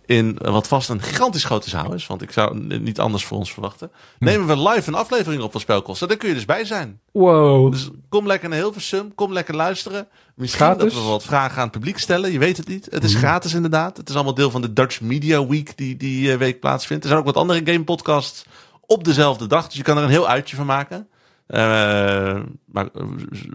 In 0.06 0.38
eh, 0.38 0.52
wat 0.52 0.68
vast 0.68 0.88
een 0.88 1.02
gigantisch 1.02 1.44
grote 1.44 1.68
zaal 1.68 1.92
is, 1.94 2.06
want 2.06 2.22
ik 2.22 2.32
zou 2.32 2.58
niet 2.78 3.00
anders 3.00 3.24
voor 3.24 3.38
ons 3.38 3.52
verwachten. 3.52 3.90
Nemen 4.18 4.46
we 4.46 4.68
live 4.68 4.88
een 4.88 4.94
aflevering 4.94 5.42
op 5.42 5.50
van 5.52 5.60
Spelkosten. 5.60 6.08
Daar 6.08 6.16
kun 6.16 6.28
je 6.28 6.34
dus 6.34 6.44
bij 6.44 6.64
zijn. 6.64 7.00
Wow. 7.12 7.72
Dus 7.72 7.88
kom 8.08 8.26
lekker 8.26 8.48
naar 8.48 8.58
Hilversum, 8.58 9.14
kom 9.14 9.32
lekker 9.32 9.54
luisteren. 9.54 10.08
Misschien 10.34 10.64
Gratis? 10.66 10.92
dat 10.94 11.02
we 11.02 11.08
wat 11.08 11.22
vragen 11.24 11.56
aan 11.56 11.62
het 11.62 11.70
publiek 11.72 11.98
stellen. 11.98 12.32
Je 12.32 12.38
weet 12.38 12.56
het 12.56 12.68
niet. 12.68 12.86
Het 12.90 13.04
is 13.04 13.10
Mhm. 13.12 13.20
gratis 13.22 13.54
inderdaad. 13.54 13.96
Het 13.96 14.08
is 14.08 14.14
allemaal 14.14 14.34
deel 14.34 14.50
van 14.50 14.60
de 14.60 14.72
Dutch 14.72 15.00
Media 15.00 15.46
Week 15.46 15.76
die 15.76 15.96
die 15.96 16.32
eh, 16.32 16.38
week 16.38 16.60
plaatsvindt. 16.60 17.02
Er 17.02 17.08
zijn 17.08 17.20
ook 17.20 17.26
wat 17.26 17.36
andere 17.36 17.60
game 17.72 17.84
podcasts 17.84 18.44
op 18.86 19.04
dezelfde 19.04 19.46
dag. 19.46 19.66
Dus 19.66 19.76
je 19.76 19.82
kan 19.82 19.96
er 19.96 20.02
een 20.02 20.08
heel 20.10 20.28
uitje 20.28 20.56
van 20.56 20.66
maken. 20.66 21.08
Eh, 21.46 21.58
maar 22.64 22.88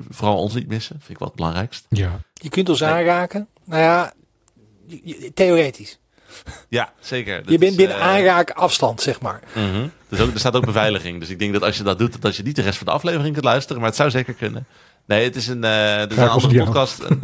vooral 0.09 0.37
ons 0.37 0.53
niet 0.53 0.67
missen. 0.67 0.95
Vind 0.99 1.09
ik 1.09 1.19
wel 1.19 1.27
het 1.27 1.37
belangrijkst. 1.37 1.85
Ja. 1.89 2.19
Je 2.33 2.49
kunt 2.49 2.69
ons 2.69 2.83
aanraken. 2.83 3.47
Nou 3.65 3.81
ja, 3.81 4.13
theoretisch. 5.33 5.99
Ja, 6.69 6.93
zeker. 6.99 7.37
Dat 7.43 7.51
Je 7.51 7.57
bent 7.57 7.71
is, 7.71 7.77
binnen 7.77 7.97
eh, 7.97 8.01
aanraak 8.03 8.49
afstand, 8.51 9.01
zeg 9.01 9.21
maar. 9.21 9.39
mhm. 9.53 9.87
Dus 10.09 10.19
ook, 10.21 10.33
er 10.33 10.39
staat 10.39 10.55
ook 10.55 10.65
beveiliging. 10.65 11.19
Dus 11.19 11.29
ik 11.29 11.39
denk 11.39 11.53
dat 11.53 11.63
als 11.63 11.77
je 11.77 11.83
dat 11.83 11.99
doet, 11.99 12.21
dat 12.21 12.35
je 12.35 12.43
niet 12.43 12.55
de 12.55 12.61
rest 12.61 12.77
van 12.77 12.87
de 12.87 12.93
aflevering 12.93 13.33
kunt 13.33 13.45
luisteren. 13.45 13.77
Maar 13.77 13.87
het 13.89 13.97
zou 13.97 14.09
zeker 14.09 14.33
kunnen. 14.33 14.65
Nee, 15.05 15.23
het 15.23 15.35
is 15.35 15.47
een, 15.47 15.63
eh 15.63 15.95
het 15.97 16.11
is 16.11 16.17
een 16.17 16.29
andere 16.29 16.63
podcast. 16.63 16.99
en 17.03 17.19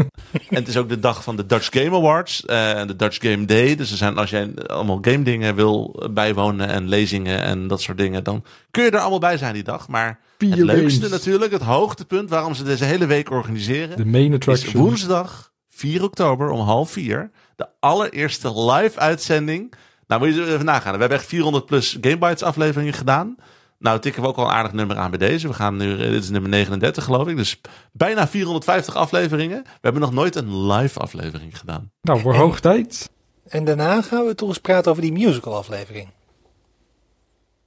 het 0.49 0.67
is 0.67 0.77
ook 0.77 0.89
de 0.89 0.99
dag 0.99 1.23
van 1.23 1.35
de 1.35 1.45
Dutch 1.45 1.67
Game 1.71 1.95
Awards 1.97 2.45
eh, 2.45 2.79
en 2.79 2.87
de 2.87 2.95
Dutch 2.95 3.17
Game 3.21 3.45
Day. 3.45 3.75
Dus 3.75 3.91
er 3.91 3.97
zijn, 3.97 4.17
als 4.17 4.29
jij 4.29 4.49
allemaal 4.67 4.97
game 5.01 5.21
dingen 5.21 5.55
wil 5.55 6.03
bijwonen 6.11 6.67
en 6.67 6.87
lezingen 6.87 7.41
en 7.41 7.67
dat 7.67 7.81
soort 7.81 7.97
dingen, 7.97 8.23
dan 8.23 8.43
kun 8.71 8.83
je 8.83 8.89
er 8.91 8.99
allemaal 8.99 9.19
bij 9.19 9.37
zijn 9.37 9.53
die 9.53 9.63
dag. 9.63 9.87
Maar 9.87 10.19
het 10.37 10.55
leukste 10.55 10.99
games. 10.99 11.09
natuurlijk, 11.09 11.51
het 11.51 11.61
hoogtepunt 11.61 12.29
waarom 12.29 12.53
ze 12.55 12.63
deze 12.63 12.85
hele 12.85 13.05
week 13.05 13.31
organiseren, 13.31 13.97
De 13.97 14.05
main 14.05 14.27
is 14.29 14.33
attraction. 14.35 14.81
woensdag 14.81 15.51
4 15.69 16.03
oktober 16.03 16.49
om 16.49 16.59
half 16.61 16.91
vier. 16.91 17.31
De 17.59 17.67
allereerste 17.79 18.61
live 18.71 18.99
uitzending. 18.99 19.73
Nou, 20.07 20.25
moet 20.25 20.35
je 20.35 20.53
even 20.53 20.65
nagaan. 20.65 20.93
We 20.93 20.99
hebben 20.99 21.17
echt 21.17 21.27
400 21.27 21.65
plus 21.65 21.97
Gamebytes 22.01 22.43
afleveringen 22.43 22.93
gedaan. 22.93 23.35
Nou, 23.79 23.99
tikken 23.99 24.21
we 24.21 24.27
ook 24.27 24.37
al 24.37 24.45
een 24.45 24.51
aardig 24.51 24.73
nummer 24.73 24.97
aan 24.97 25.09
bij 25.09 25.19
deze. 25.19 25.47
We 25.47 25.53
gaan 25.53 25.77
nu, 25.77 25.91
eh, 25.91 25.97
dit 26.11 26.23
is 26.23 26.29
nummer 26.29 26.49
39 26.49 27.03
geloof 27.03 27.27
ik. 27.27 27.37
Dus 27.37 27.61
bijna 27.91 28.27
450 28.27 28.95
afleveringen. 28.95 29.63
We 29.63 29.79
hebben 29.81 30.01
nog 30.01 30.11
nooit 30.11 30.35
een 30.35 30.67
live 30.67 30.99
aflevering 30.99 31.57
gedaan. 31.57 31.91
Nou, 32.01 32.19
voor 32.19 32.35
hoog 32.35 32.59
tijd. 32.59 33.09
En 33.47 33.65
daarna 33.65 34.01
gaan 34.01 34.25
we 34.25 34.35
toch 34.35 34.49
eens 34.49 34.57
praten 34.57 34.91
over 34.91 35.03
die 35.03 35.11
musical 35.11 35.55
aflevering. 35.55 36.07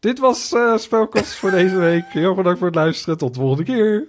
Dit 0.00 0.18
was 0.18 0.52
eh 0.52 0.76
Spelkast 0.76 1.34
voor 1.34 1.50
deze 1.50 1.76
week. 1.76 2.04
Heel 2.08 2.34
bedankt 2.34 2.58
voor 2.58 2.68
het 2.68 2.76
luisteren. 2.76 3.18
Tot 3.18 3.34
de 3.34 3.40
volgende 3.40 3.64
keer. 3.64 4.06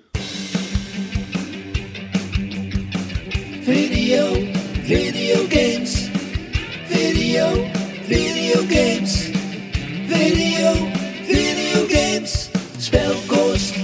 Video, 3.63 4.52
Video 4.85 5.47
games. 5.47 6.09
Video, 6.89 7.55
video 8.03 8.63
games. 8.67 9.29
Video, 10.09 10.73
video 11.25 11.87
games. 11.87 12.49
Spelghost. 12.77 13.82